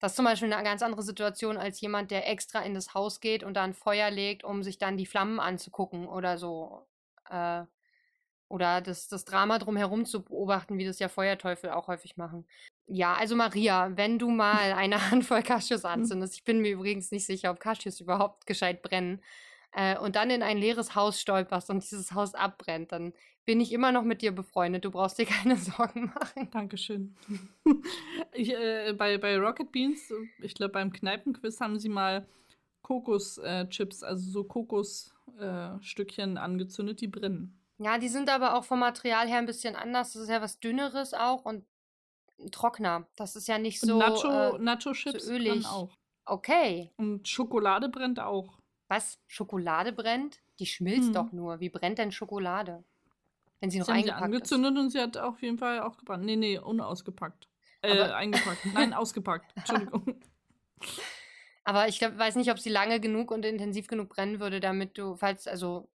das 0.00 0.12
ist 0.12 0.16
zum 0.16 0.24
Beispiel 0.26 0.52
eine 0.52 0.64
ganz 0.64 0.82
andere 0.82 1.02
Situation 1.02 1.56
als 1.58 1.80
jemand, 1.80 2.10
der 2.10 2.28
extra 2.30 2.60
in 2.62 2.74
das 2.74 2.94
Haus 2.94 3.20
geht 3.20 3.44
und 3.44 3.54
da 3.54 3.64
ein 3.64 3.74
Feuer 3.74 4.10
legt, 4.10 4.44
um 4.44 4.62
sich 4.62 4.78
dann 4.78 4.96
die 4.96 5.06
Flammen 5.06 5.40
anzugucken 5.40 6.08
oder 6.08 6.38
so. 6.38 6.86
Äh, 7.30 7.64
Oder 8.48 8.80
das, 8.82 9.08
das 9.08 9.24
Drama 9.24 9.58
drumherum 9.58 10.06
zu 10.06 10.24
beobachten, 10.24 10.78
wie 10.78 10.84
das 10.86 10.98
ja 11.00 11.08
Feuerteufel 11.08 11.70
auch 11.70 11.88
häufig 11.88 12.16
machen. 12.18 12.46
Ja, 12.86 13.14
also 13.14 13.36
Maria, 13.36 13.96
wenn 13.96 14.18
du 14.18 14.30
mal 14.30 14.72
eine 14.72 14.96
Handvoll 15.10 15.42
Cashews 15.42 15.84
anzündest, 15.84 16.34
ich 16.34 16.44
bin 16.44 16.60
mir 16.60 16.72
übrigens 16.72 17.10
nicht 17.10 17.24
sicher, 17.26 17.50
ob 17.50 17.60
Cashews 17.60 18.00
überhaupt 18.00 18.46
gescheit 18.46 18.82
brennen, 18.82 19.22
äh, 19.72 19.98
und 19.98 20.16
dann 20.16 20.30
in 20.30 20.42
ein 20.42 20.58
leeres 20.58 20.94
Haus 20.94 21.20
stolperst 21.20 21.70
und 21.70 21.82
dieses 21.82 22.12
Haus 22.12 22.34
abbrennt, 22.34 22.92
dann 22.92 23.12
bin 23.44 23.60
ich 23.60 23.72
immer 23.72 23.92
noch 23.92 24.04
mit 24.04 24.22
dir 24.22 24.32
befreundet. 24.32 24.84
Du 24.84 24.90
brauchst 24.90 25.18
dir 25.18 25.26
keine 25.42 25.56
Sorgen 25.56 26.12
machen. 26.14 26.50
Dankeschön. 26.50 27.16
ich, 28.32 28.52
äh, 28.52 28.92
bei, 28.96 29.18
bei 29.18 29.38
Rocket 29.38 29.72
Beans, 29.72 30.12
ich 30.40 30.54
glaube 30.54 30.72
beim 30.72 30.92
Kneipenquiz 30.92 31.60
haben 31.60 31.78
sie 31.78 31.88
mal 31.88 32.26
Kokoschips, 32.82 34.02
äh, 34.02 34.06
also 34.06 34.30
so 34.30 34.44
Kokosstückchen 34.44 36.36
äh, 36.36 36.40
angezündet, 36.40 37.00
die 37.00 37.08
brennen. 37.08 37.56
Ja, 37.78 37.98
die 37.98 38.08
sind 38.08 38.28
aber 38.28 38.56
auch 38.56 38.64
vom 38.64 38.80
Material 38.80 39.26
her 39.26 39.38
ein 39.38 39.46
bisschen 39.46 39.74
anders. 39.74 40.12
Das 40.12 40.22
ist 40.22 40.28
ja 40.28 40.42
was 40.42 40.60
Dünneres 40.60 41.14
auch 41.14 41.44
und 41.44 41.64
trockener. 42.52 43.08
Das 43.16 43.36
ist 43.36 43.48
ja 43.48 43.58
nicht 43.58 43.80
so. 43.80 43.98
Nacho, 43.98 44.56
äh, 44.56 44.58
Nacho-Chips 44.58 45.26
so 45.26 45.32
ölig. 45.32 45.66
auch. 45.66 45.90
Okay. 46.26 46.90
Und 46.96 47.26
Schokolade 47.26 47.88
brennt 47.88 48.20
auch. 48.20 48.59
Was? 48.90 49.20
Schokolade 49.28 49.92
brennt? 49.92 50.40
Die 50.58 50.66
schmilzt 50.66 51.08
hm. 51.08 51.12
doch 51.14 51.30
nur. 51.30 51.60
Wie 51.60 51.68
brennt 51.68 51.98
denn 51.98 52.10
Schokolade? 52.10 52.82
Wenn 53.60 53.70
sie 53.70 53.78
noch 53.78 53.86
sie 53.86 53.92
eingepackt 53.92 54.20
haben 54.20 54.32
sie 54.32 54.36
angezündet 54.36 54.72
ist. 54.72 54.80
und 54.80 54.90
sie 54.90 55.00
hat 55.00 55.16
auf 55.16 55.40
jeden 55.42 55.58
Fall 55.58 55.78
auch 55.80 55.96
gebrannt. 55.96 56.24
Nee, 56.24 56.34
nee, 56.34 56.58
unausgepackt. 56.58 57.48
Äh, 57.82 57.92
Aber 57.92 58.16
eingepackt. 58.16 58.66
Nein, 58.74 58.92
ausgepackt. 58.92 59.52
Entschuldigung. 59.54 60.20
Aber 61.64 61.86
ich 61.86 62.00
glaub, 62.00 62.18
weiß 62.18 62.34
nicht, 62.34 62.50
ob 62.50 62.58
sie 62.58 62.68
lange 62.68 62.98
genug 62.98 63.30
und 63.30 63.44
intensiv 63.44 63.86
genug 63.86 64.08
brennen 64.08 64.40
würde, 64.40 64.58
damit 64.58 64.98
du, 64.98 65.14
falls, 65.14 65.46
also, 65.46 65.88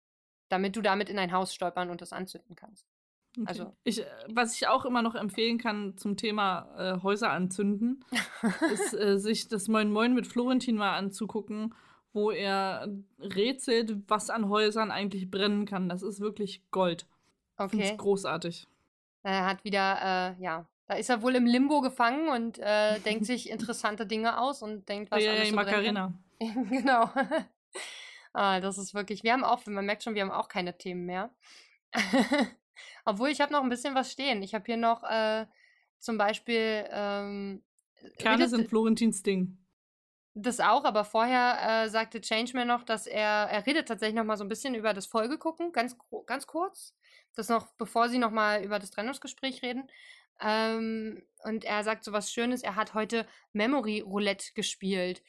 damit 0.48 0.74
du 0.74 0.80
damit 0.80 1.10
in 1.10 1.18
ein 1.18 1.32
Haus 1.32 1.54
stolpern 1.54 1.90
und 1.90 2.00
das 2.00 2.14
anzünden 2.14 2.56
kannst. 2.56 2.86
Okay. 3.36 3.44
Also. 3.46 3.76
Ich, 3.84 4.00
äh, 4.00 4.06
was 4.28 4.54
ich 4.54 4.68
auch 4.68 4.86
immer 4.86 5.02
noch 5.02 5.16
empfehlen 5.16 5.58
kann 5.58 5.98
zum 5.98 6.16
Thema 6.16 6.70
äh, 6.78 7.02
Häuser 7.02 7.30
anzünden, 7.30 8.02
ist 8.72 8.94
äh, 8.94 9.18
sich 9.18 9.48
das 9.48 9.68
Moin 9.68 9.92
Moin 9.92 10.14
mit 10.14 10.26
Florentin 10.26 10.76
mal 10.76 10.96
anzugucken, 10.96 11.74
wo 12.16 12.32
er 12.32 12.88
rätselt, 13.20 13.94
was 14.08 14.30
an 14.30 14.48
Häusern 14.48 14.90
eigentlich 14.90 15.30
brennen 15.30 15.66
kann. 15.66 15.88
Das 15.88 16.02
ist 16.02 16.18
wirklich 16.18 16.62
Gold. 16.72 17.06
Okay. 17.56 17.76
Find's 17.76 17.98
großartig. 17.98 18.66
Er 19.22 19.44
hat 19.44 19.62
wieder, 19.64 20.34
äh, 20.38 20.42
ja, 20.42 20.66
da 20.86 20.94
ist 20.94 21.10
er 21.10 21.22
wohl 21.22 21.36
im 21.36 21.46
Limbo 21.46 21.80
gefangen 21.80 22.28
und 22.28 22.58
äh, 22.58 22.98
denkt 23.04 23.26
sich 23.26 23.50
interessante 23.50 24.06
Dinge 24.06 24.40
aus 24.40 24.62
und 24.62 24.88
denkt, 24.88 25.10
was 25.10 25.22
ja, 25.22 25.30
alles 25.30 25.44
ja, 25.44 25.50
so 25.50 25.56
Macarena. 25.56 26.14
genau. 26.40 27.10
ah, 28.32 28.60
das 28.60 28.78
ist 28.78 28.94
wirklich, 28.94 29.22
wir 29.22 29.32
haben 29.32 29.44
auch, 29.44 29.64
man 29.66 29.86
merkt 29.86 30.02
schon, 30.02 30.14
wir 30.14 30.22
haben 30.22 30.30
auch 30.30 30.48
keine 30.48 30.76
Themen 30.76 31.06
mehr. 31.06 31.30
Obwohl, 33.04 33.28
ich 33.28 33.40
habe 33.40 33.52
noch 33.52 33.62
ein 33.62 33.68
bisschen 33.68 33.94
was 33.94 34.10
stehen. 34.10 34.42
Ich 34.42 34.54
habe 34.54 34.64
hier 34.64 34.76
noch 34.76 35.04
äh, 35.04 35.46
zum 35.98 36.18
Beispiel 36.18 36.86
ähm, 36.90 37.62
Kerne 38.18 38.48
sind 38.48 38.68
Florentins 38.68 39.22
Ding. 39.22 39.58
Das 40.38 40.60
auch, 40.60 40.84
aber 40.84 41.06
vorher 41.06 41.84
äh, 41.86 41.88
sagte 41.88 42.20
Changeman 42.20 42.68
noch, 42.68 42.82
dass 42.82 43.06
er, 43.06 43.48
er 43.50 43.66
redet 43.66 43.88
tatsächlich 43.88 44.16
noch 44.16 44.24
mal 44.24 44.36
so 44.36 44.44
ein 44.44 44.50
bisschen 44.50 44.74
über 44.74 44.92
das 44.92 45.06
Folgegucken, 45.06 45.72
ganz, 45.72 45.96
ganz 46.26 46.46
kurz. 46.46 46.94
Das 47.34 47.48
noch, 47.48 47.72
bevor 47.78 48.10
sie 48.10 48.18
noch 48.18 48.30
mal 48.30 48.62
über 48.62 48.78
das 48.78 48.90
Trennungsgespräch 48.90 49.62
reden. 49.62 49.88
Ähm, 50.42 51.22
und 51.42 51.64
er 51.64 51.82
sagt 51.84 52.04
so 52.04 52.12
was 52.12 52.30
Schönes, 52.30 52.62
er 52.62 52.76
hat 52.76 52.92
heute 52.92 53.26
Memory 53.54 54.00
Roulette 54.00 54.52
gespielt, 54.52 55.22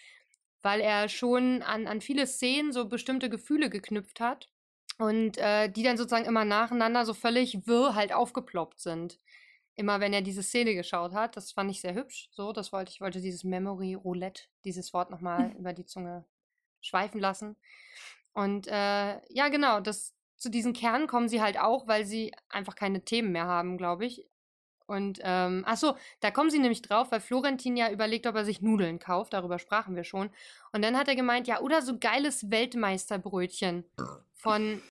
weil 0.62 0.82
er 0.82 1.08
schon 1.08 1.62
an, 1.62 1.88
an 1.88 2.02
viele 2.02 2.28
Szenen 2.28 2.74
so 2.74 2.90
bestimmte 2.90 3.30
Gefühle 3.30 3.70
geknüpft 3.70 4.20
hat 4.20 4.50
und 4.98 5.38
äh, 5.38 5.70
die 5.70 5.84
dann 5.84 5.96
sozusagen 5.96 6.26
immer 6.26 6.44
nacheinander 6.44 7.06
so 7.06 7.14
völlig 7.14 7.66
wirr 7.66 7.96
halt 7.96 8.12
aufgeploppt 8.12 8.82
sind 8.82 9.20
immer 9.78 10.00
wenn 10.00 10.12
er 10.12 10.22
diese 10.22 10.44
Szene 10.44 10.74
geschaut 10.74 11.14
hat. 11.14 11.38
Das 11.38 11.52
fand 11.54 11.72
ich 11.72 11.80
sehr 11.80 11.94
hübsch. 11.94 12.30
So, 12.32 12.52
das 12.52 12.74
wollte 12.74 12.92
ich 12.92 13.00
wollte 13.00 13.22
dieses 13.22 13.44
Memory 13.44 13.94
Roulette, 13.94 14.44
dieses 14.66 14.92
Wort 14.94 15.10
nochmal 15.10 15.52
über 15.60 15.72
die 15.72 15.86
Zunge 15.86 16.26
schweifen 16.82 17.22
lassen. 17.22 17.56
Und 18.34 18.68
äh, 18.68 19.22
ja, 19.30 19.48
genau, 19.50 19.80
das, 19.80 20.14
zu 20.36 20.50
diesen 20.50 20.74
Kernen 20.74 21.08
kommen 21.08 21.30
sie 21.30 21.42
halt 21.42 21.60
auch, 21.60 21.88
weil 21.88 22.06
sie 22.06 22.34
einfach 22.50 22.76
keine 22.76 23.06
Themen 23.06 23.32
mehr 23.32 23.46
haben, 23.46 23.78
glaube 23.78 24.06
ich. 24.06 24.28
Und, 24.88 25.20
ähm, 25.24 25.64
ach 25.68 25.78
so, 25.78 25.96
da 26.22 26.32
kommen 26.32 26.50
sie 26.50 26.60
nämlich 26.60 26.82
drauf, 26.82 27.12
weil 27.12 27.20
Florentin 27.20 27.76
ja 27.76 27.92
überlegt, 27.92 28.26
ob 28.26 28.36
er 28.36 28.46
sich 28.46 28.62
Nudeln 28.62 29.00
kauft. 29.00 29.34
Darüber 29.34 29.60
sprachen 29.60 29.96
wir 29.96 30.06
schon. 30.06 30.30
Und 30.72 30.82
dann 30.82 30.98
hat 30.98 31.08
er 31.08 31.16
gemeint, 31.16 31.48
ja, 31.48 31.60
oder 31.60 31.82
so 31.82 32.00
geiles 32.00 32.50
Weltmeisterbrötchen 32.50 33.84
von 34.34 34.82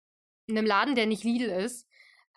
einem 0.48 0.66
Laden, 0.66 0.94
der 0.94 1.06
nicht 1.06 1.24
Lidl 1.24 1.48
ist. 1.48 1.88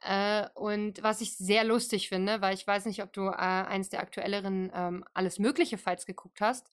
Äh, 0.02 0.48
und 0.56 1.04
was 1.04 1.22
ich 1.22 1.36
sehr 1.36 1.64
lustig 1.64 2.10
finde, 2.10 2.42
weil 2.42 2.54
ich 2.54 2.66
weiß 2.66 2.86
nicht, 2.86 3.04
ob 3.04 3.12
du 3.12 3.28
äh, 3.28 3.34
eins 3.34 3.90
der 3.90 4.00
aktuelleren 4.00 4.72
ähm, 4.74 5.06
Alles 5.14 5.40
Mögliche 5.40 5.78
Fights 5.78 6.06
geguckt 6.06 6.40
hast. 6.42 6.72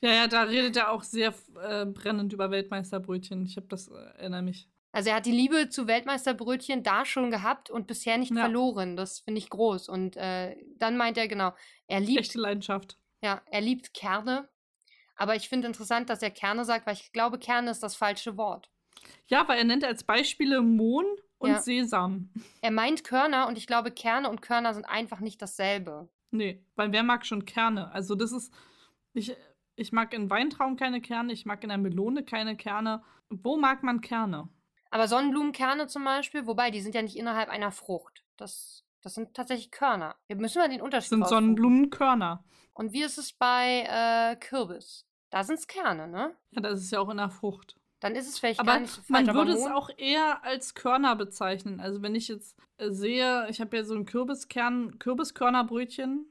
Ja, 0.00 0.12
ja, 0.12 0.26
da 0.26 0.42
redet 0.42 0.76
er 0.76 0.90
auch 0.90 1.02
sehr 1.02 1.34
äh, 1.62 1.86
brennend 1.86 2.32
über 2.32 2.50
Weltmeisterbrötchen. 2.50 3.44
Ich 3.44 3.56
habe 3.56 3.66
das, 3.68 3.88
äh, 3.88 3.94
erinnere 4.18 4.42
mich. 4.42 4.68
Also 4.92 5.08
er 5.08 5.16
hat 5.16 5.26
die 5.26 5.32
Liebe 5.32 5.70
zu 5.70 5.86
Weltmeisterbrötchen 5.86 6.82
da 6.82 7.06
schon 7.06 7.30
gehabt 7.30 7.70
und 7.70 7.86
bisher 7.86 8.18
nicht 8.18 8.34
ja. 8.34 8.42
verloren. 8.42 8.96
Das 8.96 9.20
finde 9.20 9.38
ich 9.38 9.48
groß. 9.48 9.88
Und 9.88 10.16
äh, 10.16 10.56
dann 10.76 10.98
meint 10.98 11.16
er 11.16 11.28
genau, 11.28 11.54
er 11.86 12.00
liebt. 12.00 12.20
Echte 12.20 12.38
Leidenschaft. 12.38 12.98
Ja, 13.22 13.40
er 13.50 13.60
liebt 13.62 13.94
Kerne. 13.94 14.48
Aber 15.16 15.36
ich 15.36 15.48
finde 15.48 15.68
interessant, 15.68 16.10
dass 16.10 16.22
er 16.22 16.30
Kerne 16.30 16.64
sagt, 16.64 16.86
weil 16.86 16.94
ich 16.94 17.12
glaube, 17.12 17.38
Kerne 17.38 17.70
ist 17.70 17.82
das 17.82 17.96
falsche 17.96 18.36
Wort. 18.36 18.70
Ja, 19.28 19.46
weil 19.48 19.58
er 19.58 19.64
nennt 19.64 19.84
als 19.84 20.04
Beispiele 20.04 20.60
Mohn 20.60 21.06
und 21.42 21.50
ja. 21.50 21.60
Sesam. 21.60 22.30
Er 22.60 22.70
meint 22.70 23.02
Körner 23.02 23.48
und 23.48 23.58
ich 23.58 23.66
glaube, 23.66 23.90
Kerne 23.90 24.30
und 24.30 24.42
Körner 24.42 24.74
sind 24.74 24.84
einfach 24.84 25.20
nicht 25.20 25.42
dasselbe. 25.42 26.08
Nee, 26.30 26.64
weil 26.76 26.92
wer 26.92 27.02
mag 27.02 27.26
schon 27.26 27.44
Kerne? 27.44 27.90
Also 27.92 28.14
das 28.14 28.32
ist, 28.32 28.54
ich, 29.12 29.36
ich 29.74 29.92
mag 29.92 30.14
in 30.14 30.30
Weintrauben 30.30 30.76
keine 30.76 31.00
Kerne, 31.00 31.32
ich 31.32 31.44
mag 31.44 31.62
in 31.64 31.70
einer 31.70 31.82
Melone 31.82 32.24
keine 32.24 32.56
Kerne. 32.56 33.02
Wo 33.28 33.56
mag 33.56 33.82
man 33.82 34.00
Kerne? 34.00 34.48
Aber 34.90 35.08
Sonnenblumenkerne 35.08 35.88
zum 35.88 36.04
Beispiel, 36.04 36.46
wobei, 36.46 36.70
die 36.70 36.80
sind 36.80 36.94
ja 36.94 37.02
nicht 37.02 37.16
innerhalb 37.16 37.48
einer 37.48 37.72
Frucht. 37.72 38.24
Das, 38.36 38.84
das 39.00 39.14
sind 39.14 39.34
tatsächlich 39.34 39.70
Körner. 39.70 40.14
Wir 40.28 40.36
müssen 40.36 40.58
mal 40.58 40.68
den 40.68 40.82
Unterschied 40.82 41.12
Das 41.12 41.18
sind 41.18 41.28
Sonnenblumenkörner. 41.28 42.44
Und 42.74 42.92
wie 42.92 43.02
ist 43.02 43.18
es 43.18 43.32
bei 43.32 43.86
äh, 43.88 44.36
Kürbis? 44.36 45.06
Da 45.30 45.44
sind 45.44 45.58
es 45.58 45.66
Kerne, 45.66 46.08
ne? 46.08 46.36
Ja, 46.50 46.60
das 46.60 46.80
ist 46.80 46.92
ja 46.92 47.00
auch 47.00 47.08
in 47.08 47.16
der 47.16 47.30
Frucht. 47.30 47.80
Dann 48.02 48.16
ist 48.16 48.28
es 48.28 48.40
vielleicht 48.40 48.58
aber 48.58 48.72
gar 48.72 48.80
nicht 48.80 48.92
so 48.92 49.00
falsch. 49.00 49.26
Man 49.26 49.34
würde 49.34 49.52
es 49.52 49.64
auch 49.64 49.88
eher 49.96 50.42
als 50.42 50.74
Körner 50.74 51.14
bezeichnen. 51.14 51.78
Also 51.78 52.02
wenn 52.02 52.16
ich 52.16 52.26
jetzt 52.26 52.56
äh, 52.78 52.90
sehe, 52.90 53.46
ich 53.48 53.60
habe 53.60 53.76
ja 53.76 53.84
so 53.84 53.94
ein 53.94 54.06
Kürbiskern, 54.06 54.98
Kürbiskörnerbrötchen, 54.98 56.26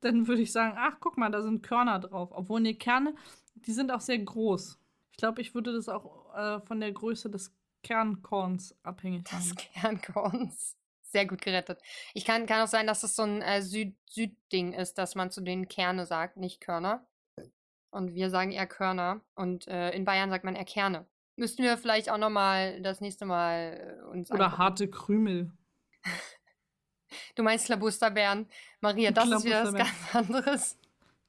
dann 0.00 0.26
würde 0.26 0.42
ich 0.42 0.50
sagen, 0.50 0.74
ach, 0.76 0.96
guck 0.98 1.16
mal, 1.16 1.30
da 1.30 1.40
sind 1.40 1.62
Körner 1.62 2.00
drauf. 2.00 2.30
Obwohl, 2.32 2.62
die 2.64 2.76
Kerne, 2.76 3.14
die 3.54 3.72
sind 3.72 3.92
auch 3.92 4.00
sehr 4.00 4.18
groß. 4.18 4.76
Ich 5.12 5.16
glaube, 5.16 5.40
ich 5.40 5.54
würde 5.54 5.72
das 5.72 5.88
auch 5.88 6.34
äh, 6.34 6.60
von 6.66 6.80
der 6.80 6.90
Größe 6.90 7.30
des 7.30 7.54
Kernkorns 7.84 8.74
abhängig 8.82 9.24
machen. 9.30 9.38
Des 9.38 9.54
Kernkorns. 9.54 10.76
Sehr 11.02 11.26
gut 11.26 11.42
gerettet. 11.42 11.80
Ich 12.12 12.24
kann, 12.24 12.46
kann 12.46 12.60
auch 12.60 12.68
sein, 12.68 12.88
dass 12.88 13.04
es 13.04 13.14
so 13.14 13.22
ein 13.22 13.40
äh, 13.40 13.62
Süd 13.62 13.94
Südding 14.10 14.72
ist, 14.72 14.98
dass 14.98 15.14
man 15.14 15.30
zu 15.30 15.42
den 15.42 15.68
Kerne 15.68 16.06
sagt, 16.06 16.38
nicht 16.38 16.60
Körner. 16.60 17.06
Und 17.94 18.12
wir 18.12 18.28
sagen 18.28 18.50
eher 18.50 18.66
Körner. 18.66 19.20
Und 19.36 19.68
äh, 19.68 19.92
in 19.92 20.04
Bayern 20.04 20.28
sagt 20.28 20.44
man 20.44 20.56
eher 20.56 20.64
Kerne. 20.64 21.06
Müssten 21.36 21.62
wir 21.62 21.78
vielleicht 21.78 22.10
auch 22.10 22.18
noch 22.18 22.28
mal 22.28 22.82
das 22.82 23.00
nächste 23.00 23.24
Mal 23.24 24.00
äh, 24.02 24.04
uns 24.06 24.32
Oder 24.32 24.46
angucken. 24.46 24.58
harte 24.58 24.90
Krümel. 24.90 25.52
du 27.36 27.44
meinst 27.44 27.66
Klabusterbeeren. 27.66 28.48
Maria, 28.80 29.12
das 29.12 29.30
ist 29.30 29.44
wieder 29.44 29.64
was 29.64 29.74
ganz 29.74 30.14
anderes. 30.14 30.78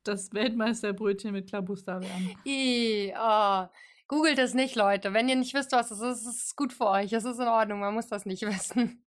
Das 0.03 0.33
Weltmeisterbrötchen 0.33 1.33
mit 1.33 1.49
Klabusterbeeren. 1.49 2.35
I, 2.47 3.13
oh. 3.15 3.67
Googelt 4.07 4.39
es 4.39 4.55
nicht, 4.55 4.75
Leute. 4.75 5.13
Wenn 5.13 5.29
ihr 5.29 5.35
nicht 5.35 5.53
wisst, 5.53 5.71
was 5.71 5.91
es 5.91 6.01
ist, 6.01 6.25
ist 6.25 6.45
es 6.45 6.55
gut 6.55 6.73
für 6.73 6.87
euch. 6.87 7.13
Es 7.13 7.25
ist 7.25 7.39
in 7.39 7.47
Ordnung. 7.47 7.79
Man 7.79 7.93
muss 7.93 8.07
das 8.07 8.25
nicht 8.25 8.41
wissen. 8.41 9.04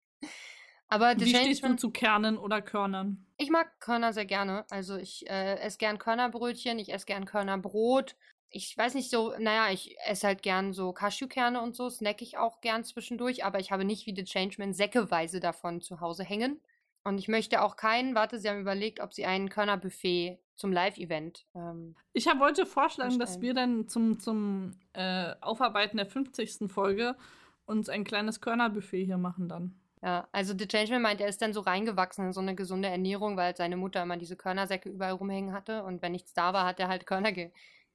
Aber 0.88 1.18
Wie 1.18 1.28
stehst 1.28 1.64
du 1.64 1.76
zu 1.76 1.90
Kernen 1.90 2.38
oder 2.38 2.62
Körnern? 2.62 3.26
Ich 3.38 3.50
mag 3.50 3.80
Körner 3.80 4.12
sehr 4.12 4.24
gerne. 4.24 4.64
Also 4.70 4.96
ich 4.96 5.28
äh, 5.28 5.58
esse 5.58 5.78
gern 5.78 5.98
Körnerbrötchen, 5.98 6.78
ich 6.78 6.92
esse 6.92 7.06
gern 7.06 7.24
Körnerbrot. 7.24 8.16
Ich 8.50 8.76
weiß 8.78 8.94
nicht 8.94 9.10
so, 9.10 9.34
naja, 9.38 9.72
ich 9.72 9.96
esse 10.06 10.28
halt 10.28 10.42
gern 10.42 10.72
so 10.72 10.92
Cashewkerne 10.92 11.60
und 11.60 11.74
so, 11.74 11.90
snack 11.90 12.22
ich 12.22 12.38
auch 12.38 12.60
gern 12.60 12.84
zwischendurch, 12.84 13.44
aber 13.44 13.58
ich 13.58 13.72
habe 13.72 13.84
nicht 13.84 14.06
wie 14.06 14.14
The 14.14 14.24
Changeman 14.24 14.72
säckeweise 14.72 15.40
davon 15.40 15.80
zu 15.80 16.00
Hause 16.00 16.22
hängen. 16.22 16.60
Und 17.02 17.18
ich 17.18 17.28
möchte 17.28 17.62
auch 17.62 17.76
keinen, 17.76 18.14
warte, 18.14 18.38
Sie 18.38 18.48
haben 18.48 18.60
überlegt, 18.60 19.00
ob 19.00 19.12
Sie 19.12 19.26
ein 19.26 19.48
Körnerbuffet 19.48 20.38
zum 20.56 20.72
Live-Event. 20.72 21.46
Ähm, 21.54 21.94
ich 22.12 22.26
hab, 22.26 22.40
wollte 22.40 22.66
vorschlagen, 22.66 23.10
vorstellen. 23.12 23.18
dass 23.20 23.40
wir 23.40 23.54
dann 23.54 23.88
zum, 23.88 24.18
zum 24.18 24.72
äh, 24.92 25.34
Aufarbeiten 25.40 25.98
der 25.98 26.06
50. 26.06 26.70
Folge 26.70 27.16
uns 27.64 27.88
ein 27.88 28.04
kleines 28.04 28.40
Körnerbuffet 28.40 29.04
hier 29.04 29.18
machen 29.18 29.48
dann. 29.48 29.74
Ja, 30.02 30.28
also 30.30 30.54
The 30.56 30.68
Changeman 30.68 31.02
meint, 31.02 31.20
er 31.20 31.28
ist 31.28 31.40
dann 31.40 31.52
so 31.52 31.60
reingewachsen 31.60 32.26
in 32.26 32.32
so 32.32 32.40
eine 32.40 32.54
gesunde 32.54 32.88
Ernährung, 32.88 33.36
weil 33.36 33.56
seine 33.56 33.76
Mutter 33.76 34.02
immer 34.02 34.16
diese 34.16 34.36
Körnersäcke 34.36 34.90
überall 34.90 35.12
rumhängen 35.12 35.52
hatte 35.52 35.84
und 35.84 36.02
wenn 36.02 36.12
nichts 36.12 36.34
da 36.34 36.52
war, 36.52 36.66
hat 36.66 36.80
er 36.80 36.88
halt 36.88 37.06
Körner 37.06 37.32
ge 37.32 37.50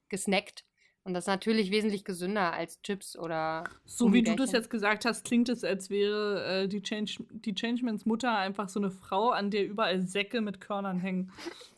gesnackt. 0.08 0.64
Und 1.04 1.14
das 1.14 1.24
ist 1.24 1.28
natürlich 1.28 1.72
wesentlich 1.72 2.04
gesünder 2.04 2.52
als 2.52 2.80
Chips 2.82 3.16
oder. 3.16 3.64
So 3.84 4.12
wie 4.12 4.22
du 4.22 4.36
das 4.36 4.52
jetzt 4.52 4.70
gesagt 4.70 5.04
hast, 5.04 5.24
klingt 5.24 5.48
es, 5.48 5.64
als 5.64 5.90
wäre 5.90 6.62
äh, 6.62 6.68
die, 6.68 6.80
Change, 6.80 7.24
die 7.30 7.54
Changemans 7.54 8.06
Mutter 8.06 8.36
einfach 8.36 8.68
so 8.68 8.78
eine 8.78 8.90
Frau, 8.90 9.30
an 9.30 9.50
der 9.50 9.66
überall 9.66 10.02
Säcke 10.02 10.40
mit 10.40 10.60
Körnern 10.60 11.00
hängen. 11.00 11.32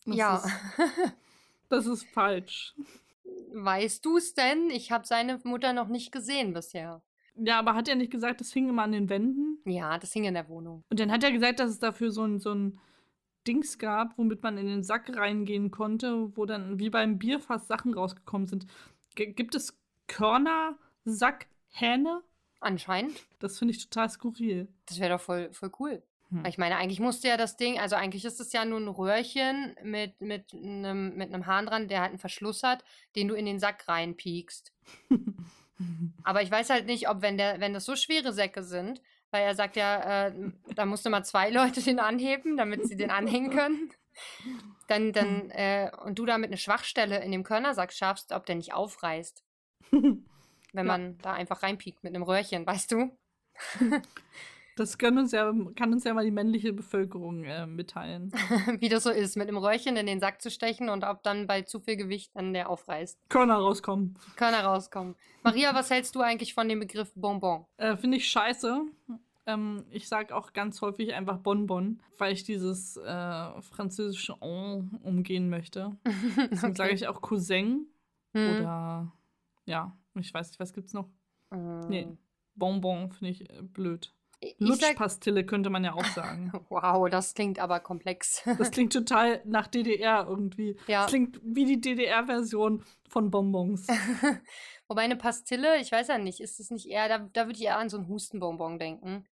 Das 0.04 0.16
Ja. 0.16 0.36
Ist, 0.36 1.14
das 1.70 1.86
ist 1.86 2.04
falsch. 2.12 2.74
Weißt 3.54 4.04
du 4.04 4.18
es 4.18 4.34
denn? 4.34 4.68
Ich 4.70 4.92
habe 4.92 5.06
seine 5.06 5.40
Mutter 5.44 5.72
noch 5.72 5.88
nicht 5.88 6.12
gesehen 6.12 6.52
bisher. 6.52 7.00
Ja, 7.36 7.58
aber 7.58 7.74
hat 7.74 7.88
er 7.88 7.94
nicht 7.94 8.10
gesagt, 8.10 8.40
das 8.40 8.52
hing 8.52 8.68
immer 8.68 8.82
an 8.82 8.92
den 8.92 9.08
Wänden? 9.08 9.53
Ja, 9.64 9.98
das 9.98 10.12
hing 10.12 10.24
in 10.24 10.34
der 10.34 10.48
Wohnung. 10.48 10.82
Und 10.90 11.00
dann 11.00 11.10
hat 11.10 11.24
er 11.24 11.32
gesagt, 11.32 11.60
dass 11.60 11.70
es 11.70 11.78
dafür 11.78 12.10
so 12.10 12.24
ein, 12.24 12.38
so 12.38 12.52
ein 12.52 12.78
Dings 13.46 13.78
gab, 13.78 14.16
womit 14.18 14.42
man 14.42 14.58
in 14.58 14.66
den 14.66 14.82
Sack 14.82 15.14
reingehen 15.16 15.70
konnte, 15.70 16.36
wo 16.36 16.46
dann 16.46 16.78
wie 16.78 16.90
beim 16.90 17.18
Bierfass 17.18 17.66
Sachen 17.66 17.94
rausgekommen 17.94 18.46
sind. 18.46 18.66
G 19.14 19.26
gibt 19.26 19.54
es 19.54 19.78
Körner, 20.06 20.76
Sackhähne? 21.04 22.22
Anscheinend. 22.60 23.14
Das 23.40 23.58
finde 23.58 23.74
ich 23.74 23.88
total 23.88 24.08
skurril. 24.08 24.68
Das 24.86 24.98
wäre 24.98 25.10
doch 25.14 25.20
voll, 25.20 25.52
voll 25.52 25.70
cool. 25.78 26.02
Hm. 26.30 26.44
Ich 26.46 26.58
meine, 26.58 26.76
eigentlich 26.76 27.00
musste 27.00 27.28
ja 27.28 27.36
das 27.36 27.56
Ding, 27.56 27.78
also 27.78 27.96
eigentlich 27.96 28.24
ist 28.24 28.40
es 28.40 28.52
ja 28.52 28.64
nur 28.64 28.80
ein 28.80 28.88
Röhrchen 28.88 29.76
mit, 29.82 30.20
mit, 30.20 30.54
einem, 30.54 31.14
mit 31.16 31.32
einem 31.32 31.46
Hahn 31.46 31.66
dran, 31.66 31.88
der 31.88 32.00
halt 32.00 32.10
einen 32.10 32.18
Verschluss 32.18 32.62
hat, 32.62 32.84
den 33.16 33.28
du 33.28 33.34
in 33.34 33.44
den 33.44 33.60
Sack 33.60 33.86
reinpiekst. 33.88 34.72
Aber 36.22 36.42
ich 36.42 36.50
weiß 36.50 36.70
halt 36.70 36.86
nicht, 36.86 37.08
ob, 37.08 37.20
wenn, 37.22 37.36
der, 37.36 37.60
wenn 37.60 37.74
das 37.74 37.84
so 37.84 37.96
schwere 37.96 38.32
Säcke 38.32 38.62
sind, 38.62 39.02
weil 39.34 39.42
er 39.44 39.56
sagt 39.56 39.74
ja, 39.74 40.28
äh, 40.28 40.32
da 40.76 40.86
musste 40.86 41.10
mal 41.10 41.24
zwei 41.24 41.50
Leute 41.50 41.82
den 41.82 41.98
anheben, 41.98 42.56
damit 42.56 42.86
sie 42.86 42.96
den 42.96 43.10
anhängen 43.10 43.50
können. 43.50 43.90
Dann, 44.86 45.12
dann, 45.12 45.50
äh, 45.50 45.90
und 46.04 46.18
du 46.18 46.24
damit 46.24 46.48
eine 46.50 46.56
Schwachstelle 46.56 47.22
in 47.22 47.32
dem 47.32 47.42
Körnersack 47.42 47.92
schaffst, 47.92 48.30
ob 48.32 48.46
der 48.46 48.54
nicht 48.54 48.72
aufreißt, 48.74 49.42
wenn 49.90 50.22
Ja. 50.74 50.82
man 50.84 51.18
da 51.18 51.32
einfach 51.32 51.62
reinpiekt 51.64 52.04
mit 52.04 52.14
einem 52.14 52.22
Röhrchen, 52.22 52.64
weißt 52.64 52.92
du? 52.92 53.18
Das 54.76 54.98
kann 54.98 55.16
uns 55.18 55.32
ja, 55.32 55.52
kann 55.76 55.92
uns 55.92 56.04
ja 56.04 56.14
mal 56.14 56.24
die 56.24 56.30
männliche 56.30 56.72
Bevölkerung 56.72 57.44
äh, 57.44 57.66
mitteilen. 57.66 58.32
Wie 58.80 58.88
das 58.88 59.04
so 59.04 59.10
ist, 59.10 59.36
mit 59.36 59.46
einem 59.48 59.58
Röhrchen 59.58 59.96
in 59.96 60.06
den 60.06 60.18
Sack 60.20 60.42
zu 60.42 60.50
stechen 60.50 60.88
und 60.88 61.04
ob 61.04 61.22
dann 61.22 61.46
bei 61.46 61.62
zu 61.62 61.78
viel 61.80 61.96
Gewicht 61.96 62.32
dann 62.34 62.52
der 62.52 62.68
aufreißt. 62.68 63.18
Körner 63.28 63.56
rauskommen. 63.56 64.18
Körner 64.36 64.64
rauskommen. 64.64 65.14
Maria, 65.42 65.74
was 65.74 65.90
hältst 65.90 66.14
du 66.16 66.20
eigentlich 66.20 66.54
von 66.54 66.68
dem 66.68 66.80
Begriff 66.80 67.12
Bonbon? 67.14 67.66
Äh, 67.76 67.96
Finde 67.96 68.16
ich 68.16 68.28
scheiße. 68.28 68.82
Ähm, 69.46 69.84
ich 69.90 70.08
sage 70.08 70.34
auch 70.34 70.52
ganz 70.54 70.80
häufig 70.80 71.12
einfach 71.14 71.36
Bonbon, 71.38 72.02
weil 72.18 72.32
ich 72.32 72.44
dieses 72.44 72.96
äh, 72.96 73.60
französische 73.62 74.40
On 74.42 74.98
umgehen 75.02 75.50
möchte. 75.50 75.96
Deswegen 76.50 76.74
sage 76.74 76.94
ich 76.94 77.06
auch 77.08 77.20
Cousin 77.20 77.86
Hm. 78.36 78.56
oder 78.56 79.12
ja, 79.66 79.96
ich 80.14 80.34
weiß 80.34 80.48
nicht, 80.48 80.58
was 80.58 80.72
gibt's 80.72 80.92
noch? 80.94 81.08
Nee, 81.88 82.00
Ähm, 82.02 82.18
Bonbon 82.56 83.12
finde 83.12 83.30
ich 83.30 83.48
äh, 83.48 83.62
blöd. 83.62 84.12
Ich 84.44 84.56
sag, 84.58 84.68
Lutschpastille 84.68 85.44
könnte 85.44 85.70
man 85.70 85.84
ja 85.84 85.94
auch 85.94 86.04
sagen. 86.04 86.52
wow, 86.68 87.08
das 87.08 87.34
klingt 87.34 87.58
aber 87.58 87.80
komplex. 87.80 88.42
Das 88.58 88.70
klingt 88.70 88.92
total 88.92 89.40
nach 89.44 89.66
DDR 89.66 90.26
irgendwie. 90.28 90.76
Ja. 90.86 91.02
Das 91.02 91.10
klingt 91.10 91.40
wie 91.42 91.64
die 91.64 91.80
DDR-Version 91.80 92.84
von 93.08 93.30
Bonbons. 93.30 93.86
Wobei 94.88 95.02
eine 95.02 95.16
Pastille, 95.16 95.78
ich 95.80 95.90
weiß 95.90 96.08
ja 96.08 96.18
nicht, 96.18 96.40
ist 96.40 96.60
es 96.60 96.70
nicht 96.70 96.88
eher, 96.88 97.08
da, 97.08 97.18
da 97.32 97.46
würde 97.46 97.58
ich 97.58 97.64
eher 97.64 97.78
an 97.78 97.88
so 97.88 97.96
ein 97.96 98.08
Hustenbonbon 98.08 98.78
denken. 98.78 99.26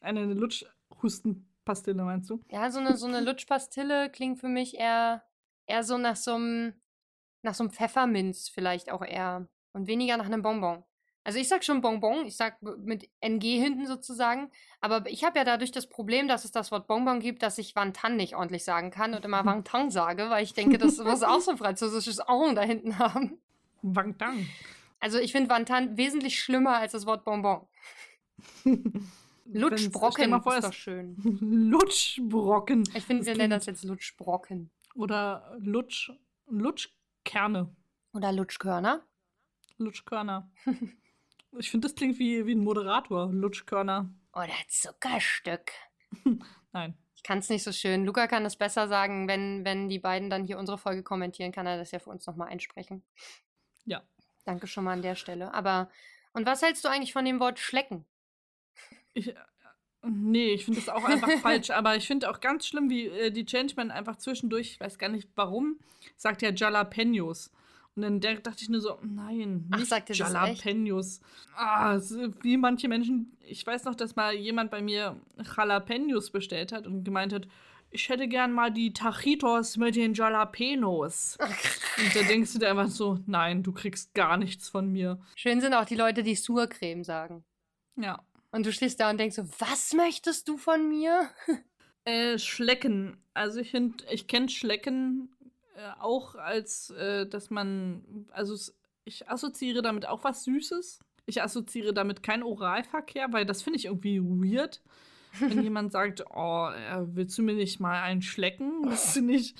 Eine 0.00 0.24
Lutschhustenpastille, 0.24 2.02
meinst 2.02 2.30
du? 2.30 2.42
Ja, 2.50 2.70
so 2.70 2.80
eine, 2.80 2.96
so 2.96 3.06
eine 3.06 3.20
Lutschpastille 3.20 4.10
klingt 4.10 4.40
für 4.40 4.48
mich 4.48 4.78
eher, 4.78 5.22
eher 5.66 5.84
so 5.84 5.98
nach 5.98 6.16
so 6.16 6.34
einem, 6.34 6.74
nach 7.42 7.54
so 7.54 7.64
einem 7.64 7.70
Pfefferminz 7.70 8.48
vielleicht 8.48 8.90
auch 8.90 9.04
eher. 9.04 9.48
Und 9.72 9.86
weniger 9.86 10.16
nach 10.16 10.26
einem 10.26 10.42
Bonbon. 10.42 10.84
Also 11.24 11.38
ich 11.38 11.48
sag 11.48 11.64
schon 11.64 11.80
Bonbon, 11.80 12.26
ich 12.26 12.36
sag 12.36 12.60
mit 12.62 13.08
NG 13.20 13.58
hinten 13.60 13.86
sozusagen. 13.86 14.50
Aber 14.80 15.08
ich 15.08 15.24
habe 15.24 15.38
ja 15.38 15.44
dadurch 15.44 15.70
das 15.70 15.88
Problem, 15.88 16.26
dass 16.26 16.44
es 16.44 16.50
das 16.50 16.72
Wort 16.72 16.88
Bonbon 16.88 17.20
gibt, 17.20 17.42
dass 17.42 17.58
ich 17.58 17.76
Wantan 17.76 18.16
nicht 18.16 18.34
ordentlich 18.34 18.64
sagen 18.64 18.90
kann 18.90 19.14
und 19.14 19.24
immer 19.24 19.44
Wantan 19.46 19.90
sage, 19.90 20.30
weil 20.30 20.42
ich 20.42 20.54
denke, 20.54 20.78
das 20.78 20.98
muss 20.98 21.22
auch 21.22 21.40
so 21.40 21.52
ein 21.52 21.58
französisches 21.58 22.20
On 22.28 22.54
da 22.54 22.62
hinten 22.62 22.98
haben. 22.98 23.38
Wang 23.82 24.16
Dang. 24.18 24.46
Also 25.00 25.18
ich 25.18 25.32
finde 25.32 25.50
Wantan 25.50 25.96
wesentlich 25.96 26.38
schlimmer 26.38 26.78
als 26.78 26.92
das 26.92 27.06
Wort 27.06 27.24
Bonbon. 27.24 27.66
Lutschbrocken 29.44 30.42
vor, 30.42 30.56
ist 30.56 30.64
doch 30.64 30.72
schön. 30.72 31.16
Lutschbrocken. 31.70 32.84
Ich 32.94 33.04
finde, 33.04 33.26
wir 33.26 33.36
nennen 33.36 33.50
das 33.50 33.66
jetzt 33.66 33.84
Lutschbrocken. 33.84 34.70
Oder 34.94 35.56
Lutsch, 35.58 36.10
Lutschkerne. 36.48 37.74
Oder 38.12 38.32
Lutschkörner. 38.32 39.02
Lutschkörner. 39.78 40.50
Ich 41.58 41.70
finde, 41.70 41.88
das 41.88 41.94
klingt 41.94 42.18
wie, 42.18 42.46
wie 42.46 42.54
ein 42.54 42.64
Moderator. 42.64 43.30
Lutschkörner. 43.32 44.08
Oder 44.34 44.52
Zuckerstück. 44.68 45.72
Nein. 46.72 46.94
Ich 47.14 47.22
kann 47.22 47.38
es 47.38 47.48
nicht 47.48 47.62
so 47.62 47.70
schön. 47.70 48.04
Luca 48.04 48.26
kann 48.26 48.44
es 48.44 48.56
besser 48.56 48.88
sagen, 48.88 49.28
wenn, 49.28 49.64
wenn 49.64 49.88
die 49.88 49.98
beiden 50.00 50.28
dann 50.28 50.44
hier 50.44 50.58
unsere 50.58 50.78
Folge 50.78 51.02
kommentieren, 51.02 51.52
kann 51.52 51.66
er 51.66 51.76
das 51.76 51.92
ja 51.92 51.98
für 51.98 52.10
uns 52.10 52.26
nochmal 52.26 52.48
einsprechen. 52.48 53.04
Ja. 53.84 54.02
Danke 54.44 54.66
schon 54.66 54.84
mal 54.84 54.94
an 54.94 55.02
der 55.02 55.14
Stelle. 55.14 55.54
Aber, 55.54 55.88
und 56.32 56.46
was 56.46 56.62
hältst 56.62 56.84
du 56.84 56.88
eigentlich 56.88 57.12
von 57.12 57.24
dem 57.24 57.38
Wort 57.38 57.60
Schlecken? 57.60 58.04
Ich, 59.14 59.28
äh, 59.28 59.34
nee, 60.02 60.54
ich 60.54 60.64
finde 60.64 60.80
das 60.80 60.88
auch 60.88 61.04
einfach 61.04 61.30
falsch. 61.42 61.70
Aber 61.70 61.94
ich 61.94 62.06
finde 62.06 62.28
auch 62.28 62.40
ganz 62.40 62.66
schlimm, 62.66 62.90
wie 62.90 63.06
äh, 63.06 63.30
die 63.30 63.46
Changeman 63.46 63.90
einfach 63.90 64.16
zwischendurch, 64.16 64.72
ich 64.72 64.80
weiß 64.80 64.98
gar 64.98 65.08
nicht 65.08 65.28
warum, 65.36 65.78
sagt 66.16 66.42
ja 66.42 66.50
Jalapenos. 66.50 67.52
Und 67.94 68.02
dann 68.02 68.20
dachte 68.20 68.62
ich 68.62 68.68
nur 68.70 68.80
so, 68.80 68.98
nein, 69.02 69.68
Ach, 69.70 69.78
nicht 69.78 69.92
echt? 69.92 70.16
Jalapenos. 70.16 71.20
Ah, 71.54 71.98
wie 72.40 72.56
manche 72.56 72.88
Menschen, 72.88 73.36
ich 73.40 73.66
weiß 73.66 73.84
noch, 73.84 73.94
dass 73.94 74.16
mal 74.16 74.34
jemand 74.34 74.70
bei 74.70 74.80
mir 74.80 75.20
Jalapenos 75.56 76.30
bestellt 76.30 76.72
hat 76.72 76.86
und 76.86 77.04
gemeint 77.04 77.34
hat, 77.34 77.46
ich 77.90 78.08
hätte 78.08 78.26
gern 78.26 78.52
mal 78.52 78.70
die 78.70 78.94
Tachitos 78.94 79.76
mit 79.76 79.96
den 79.96 80.14
Jalapenos. 80.14 81.36
Und 81.98 82.16
da 82.16 82.22
denkst 82.22 82.54
du 82.54 82.58
dir 82.58 82.70
einfach 82.70 82.88
so, 82.88 83.18
nein, 83.26 83.62
du 83.62 83.72
kriegst 83.72 84.14
gar 84.14 84.38
nichts 84.38 84.70
von 84.70 84.90
mir. 84.90 85.20
Schön 85.36 85.60
sind 85.60 85.74
auch 85.74 85.84
die 85.84 85.94
Leute, 85.94 86.22
die 86.22 86.34
Surcreme 86.34 87.04
sagen. 87.04 87.44
Ja. 87.96 88.24
Und 88.50 88.64
du 88.64 88.72
stehst 88.72 88.98
da 88.98 89.10
und 89.10 89.18
denkst 89.18 89.36
so, 89.36 89.46
was 89.58 89.92
möchtest 89.92 90.48
du 90.48 90.56
von 90.56 90.88
mir? 90.88 91.28
Äh, 92.04 92.36
Schlecken. 92.40 93.16
Also 93.32 93.60
ich 93.60 93.70
finde, 93.70 94.04
ich 94.10 94.26
kenne 94.26 94.48
Schlecken 94.48 95.28
äh, 95.74 96.00
auch 96.00 96.34
als, 96.34 96.90
äh, 96.90 97.26
dass 97.26 97.50
man, 97.50 98.26
also 98.32 98.56
ich 99.04 99.28
assoziiere 99.28 99.82
damit 99.82 100.06
auch 100.06 100.24
was 100.24 100.44
Süßes. 100.44 101.00
Ich 101.26 101.42
assoziiere 101.42 101.92
damit 101.94 102.22
keinen 102.22 102.42
Oralverkehr, 102.42 103.32
weil 103.32 103.46
das 103.46 103.62
finde 103.62 103.78
ich 103.78 103.86
irgendwie 103.86 104.20
weird. 104.20 104.82
Wenn 105.40 105.62
jemand 105.62 105.92
sagt, 105.92 106.24
oh, 106.30 106.68
äh, 106.68 106.98
willst 107.16 107.36
du 107.38 107.42
mir 107.42 107.54
nicht 107.54 107.80
mal 107.80 108.02
einen 108.02 108.22
schlecken? 108.22 108.82
Das 108.84 109.12
finde 109.14 109.34
ich, 109.34 109.54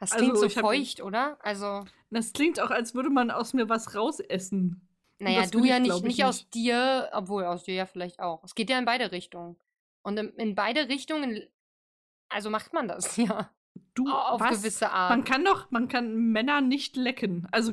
Das 0.00 0.12
Also, 0.12 0.24
klingt 0.24 0.38
so 0.38 0.46
ich 0.46 0.56
hab- 0.56 0.64
feucht, 0.64 1.00
oder? 1.02 1.38
Also, 1.44 1.84
das 2.10 2.32
klingt 2.32 2.60
auch, 2.60 2.70
als 2.70 2.94
würde 2.94 3.10
man 3.10 3.30
aus 3.30 3.52
mir 3.54 3.68
was 3.68 3.94
rausessen. 3.94 4.80
naja, 5.18 5.46
du 5.46 5.64
ja 5.64 5.76
ich, 5.76 5.82
nicht, 5.82 6.02
nicht 6.04 6.24
aus 6.24 6.48
dir, 6.50 7.08
obwohl 7.12 7.44
aus 7.44 7.64
dir 7.64 7.74
ja 7.74 7.86
vielleicht 7.86 8.20
auch. 8.20 8.42
Es 8.44 8.54
geht 8.54 8.68
ja 8.70 8.78
in 8.78 8.84
beide 8.84 9.12
Richtungen. 9.12 9.56
Und 10.02 10.18
in, 10.18 10.28
in 10.34 10.54
beide 10.54 10.88
Richtungen, 10.88 11.42
also 12.28 12.50
macht 12.50 12.72
man 12.72 12.88
das, 12.88 13.16
ja. 13.16 13.50
Du, 13.94 14.08
Auf 14.10 14.40
was? 14.40 14.58
gewisse 14.62 14.90
Art. 14.90 15.10
Man 15.10 15.24
kann 15.24 15.44
doch, 15.44 15.70
man 15.70 15.88
kann 15.88 16.14
Männer 16.32 16.60
nicht 16.60 16.96
lecken. 16.96 17.46
Also 17.52 17.72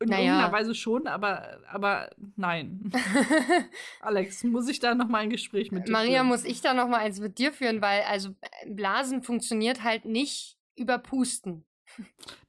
in 0.00 0.10
Naja. 0.10 0.22
irgendeiner 0.24 0.52
Weise 0.52 0.74
schon, 0.76 1.06
aber, 1.08 1.58
aber 1.68 2.10
nein. 2.36 2.92
Alex, 4.00 4.44
muss 4.44 4.68
ich 4.68 4.78
da 4.80 4.94
noch 4.94 5.08
mal 5.08 5.18
ein 5.18 5.30
Gespräch 5.30 5.72
mit 5.72 5.88
dir 5.88 5.92
Maria, 5.92 6.18
führen? 6.20 6.26
muss 6.28 6.44
ich 6.44 6.60
da 6.60 6.72
noch 6.74 6.88
mal 6.88 6.98
eins 6.98 7.20
mit 7.20 7.38
dir 7.38 7.52
führen, 7.52 7.82
weil 7.82 8.02
also 8.02 8.34
Blasen 8.66 9.22
funktioniert 9.22 9.82
halt 9.82 10.04
nicht 10.04 10.56
über 10.76 10.98
Pusten. 10.98 11.64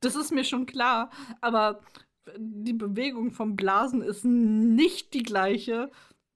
Das 0.02 0.16
ist 0.16 0.32
mir 0.32 0.44
schon 0.44 0.66
klar, 0.68 1.10
aber 1.42 1.82
die 2.38 2.74
Bewegung 2.74 3.32
vom 3.32 3.56
Blasen 3.56 4.02
ist 4.04 4.24
nicht 4.26 5.14
die 5.14 5.24
gleiche 5.24 5.90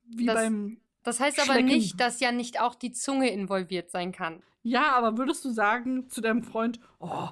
wie 0.03 0.25
Das- 0.25 0.35
beim. 0.35 0.77
Das 1.03 1.19
heißt 1.19 1.37
aber 1.39 1.53
Schlecken. 1.53 1.65
nicht, 1.67 1.99
dass 1.99 2.21
ja 2.21 2.31
nicht 2.31 2.61
auch 2.61 2.75
die 2.75 2.93
Zunge 2.93 3.29
involviert 3.29 3.91
sein 3.91 4.13
kann. 4.13 4.41
Ja, 4.63 4.93
aber 4.93 5.17
würdest 5.17 5.43
du 5.45 5.49
sagen 5.51 6.09
zu 6.09 6.21
deinem 6.21 6.43
Freund, 6.43 6.79
oh, 6.99 7.29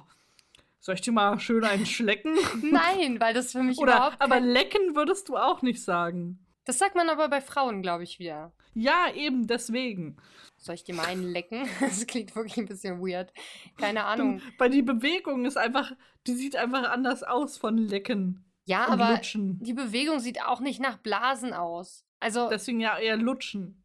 soll 0.80 0.94
ich 0.96 1.00
dir 1.00 1.12
mal 1.12 1.38
schön 1.40 1.64
einen 1.64 1.86
schlecken? 1.86 2.36
Nein, 2.62 3.20
weil 3.20 3.34
das 3.34 3.52
für 3.52 3.62
mich 3.62 3.78
Oder, 3.78 3.96
überhaupt 3.96 4.20
aber 4.20 4.38
lecken 4.40 4.94
würdest 4.94 5.28
du 5.28 5.36
auch 5.36 5.62
nicht 5.62 5.82
sagen. 5.82 6.44
Das 6.64 6.78
sagt 6.78 6.94
man 6.94 7.08
aber 7.08 7.28
bei 7.28 7.40
Frauen, 7.40 7.82
glaube 7.82 8.04
ich, 8.04 8.18
wieder. 8.18 8.52
Ja, 8.74 9.12
eben 9.14 9.46
deswegen. 9.46 10.16
Soll 10.56 10.76
ich 10.76 10.84
dir 10.84 10.94
mal 10.94 11.06
einen 11.06 11.24
lecken? 11.24 11.68
Das 11.80 12.06
klingt 12.06 12.36
wirklich 12.36 12.56
ein 12.58 12.66
bisschen 12.66 13.00
weird. 13.00 13.32
Keine 13.78 14.04
Ahnung. 14.04 14.40
Weil 14.58 14.70
die 14.70 14.82
Bewegung 14.82 15.44
ist 15.44 15.56
einfach, 15.56 15.92
die 16.26 16.34
sieht 16.34 16.54
einfach 16.54 16.88
anders 16.90 17.22
aus 17.24 17.58
von 17.58 17.76
lecken 17.78 18.44
Ja, 18.64 18.86
aber 18.88 19.10
lutschen. 19.12 19.58
die 19.60 19.72
Bewegung 19.74 20.20
sieht 20.20 20.42
auch 20.44 20.60
nicht 20.60 20.80
nach 20.80 20.98
Blasen 20.98 21.52
aus. 21.52 22.04
Also 22.20 22.48
Deswegen 22.48 22.78
ja 22.80 22.96
eher 22.98 23.16
lutschen. 23.16 23.82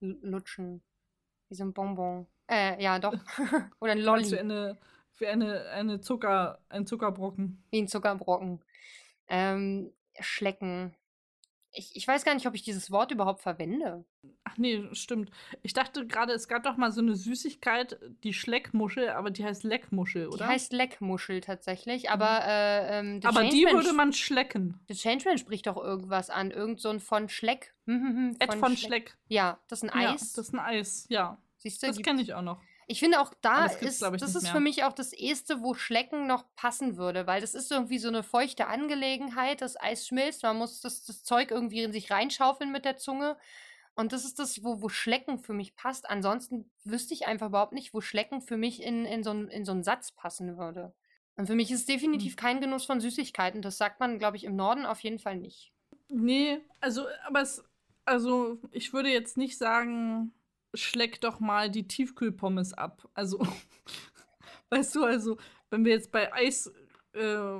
Lutschen. 0.00 0.82
Wie 1.48 1.54
so 1.54 1.62
ein 1.64 1.72
Bonbon. 1.72 2.26
Äh, 2.50 2.82
ja, 2.82 2.98
doch. 2.98 3.14
Oder 3.80 3.92
ein 3.92 4.00
Lolli. 4.00 4.36
eine, 4.36 4.76
wie 5.18 5.26
eine, 5.26 5.66
eine 5.70 6.00
Zucker, 6.00 6.58
ein 6.68 6.86
Zuckerbrocken. 6.86 7.62
Wie 7.70 7.82
ein 7.82 7.88
Zuckerbrocken. 7.88 8.60
Ähm, 9.28 9.92
schlecken. 10.18 10.94
Ich, 11.72 11.94
ich 11.94 12.08
weiß 12.08 12.24
gar 12.24 12.34
nicht, 12.34 12.48
ob 12.48 12.54
ich 12.56 12.62
dieses 12.62 12.90
Wort 12.90 13.12
überhaupt 13.12 13.40
verwende. 13.42 14.04
Ach 14.42 14.56
nee, 14.58 14.82
stimmt. 14.92 15.30
Ich 15.62 15.72
dachte 15.72 16.04
gerade, 16.04 16.32
es 16.32 16.48
gab 16.48 16.64
doch 16.64 16.76
mal 16.76 16.90
so 16.90 17.00
eine 17.00 17.14
Süßigkeit, 17.14 18.00
die 18.24 18.32
Schleckmuschel, 18.32 19.10
aber 19.10 19.30
die 19.30 19.44
heißt 19.44 19.62
Leckmuschel, 19.62 20.26
oder? 20.26 20.38
Die 20.38 20.44
heißt 20.44 20.72
Leckmuschel 20.72 21.40
tatsächlich, 21.40 22.10
aber 22.10 22.40
äh, 22.44 22.98
ähm, 22.98 23.20
aber 23.22 23.44
die 23.44 23.50
Changeman 23.50 23.74
würde 23.74 23.92
man 23.92 24.12
schlecken. 24.12 24.80
The 24.88 24.94
Changeman 24.94 25.38
spricht 25.38 25.68
doch 25.68 25.76
irgendwas 25.76 26.28
an. 26.28 26.50
Irgend 26.50 26.80
so 26.80 26.88
ein 26.88 26.98
von 26.98 27.28
Schleck. 27.28 27.72
Hm, 27.86 28.00
hm, 28.00 28.16
hm, 28.16 28.36
Ed 28.40 28.54
von 28.54 28.76
Schleck. 28.76 29.16
Ja, 29.28 29.60
das 29.68 29.84
ist 29.84 29.90
ein 29.90 30.02
Ja, 30.02 30.14
Eis. 30.14 30.32
das 30.32 30.48
ist 30.48 30.54
ein 30.54 30.58
Eis, 30.58 31.06
ja. 31.08 31.38
Siehst 31.60 31.82
du? 31.82 31.86
Das 31.86 31.98
kenne 32.02 32.22
ich 32.22 32.34
auch 32.34 32.42
noch. 32.42 32.60
Ich 32.86 32.98
finde 32.98 33.20
auch 33.20 33.32
da 33.40 33.68
das 33.68 33.80
ist, 33.82 34.02
das 34.02 34.34
ist 34.34 34.42
mehr. 34.42 34.52
für 34.52 34.60
mich 34.60 34.82
auch 34.82 34.92
das 34.92 35.12
erste, 35.12 35.62
wo 35.62 35.74
Schlecken 35.74 36.26
noch 36.26 36.44
passen 36.56 36.96
würde, 36.96 37.26
weil 37.28 37.40
das 37.40 37.54
ist 37.54 37.70
irgendwie 37.70 37.98
so 38.00 38.08
eine 38.08 38.24
feuchte 38.24 38.66
Angelegenheit, 38.66 39.60
das 39.60 39.80
Eis 39.80 40.08
schmilzt, 40.08 40.42
man 40.42 40.56
muss 40.56 40.80
das, 40.80 41.04
das 41.04 41.22
Zeug 41.22 41.52
irgendwie 41.52 41.82
in 41.82 41.92
sich 41.92 42.10
reinschaufeln 42.10 42.72
mit 42.72 42.84
der 42.84 42.96
Zunge. 42.96 43.36
Und 43.94 44.12
das 44.12 44.24
ist 44.24 44.38
das, 44.40 44.64
wo, 44.64 44.82
wo 44.82 44.88
Schlecken 44.88 45.38
für 45.38 45.52
mich 45.52 45.76
passt. 45.76 46.10
Ansonsten 46.10 46.68
wüsste 46.84 47.14
ich 47.14 47.26
einfach 47.28 47.48
überhaupt 47.48 47.72
nicht, 47.72 47.94
wo 47.94 48.00
Schlecken 48.00 48.40
für 48.40 48.56
mich 48.56 48.82
in, 48.82 49.04
in, 49.04 49.22
so, 49.22 49.30
einen- 49.30 49.48
in 49.48 49.64
so 49.64 49.72
einen 49.72 49.84
Satz 49.84 50.10
passen 50.12 50.56
würde. 50.56 50.92
Und 51.36 51.46
für 51.46 51.54
mich 51.54 51.70
ist 51.70 51.80
es 51.80 51.86
definitiv 51.86 52.34
kein 52.36 52.60
Genuss 52.60 52.86
von 52.86 53.00
Süßigkeiten. 53.00 53.62
Das 53.62 53.78
sagt 53.78 54.00
man, 54.00 54.18
glaube 54.18 54.36
ich, 54.36 54.44
im 54.44 54.56
Norden 54.56 54.84
auf 54.86 55.00
jeden 55.00 55.18
Fall 55.18 55.36
nicht. 55.36 55.72
Nee, 56.08 56.60
also, 56.80 57.06
aber 57.26 57.42
es, 57.42 57.62
also, 58.04 58.58
ich 58.72 58.92
würde 58.92 59.10
jetzt 59.10 59.36
nicht 59.36 59.56
sagen, 59.58 60.32
schleck 60.74 61.20
doch 61.20 61.40
mal 61.40 61.70
die 61.70 61.86
Tiefkühlpommes 61.86 62.74
ab. 62.74 63.08
Also, 63.14 63.38
weißt 64.70 64.94
du, 64.94 65.04
also, 65.04 65.36
wenn 65.70 65.84
wir 65.84 65.92
jetzt 65.92 66.12
bei 66.12 66.32
Eis 66.32 66.72
äh, 67.12 67.58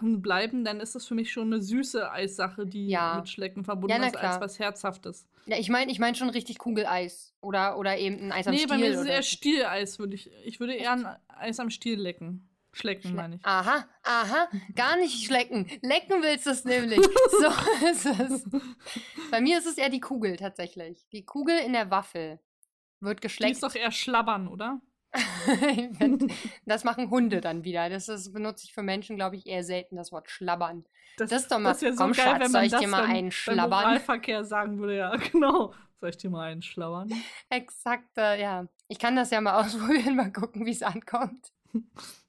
bleiben, 0.00 0.64
dann 0.64 0.80
ist 0.80 0.94
das 0.94 1.06
für 1.06 1.14
mich 1.14 1.32
schon 1.32 1.52
eine 1.52 1.62
süße 1.62 2.10
Eissache, 2.10 2.66
die 2.66 2.88
Ja. 2.88 3.16
mit 3.16 3.28
Schlecken 3.28 3.64
verbunden 3.64 4.00
Ja, 4.02 4.06
ist, 4.06 4.16
als 4.16 4.40
was 4.40 4.58
Herzhaftes. 4.58 5.26
Ja, 5.46 5.56
ich 5.56 5.68
meine 5.70 5.90
ich 5.90 5.98
mein 5.98 6.14
schon 6.14 6.28
richtig 6.30 6.58
Kugeleis. 6.58 7.32
Oder, 7.40 7.78
oder 7.78 7.96
eben 7.96 8.18
ein 8.20 8.32
Eis 8.32 8.46
am 8.46 8.52
nee, 8.52 8.58
Stiel. 8.58 8.68
bei 8.68 8.78
mir 8.78 8.90
ist 8.90 8.98
es 9.00 9.06
eher. 9.06 9.22
Stieleis, 9.22 9.98
würde 9.98 10.14
ich. 10.14 10.30
Ich 10.44 10.60
würde 10.60 10.74
eher 10.74 10.92
ein 10.92 11.06
Eis 11.28 11.60
am 11.60 11.70
Stiel 11.70 11.98
lecken. 11.98 12.44
Schlecken, 12.72 13.12
Schle- 13.12 13.14
meine 13.14 13.36
ich. 13.36 13.44
Aha, 13.46 13.88
aha, 14.02 14.48
gar 14.74 14.96
nicht 14.98 15.24
schlecken. 15.24 15.66
Lecken 15.80 16.22
willst 16.22 16.44
du 16.46 16.50
es 16.50 16.64
nämlich. 16.64 17.00
So 17.00 17.86
ist 17.90 18.04
es. 18.06 18.44
Bei 19.30 19.40
mir 19.40 19.58
ist 19.58 19.66
es 19.66 19.78
eher 19.78 19.88
die 19.88 20.00
Kugel 20.00 20.36
tatsächlich. 20.36 21.06
Die 21.12 21.24
Kugel 21.24 21.56
in 21.58 21.72
der 21.72 21.90
Waffel 21.90 22.40
wird 23.00 23.18
Die 23.18 23.22
geschleckt. 23.28 23.52
ist 23.54 23.62
doch 23.62 23.74
eher 23.74 23.90
schlabbern, 23.92 24.48
oder? 24.48 24.80
Das 26.66 26.84
machen 26.84 27.10
Hunde 27.10 27.40
dann 27.40 27.64
wieder. 27.64 27.88
Das 27.90 28.08
ist, 28.08 28.32
benutze 28.32 28.64
ich 28.66 28.72
für 28.74 28.82
Menschen, 28.82 29.16
glaube 29.16 29.36
ich, 29.36 29.46
eher 29.46 29.64
selten, 29.64 29.96
das 29.96 30.12
Wort 30.12 30.30
schlabbern. 30.30 30.84
Das 31.16 31.32
ist 31.32 31.50
doch 31.50 31.58
mal- 31.58 31.76
ja 31.80 31.92
komm, 31.96 32.14
Schatz, 32.14 32.42
soll 32.44 32.48
man 32.52 32.64
ich 32.64 32.70
dir 32.72 32.80
das 32.80 32.86
mal 32.90 33.04
einen 33.04 33.30
schlabbern? 33.32 33.84
Oralverkehr 33.84 34.44
sagen 34.44 34.78
würde, 34.78 34.96
ja, 34.96 35.16
genau. 35.32 35.72
Soll 36.00 36.10
ich 36.10 36.16
dir 36.16 36.30
mal 36.30 36.50
einen 36.52 36.62
schlabbern? 36.62 37.10
Exakt, 37.50 38.16
äh, 38.18 38.40
ja. 38.40 38.66
Ich 38.88 38.98
kann 39.00 39.16
das 39.16 39.30
ja 39.30 39.40
mal 39.40 39.60
ausprobieren, 39.64 40.14
mal 40.16 40.32
gucken, 40.32 40.64
wie 40.64 40.70
es 40.70 40.82
ankommt. 40.82 41.52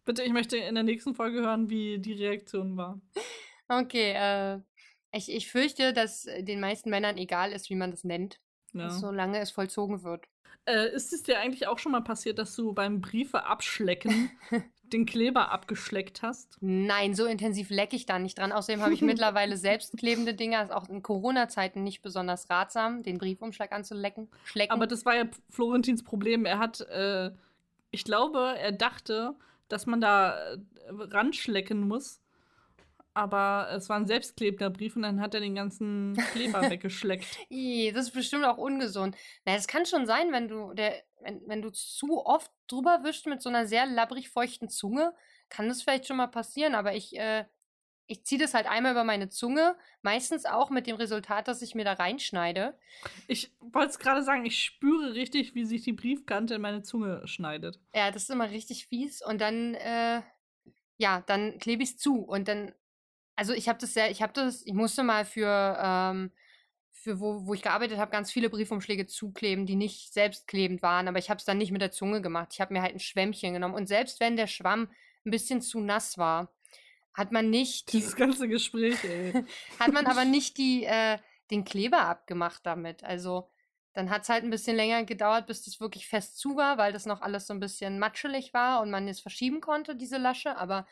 Bitte, 0.06 0.24
ich 0.24 0.32
möchte 0.34 0.58
in 0.58 0.74
der 0.74 0.84
nächsten 0.84 1.14
Folge 1.14 1.42
hören, 1.42 1.70
wie 1.70 2.00
die 2.00 2.14
Reaktion 2.14 2.76
war. 2.78 3.00
Okay, 3.68 4.14
äh, 4.16 4.60
ich, 5.12 5.32
ich 5.32 5.52
fürchte, 5.52 5.94
dass 5.94 6.26
äh, 6.26 6.44
den 6.44 6.60
meisten 6.60 6.90
Männern 6.90 7.18
egal 7.18 7.52
ist, 7.52 7.70
wie 7.70 7.76
man 7.76 7.92
das 7.92 8.04
nennt, 8.04 8.40
Ja. 8.74 8.90
solange 8.90 9.38
es 9.40 9.52
vollzogen 9.52 10.02
wird. 10.04 10.26
Äh, 10.66 10.94
ist 10.94 11.14
es 11.14 11.24
dir 11.24 11.40
eigentlich 11.40 11.68
auch 11.68 11.80
schon 11.80 11.92
mal 11.92 12.02
passiert, 12.02 12.38
dass 12.40 12.56
du 12.56 12.74
beim 12.74 13.02
Briefe 13.02 13.46
abschlecken 13.46 14.32
den 14.84 15.06
Kleber 15.06 15.52
abgeschleckt 15.52 16.22
hast? 16.22 16.58
Nein, 16.62 17.16
so 17.16 17.26
intensiv 17.26 17.70
lecke 17.70 17.96
ich 17.96 18.06
da 18.06 18.20
nicht 18.20 18.38
dran. 18.38 18.52
Außerdem 18.52 18.82
habe 18.82 18.94
ich 18.94 19.02
mittlerweile 19.04 19.58
selbstklebende 19.58 20.34
Dinger. 20.34 20.64
Ist 20.64 20.72
auch 20.72 20.90
in 20.90 21.02
Corona-Zeiten 21.02 21.84
nicht 21.84 22.02
besonders 22.02 22.50
ratsam, 22.50 23.04
den 23.04 23.18
Briefumschlag 23.18 23.72
anzulecken. 23.72 24.30
Schlecken. 24.44 24.74
Aber 24.74 24.88
das 24.88 25.06
war 25.06 25.16
ja 25.16 25.26
Florentins 25.50 26.04
Problem. 26.04 26.46
Er 26.46 26.60
hat, 26.60 26.82
äh, 26.82 27.32
ich 27.92 28.04
glaube, 28.04 28.56
er 28.58 28.72
dachte, 28.72 29.36
dass 29.70 29.86
man 29.86 30.02
da 30.02 30.38
äh, 30.38 30.58
ranschlecken 30.90 31.88
muss. 31.88 32.22
Aber 33.20 33.68
es 33.74 33.90
war 33.90 33.98
ein 33.98 34.08
selbstklebender 34.08 34.70
Brief 34.70 34.96
und 34.96 35.02
dann 35.02 35.20
hat 35.20 35.34
er 35.34 35.42
den 35.42 35.54
ganzen 35.54 36.16
Kleber 36.32 36.62
weggeschleckt. 36.70 37.26
Das 37.94 38.06
ist 38.08 38.14
bestimmt 38.14 38.46
auch 38.46 38.58
ungesund. 38.58 39.18
Na, 39.44 39.56
das 39.56 39.68
kann 39.68 39.86
schon 39.86 40.06
sein, 40.06 40.32
wenn 40.32 40.48
du 40.48 40.74
der, 40.74 41.04
wenn, 41.20 41.42
wenn 41.46 41.62
du 41.62 41.70
zu 41.70 42.26
oft 42.26 42.50
drüber 42.70 43.02
wischst 43.04 43.26
mit 43.26 43.42
so 43.42 43.50
einer 43.50 43.68
sehr 43.68 43.86
labbrig 43.86 44.30
feuchten 44.30 44.70
Zunge, 44.70 45.14
kann 45.50 45.68
das 45.68 45.82
vielleicht 45.82 46.08
schon 46.08 46.16
mal 46.16 46.28
passieren. 46.28 46.76
Aber 46.76 46.96
ich, 46.96 47.14
äh, 47.18 47.44
ich 48.08 48.24
ziehe 48.24 48.40
das 48.40 48.54
halt 48.54 48.68
einmal 48.68 48.94
über 48.94 49.04
meine 49.04 49.28
Zunge, 49.28 49.76
meistens 50.02 50.46
auch 50.46 50.70
mit 50.70 50.88
dem 50.88 50.96
Resultat, 50.96 51.50
dass 51.50 51.62
ich 51.62 51.76
mir 51.76 51.84
da 51.84 51.94
reinschneide. 51.94 52.80
Ich 53.28 53.52
wollte 53.60 53.90
es 53.90 54.00
gerade 54.00 54.24
sagen, 54.24 54.46
ich 54.46 54.64
spüre 54.64 55.14
richtig, 55.14 55.56
wie 55.56 55.66
sich 55.66 55.82
die 55.82 55.92
Briefkante 55.92 56.56
in 56.56 56.62
meine 56.62 56.84
Zunge 56.84 57.28
schneidet. 57.28 57.82
Ja, 57.94 58.12
das 58.12 58.24
ist 58.24 58.30
immer 58.30 58.50
richtig 58.50 58.88
fies. 58.88 59.22
Und 59.22 59.42
dann, 59.42 59.76
äh, 59.76 60.22
ja, 60.96 61.22
dann 61.28 61.60
klebe 61.60 61.84
ich 61.84 61.90
es 61.90 61.98
zu. 61.98 62.22
Und 62.22 62.48
dann, 62.48 62.72
also 63.40 63.54
ich 63.54 63.70
habe 63.70 63.80
das 63.80 63.94
sehr, 63.94 64.12
ich 64.12 64.22
habe 64.22 64.34
das, 64.34 64.66
ich 64.66 64.74
musste 64.74 65.02
mal 65.02 65.24
für, 65.24 65.78
ähm, 65.82 66.30
für 66.92 67.22
wo, 67.22 67.48
wo 67.48 67.54
ich 67.54 67.62
gearbeitet 67.62 67.98
habe, 67.98 68.12
ganz 68.12 68.34
viele 68.34 68.50
Briefumschläge 68.50 69.08
zukleben, 69.08 69.66
die 69.66 69.78
nicht 69.78 70.14
selbstklebend 70.14 70.82
waren. 70.82 71.08
Aber 71.08 71.20
ich 71.20 71.30
habe 71.30 71.38
es 71.38 71.46
dann 71.46 71.58
nicht 71.58 71.72
mit 71.72 71.82
der 71.82 71.92
Zunge 71.92 72.22
gemacht. 72.22 72.50
Ich 72.52 72.60
habe 72.60 72.74
mir 72.74 72.82
halt 72.82 72.94
ein 72.94 73.00
Schwämmchen 73.00 73.54
genommen. 73.54 73.76
Und 73.76 73.88
selbst 73.88 74.20
wenn 74.20 74.36
der 74.36 74.48
Schwamm 74.48 74.90
ein 75.26 75.32
bisschen 75.32 75.62
zu 75.62 75.80
nass 75.80 76.18
war, 76.18 76.52
hat 77.14 77.32
man 77.32 77.50
nicht 77.50 77.94
die, 77.94 78.00
Dieses 78.00 78.18
ganze 78.18 78.50
Gespräch, 78.50 79.02
ey. 79.06 79.32
hat 79.80 79.94
man 79.94 80.06
aber 80.06 80.26
nicht 80.26 80.58
die, 80.58 80.84
äh, 80.84 81.18
den 81.50 81.64
Kleber 81.64 82.02
abgemacht 82.02 82.66
damit. 82.66 83.06
Also 83.06 83.50
dann 83.94 84.10
hat 84.10 84.24
es 84.24 84.30
halt 84.30 84.44
ein 84.44 84.50
bisschen 84.50 84.76
länger 84.76 85.06
gedauert, 85.06 85.48
bis 85.48 85.64
das 85.64 85.80
wirklich 85.80 86.10
fest 86.10 86.38
zu 86.38 86.58
war, 86.58 86.78
weil 86.78 86.92
das 86.92 87.06
noch 87.06 87.22
alles 87.22 87.48
so 87.48 87.54
ein 87.54 87.62
bisschen 87.62 88.00
matschelig 88.00 88.54
war 88.54 88.82
und 88.82 88.92
man 88.92 89.08
es 89.08 89.22
verschieben 89.22 89.62
konnte, 89.62 89.96
diese 89.96 90.18
Lasche. 90.18 90.58
Aber 90.58 90.86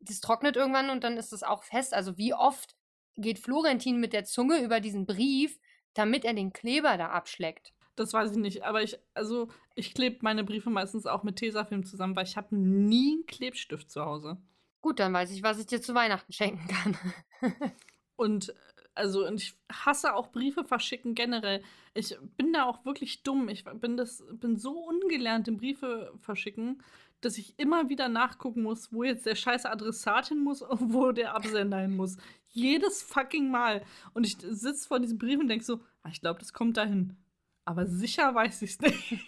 das 0.00 0.20
trocknet 0.20 0.56
irgendwann 0.56 0.90
und 0.90 1.04
dann 1.04 1.16
ist 1.16 1.32
es 1.32 1.42
auch 1.42 1.62
fest. 1.62 1.94
Also 1.94 2.16
wie 2.18 2.34
oft 2.34 2.76
geht 3.16 3.38
Florentin 3.38 3.98
mit 3.98 4.12
der 4.12 4.24
Zunge 4.24 4.62
über 4.62 4.80
diesen 4.80 5.06
Brief, 5.06 5.58
damit 5.94 6.24
er 6.24 6.34
den 6.34 6.52
Kleber 6.52 6.96
da 6.96 7.08
abschleckt? 7.08 7.72
Das 7.96 8.12
weiß 8.12 8.32
ich 8.32 8.36
nicht, 8.36 8.62
aber 8.62 8.82
ich, 8.82 8.98
also, 9.14 9.48
ich 9.74 9.94
klebe 9.94 10.18
meine 10.20 10.44
Briefe 10.44 10.68
meistens 10.68 11.06
auch 11.06 11.22
mit 11.22 11.36
Tesafilm 11.36 11.84
zusammen, 11.84 12.14
weil 12.14 12.26
ich 12.26 12.36
habe 12.36 12.54
nie 12.54 13.14
einen 13.14 13.26
Klebstift 13.26 13.90
zu 13.90 14.04
Hause. 14.04 14.36
Gut, 14.82 15.00
dann 15.00 15.14
weiß 15.14 15.30
ich, 15.30 15.42
was 15.42 15.58
ich 15.58 15.66
dir 15.66 15.80
zu 15.80 15.94
Weihnachten 15.94 16.32
schenken 16.32 16.68
kann. 16.68 16.98
Und 18.16 18.54
also 18.96 19.26
und 19.26 19.42
ich 19.42 19.54
hasse 19.70 20.14
auch 20.14 20.32
Briefe 20.32 20.64
verschicken 20.64 21.14
generell. 21.14 21.62
Ich 21.92 22.16
bin 22.36 22.52
da 22.52 22.64
auch 22.64 22.84
wirklich 22.86 23.22
dumm. 23.22 23.48
Ich 23.48 23.64
bin 23.64 23.96
das 23.96 24.24
bin 24.32 24.56
so 24.56 24.72
ungelernt 24.72 25.48
im 25.48 25.58
Briefe 25.58 26.12
verschicken, 26.18 26.82
dass 27.26 27.38
ich 27.38 27.58
immer 27.58 27.88
wieder 27.88 28.08
nachgucken 28.08 28.62
muss, 28.62 28.92
wo 28.92 29.02
jetzt 29.02 29.26
der 29.26 29.34
scheiße 29.34 29.68
Adressat 29.68 30.28
hin 30.28 30.42
muss 30.42 30.62
und 30.62 30.92
wo 30.92 31.10
der 31.10 31.34
Absender 31.34 31.78
hin 31.80 31.96
muss. 31.96 32.16
Jedes 32.50 33.02
fucking 33.02 33.50
Mal. 33.50 33.82
Und 34.14 34.24
ich 34.24 34.36
sitze 34.40 34.86
vor 34.86 35.00
diesem 35.00 35.18
Brief 35.18 35.38
und 35.38 35.48
denke 35.48 35.64
so, 35.64 35.80
ah, 36.02 36.08
ich 36.10 36.20
glaube, 36.20 36.38
das 36.38 36.52
kommt 36.52 36.76
dahin. 36.76 37.16
Aber 37.64 37.84
sicher 37.86 38.32
weiß 38.32 38.62
ich 38.62 38.70
es 38.70 38.80
nicht. 38.80 39.20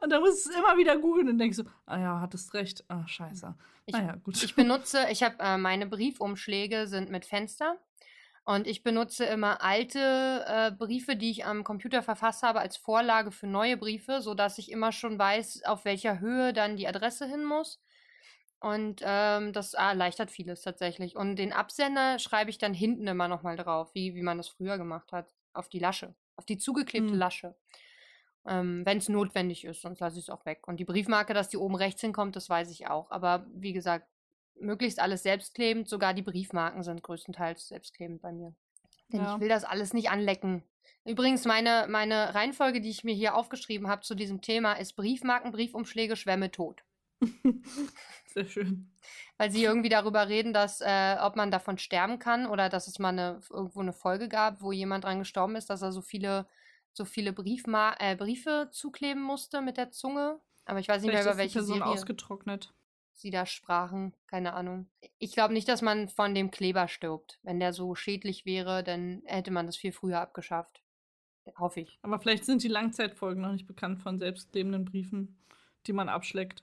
und 0.00 0.10
dann 0.10 0.20
muss 0.20 0.38
ich 0.38 0.52
es 0.52 0.56
immer 0.56 0.78
wieder 0.78 0.96
googeln 0.98 1.28
und 1.28 1.38
denke 1.38 1.56
so, 1.56 1.64
ah 1.84 1.98
ja, 1.98 2.20
hattest 2.20 2.54
recht. 2.54 2.84
Ah, 2.86 3.06
scheiße. 3.06 3.56
Ich, 3.86 3.94
naja, 3.94 4.14
gut. 4.14 4.40
ich 4.40 4.54
benutze, 4.54 5.08
ich 5.10 5.24
habe 5.24 5.34
äh, 5.40 5.58
meine 5.58 5.86
Briefumschläge 5.86 6.86
sind 6.86 7.10
mit 7.10 7.26
Fenster. 7.26 7.76
Und 8.50 8.66
ich 8.66 8.82
benutze 8.82 9.26
immer 9.26 9.62
alte 9.62 10.44
äh, 10.44 10.72
Briefe, 10.72 11.14
die 11.14 11.30
ich 11.30 11.46
am 11.46 11.62
Computer 11.62 12.02
verfasst 12.02 12.42
habe, 12.42 12.58
als 12.58 12.76
Vorlage 12.76 13.30
für 13.30 13.46
neue 13.46 13.76
Briefe, 13.76 14.20
sodass 14.20 14.58
ich 14.58 14.72
immer 14.72 14.90
schon 14.90 15.20
weiß, 15.20 15.62
auf 15.66 15.84
welcher 15.84 16.18
Höhe 16.18 16.52
dann 16.52 16.76
die 16.76 16.88
Adresse 16.88 17.26
hin 17.26 17.44
muss. 17.44 17.80
Und 18.58 19.02
ähm, 19.04 19.52
das 19.52 19.74
erleichtert 19.74 20.32
vieles 20.32 20.62
tatsächlich. 20.62 21.14
Und 21.14 21.36
den 21.36 21.52
Absender 21.52 22.18
schreibe 22.18 22.50
ich 22.50 22.58
dann 22.58 22.74
hinten 22.74 23.06
immer 23.06 23.28
nochmal 23.28 23.56
drauf, 23.56 23.94
wie, 23.94 24.16
wie 24.16 24.22
man 24.22 24.38
das 24.38 24.48
früher 24.48 24.78
gemacht 24.78 25.12
hat, 25.12 25.32
auf 25.52 25.68
die 25.68 25.78
Lasche, 25.78 26.16
auf 26.34 26.44
die 26.44 26.58
zugeklebte 26.58 27.12
Hm. 27.12 27.18
Lasche. 27.20 27.54
Ähm, 28.48 28.84
Wenn 28.84 28.98
es 28.98 29.08
notwendig 29.08 29.64
ist, 29.64 29.80
sonst 29.80 30.00
lasse 30.00 30.18
ich 30.18 30.24
es 30.24 30.28
auch 30.28 30.44
weg. 30.44 30.66
Und 30.66 30.80
die 30.80 30.84
Briefmarke, 30.84 31.34
dass 31.34 31.50
die 31.50 31.56
oben 31.56 31.76
rechts 31.76 32.00
hinkommt, 32.00 32.34
das 32.34 32.50
weiß 32.50 32.72
ich 32.72 32.88
auch. 32.88 33.12
Aber 33.12 33.46
wie 33.54 33.72
gesagt, 33.72 34.08
möglichst 34.58 35.00
alles 35.00 35.22
selbstklebend. 35.22 35.88
Sogar 35.88 36.14
die 36.14 36.22
Briefmarken 36.22 36.82
sind 36.82 37.02
größtenteils 37.02 37.68
selbstklebend 37.68 38.20
bei 38.22 38.32
mir. 38.32 38.54
Denn 39.12 39.20
Ja. 39.20 39.34
ich 39.34 39.40
will 39.40 39.48
das 39.48 39.64
alles 39.64 39.92
nicht 39.92 40.10
anlecken. 40.10 40.62
Übrigens, 41.04 41.44
meine, 41.46 41.86
meine 41.88 42.34
Reihenfolge, 42.34 42.80
die 42.80 42.90
ich 42.90 43.04
mir 43.04 43.14
hier 43.14 43.34
aufgeschrieben 43.34 43.88
habe 43.88 44.02
zu 44.02 44.14
diesem 44.14 44.40
Thema, 44.42 44.74
ist 44.74 44.96
Briefmarken, 44.96 45.50
Briefumschläge, 45.52 46.14
Schwämme 46.16 46.50
tot. 46.50 46.84
Sehr 48.26 48.44
schön. 48.46 48.90
Weil 49.36 49.50
sie 49.50 49.64
irgendwie 49.64 49.88
darüber 49.88 50.28
reden, 50.28 50.52
dass, 50.52 50.80
äh, 50.80 51.16
ob 51.20 51.36
man 51.36 51.50
davon 51.50 51.78
sterben 51.78 52.18
kann 52.18 52.46
oder 52.46 52.68
dass 52.68 52.86
es 52.86 52.98
mal 52.98 53.08
eine, 53.10 53.40
irgendwo 53.50 53.80
eine 53.80 53.92
Folge 53.92 54.28
gab, 54.28 54.62
wo 54.62 54.72
jemand 54.72 55.04
dran 55.04 55.18
gestorben 55.18 55.56
ist, 55.56 55.70
dass 55.70 55.82
er 55.82 55.92
so 55.92 56.02
viele, 56.02 56.46
so 56.92 57.04
viele 57.04 57.32
Briefma 57.32 57.94
äh, 57.98 58.16
Briefe 58.16 58.68
zukleben 58.72 59.22
musste 59.22 59.60
mit 59.62 59.76
der 59.76 59.90
Zunge. 59.90 60.40
Aber 60.64 60.78
ich 60.78 60.88
weiß 60.88 61.02
nicht 61.02 61.10
Vielleicht 61.10 61.24
mehr, 61.24 61.32
ist 61.32 61.34
über 61.34 61.34
die 61.34 61.38
welche 61.38 61.58
Person 61.58 61.78
Serie. 61.78 61.92
ausgetrocknet. 61.92 62.72
Sie 63.12 63.30
da 63.30 63.46
sprachen. 63.46 64.14
Keine 64.26 64.54
Ahnung. 64.54 64.88
Ich 65.18 65.32
glaube 65.32 65.54
nicht, 65.54 65.68
dass 65.68 65.82
man 65.82 66.08
von 66.08 66.34
dem 66.34 66.50
Kleber 66.50 66.88
stirbt. 66.88 67.38
Wenn 67.42 67.60
der 67.60 67.72
so 67.72 67.94
schädlich 67.94 68.46
wäre, 68.46 68.82
dann 68.82 69.22
hätte 69.26 69.50
man 69.50 69.66
das 69.66 69.76
viel 69.76 69.92
früher 69.92 70.20
abgeschafft. 70.20 70.82
Hoffe 71.58 71.80
ich. 71.80 71.98
Aber 72.02 72.20
vielleicht 72.20 72.44
sind 72.44 72.62
die 72.62 72.68
Langzeitfolgen 72.68 73.42
noch 73.42 73.52
nicht 73.52 73.66
bekannt 73.66 74.00
von 74.00 74.18
selbstklebenden 74.18 74.84
Briefen, 74.84 75.38
die 75.86 75.92
man 75.92 76.08
abschleckt. 76.08 76.62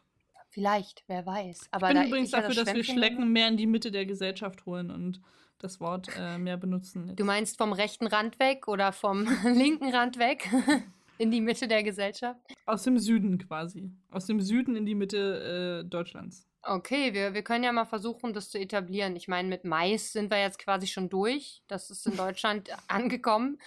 Vielleicht, 0.49 1.03
wer 1.07 1.25
weiß. 1.25 1.67
Aber 1.71 1.89
ich 1.89 1.93
bin 1.93 2.01
da 2.01 2.07
übrigens 2.07 2.29
ich 2.29 2.35
dafür, 2.35 2.55
dass 2.55 2.73
wir 2.73 2.83
Schlecken 2.83 3.31
mehr 3.31 3.47
in 3.49 3.57
die 3.57 3.67
Mitte 3.67 3.91
der 3.91 4.05
Gesellschaft 4.05 4.65
holen 4.65 4.91
und 4.91 5.21
das 5.59 5.79
Wort 5.79 6.09
äh, 6.17 6.37
mehr 6.37 6.57
benutzen. 6.57 7.07
Jetzt. 7.07 7.19
Du 7.19 7.25
meinst 7.25 7.57
vom 7.57 7.73
rechten 7.73 8.07
Rand 8.07 8.39
weg 8.39 8.67
oder 8.67 8.91
vom 8.91 9.27
linken 9.43 9.93
Rand 9.93 10.17
weg? 10.17 10.49
In 11.17 11.31
die 11.31 11.41
Mitte 11.41 11.67
der 11.67 11.83
Gesellschaft? 11.83 12.39
Aus 12.65 12.83
dem 12.83 12.99
Süden 12.99 13.37
quasi. 13.37 13.91
Aus 14.11 14.25
dem 14.25 14.41
Süden 14.41 14.75
in 14.75 14.85
die 14.85 14.95
Mitte 14.95 15.83
äh, 15.83 15.89
Deutschlands. 15.89 16.47
Okay, 16.63 17.13
wir, 17.13 17.33
wir 17.33 17.43
können 17.43 17.63
ja 17.63 17.71
mal 17.71 17.85
versuchen, 17.85 18.33
das 18.33 18.49
zu 18.49 18.59
etablieren. 18.59 19.15
Ich 19.15 19.27
meine, 19.27 19.47
mit 19.47 19.63
Mais 19.63 20.11
sind 20.11 20.29
wir 20.29 20.39
jetzt 20.39 20.59
quasi 20.59 20.85
schon 20.85 21.07
durch. 21.07 21.63
Das 21.67 21.89
ist 21.89 22.05
in 22.05 22.17
Deutschland 22.17 22.69
angekommen. 22.87 23.57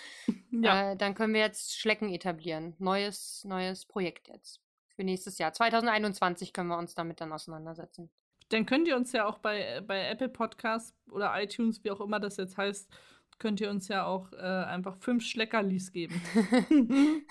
Ja. 0.51 0.93
Äh, 0.93 0.97
dann 0.97 1.15
können 1.15 1.33
wir 1.33 1.41
jetzt 1.41 1.79
Schlecken 1.79 2.11
etablieren. 2.11 2.75
Neues, 2.79 3.43
neues 3.45 3.87
Projekt 3.87 4.29
jetzt. 4.29 4.61
Für 4.97 5.05
nächstes 5.05 5.39
Jahr. 5.39 5.53
2021 5.53 6.53
können 6.53 6.69
wir 6.69 6.77
uns 6.77 6.95
damit 6.95 7.21
dann 7.23 7.33
auseinandersetzen. 7.33 8.11
Dann 8.51 8.67
könnt 8.67 8.87
ihr 8.87 8.97
uns 8.97 9.13
ja 9.13 9.27
auch 9.27 9.39
bei, 9.39 9.77
äh, 9.77 9.81
bei 9.81 10.07
Apple 10.07 10.29
Podcasts 10.29 10.95
oder 11.11 11.33
iTunes, 11.41 11.83
wie 11.83 11.91
auch 11.91 12.01
immer 12.01 12.21
das 12.21 12.37
jetzt 12.37 12.59
heißt, 12.59 12.91
könnt 13.41 13.61
ihr 13.61 13.71
uns 13.71 13.89
ja 13.89 14.05
auch 14.05 14.33
äh, 14.33 14.37
einfach 14.37 14.97
fünf 14.99 15.25
Schleckerlis 15.25 15.91
geben. 15.91 16.23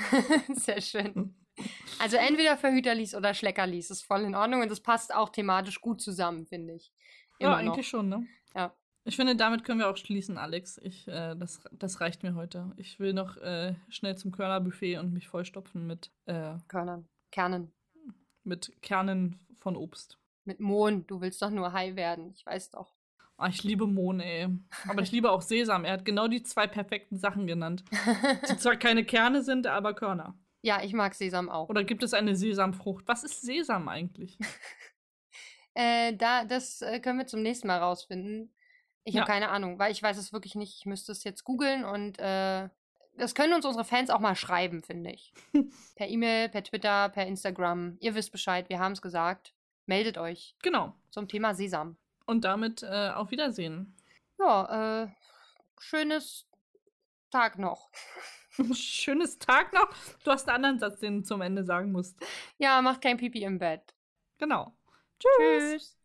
Sehr 0.53 0.81
schön. 0.81 1.35
Also 1.99 2.17
entweder 2.17 2.57
Verhüterlies 2.57 3.15
oder 3.15 3.33
Schleckerlies 3.33 3.91
ist 3.91 4.01
voll 4.01 4.21
in 4.21 4.35
Ordnung 4.35 4.61
und 4.61 4.71
das 4.71 4.81
passt 4.81 5.13
auch 5.13 5.29
thematisch 5.29 5.79
gut 5.79 6.01
zusammen, 6.01 6.45
finde 6.47 6.73
ich. 6.73 6.91
ja, 7.39 7.47
Immer 7.47 7.63
noch. 7.63 7.73
eigentlich 7.73 7.87
schon, 7.87 8.09
ne? 8.09 8.25
Ja. 8.55 8.73
Ich 9.05 9.15
finde, 9.15 9.35
damit 9.35 9.63
können 9.63 9.79
wir 9.79 9.89
auch 9.89 9.97
schließen, 9.97 10.37
Alex. 10.37 10.77
Ich, 10.83 11.07
äh, 11.07 11.35
das, 11.35 11.61
das 11.71 12.01
reicht 12.01 12.23
mir 12.23 12.35
heute. 12.35 12.71
Ich 12.77 12.99
will 12.99 13.13
noch 13.13 13.37
äh, 13.37 13.75
schnell 13.89 14.17
zum 14.17 14.31
Körnerbuffet 14.31 14.97
und 14.97 15.13
mich 15.13 15.27
vollstopfen 15.27 15.87
mit, 15.87 16.11
äh, 16.25 16.55
Körnern. 16.67 17.07
Kernen. 17.31 17.71
mit 18.43 18.73
Kernen 18.81 19.39
von 19.57 19.75
Obst. 19.75 20.17
Mit 20.45 20.59
Mohn. 20.59 21.05
Du 21.07 21.21
willst 21.21 21.41
doch 21.41 21.49
nur 21.49 21.73
high 21.73 21.95
werden. 21.95 22.31
Ich 22.35 22.45
weiß 22.45 22.71
doch. 22.71 22.98
Ah, 23.39 23.47
ich 23.47 23.63
liebe 23.63 23.87
Mohn, 23.87 24.19
ey. 24.19 24.47
Aber 24.87 25.01
ich 25.01 25.11
liebe 25.13 25.31
auch 25.31 25.41
Sesam. 25.41 25.85
Er 25.85 25.93
hat 25.93 26.05
genau 26.05 26.27
die 26.27 26.43
zwei 26.43 26.67
perfekten 26.67 27.17
Sachen 27.17 27.47
genannt. 27.47 27.83
Die 28.49 28.57
zwar 28.57 28.75
keine 28.75 29.05
Kerne 29.05 29.41
sind, 29.43 29.65
aber 29.65 29.93
Körner. 29.93 30.35
ja, 30.61 30.83
ich 30.83 30.93
mag 30.93 31.13
Sesam 31.15 31.49
auch. 31.49 31.69
Oder 31.69 31.83
gibt 31.85 32.03
es 32.03 32.13
eine 32.13 32.35
Sesamfrucht? 32.35 33.07
Was 33.07 33.23
ist 33.23 33.41
Sesam 33.41 33.87
eigentlich? 33.87 34.37
Äh, 35.75 36.15
da, 36.17 36.43
das 36.45 36.81
äh, 36.81 36.99
können 36.99 37.19
wir 37.19 37.27
zum 37.27 37.41
nächsten 37.41 37.67
Mal 37.67 37.77
rausfinden. 37.77 38.51
Ich 39.03 39.13
Ja. 39.13 39.21
habe 39.21 39.31
keine 39.31 39.49
Ahnung, 39.49 39.79
weil 39.79 39.91
ich 39.91 40.01
weiß 40.03 40.17
es 40.17 40.33
wirklich 40.33 40.55
nicht. 40.55 40.75
Ich 40.79 40.85
müsste 40.85 41.11
es 41.11 41.23
jetzt 41.23 41.43
googeln 41.43 41.85
und 41.85 42.19
äh, 42.19 42.69
das 43.17 43.35
können 43.35 43.53
uns 43.53 43.65
unsere 43.65 43.85
Fans 43.85 44.09
auch 44.09 44.19
mal 44.19 44.35
schreiben, 44.35 44.83
finde 44.83 45.11
ich. 45.11 45.31
per 45.95 46.07
E-Mail, 46.07 46.49
per 46.49 46.63
Twitter, 46.63 47.09
per 47.09 47.27
Instagram. 47.27 47.97
Ihr 47.99 48.15
wisst 48.15 48.31
Bescheid, 48.31 48.67
wir 48.69 48.79
haben 48.79 48.93
es 48.93 49.01
gesagt. 49.01 49.53
Meldet 49.85 50.17
euch 50.17 50.55
Genau. 50.63 50.95
zum 51.11 51.27
Thema 51.27 51.53
Sesam. 51.53 51.97
Und 52.29 52.45
damit 52.45 52.83
äh, 52.83 53.09
auf 53.09 53.31
Wiedersehen. 53.31 53.95
Ja, 54.37 55.05
äh, 55.05 55.07
schönes 55.79 56.45
Tag 57.31 57.57
noch. 57.57 57.89
Schönes 58.75 59.39
Tag 59.39 59.73
noch. 59.73 59.89
Du 60.23 60.29
hast 60.29 60.47
einen 60.47 60.63
anderen 60.63 60.77
Satz, 60.77 60.99
den 60.99 61.17
du 61.17 61.23
zum 61.23 61.41
Ende 61.41 61.63
sagen 61.63 61.91
musst. 61.91 62.23
Ja, 62.59 62.83
macht 62.83 63.01
kein 63.01 63.17
Pipi 63.17 63.41
im 63.41 63.57
Bett. 63.57 63.95
Genau. 64.37 64.77
Tschüss. 65.17 65.98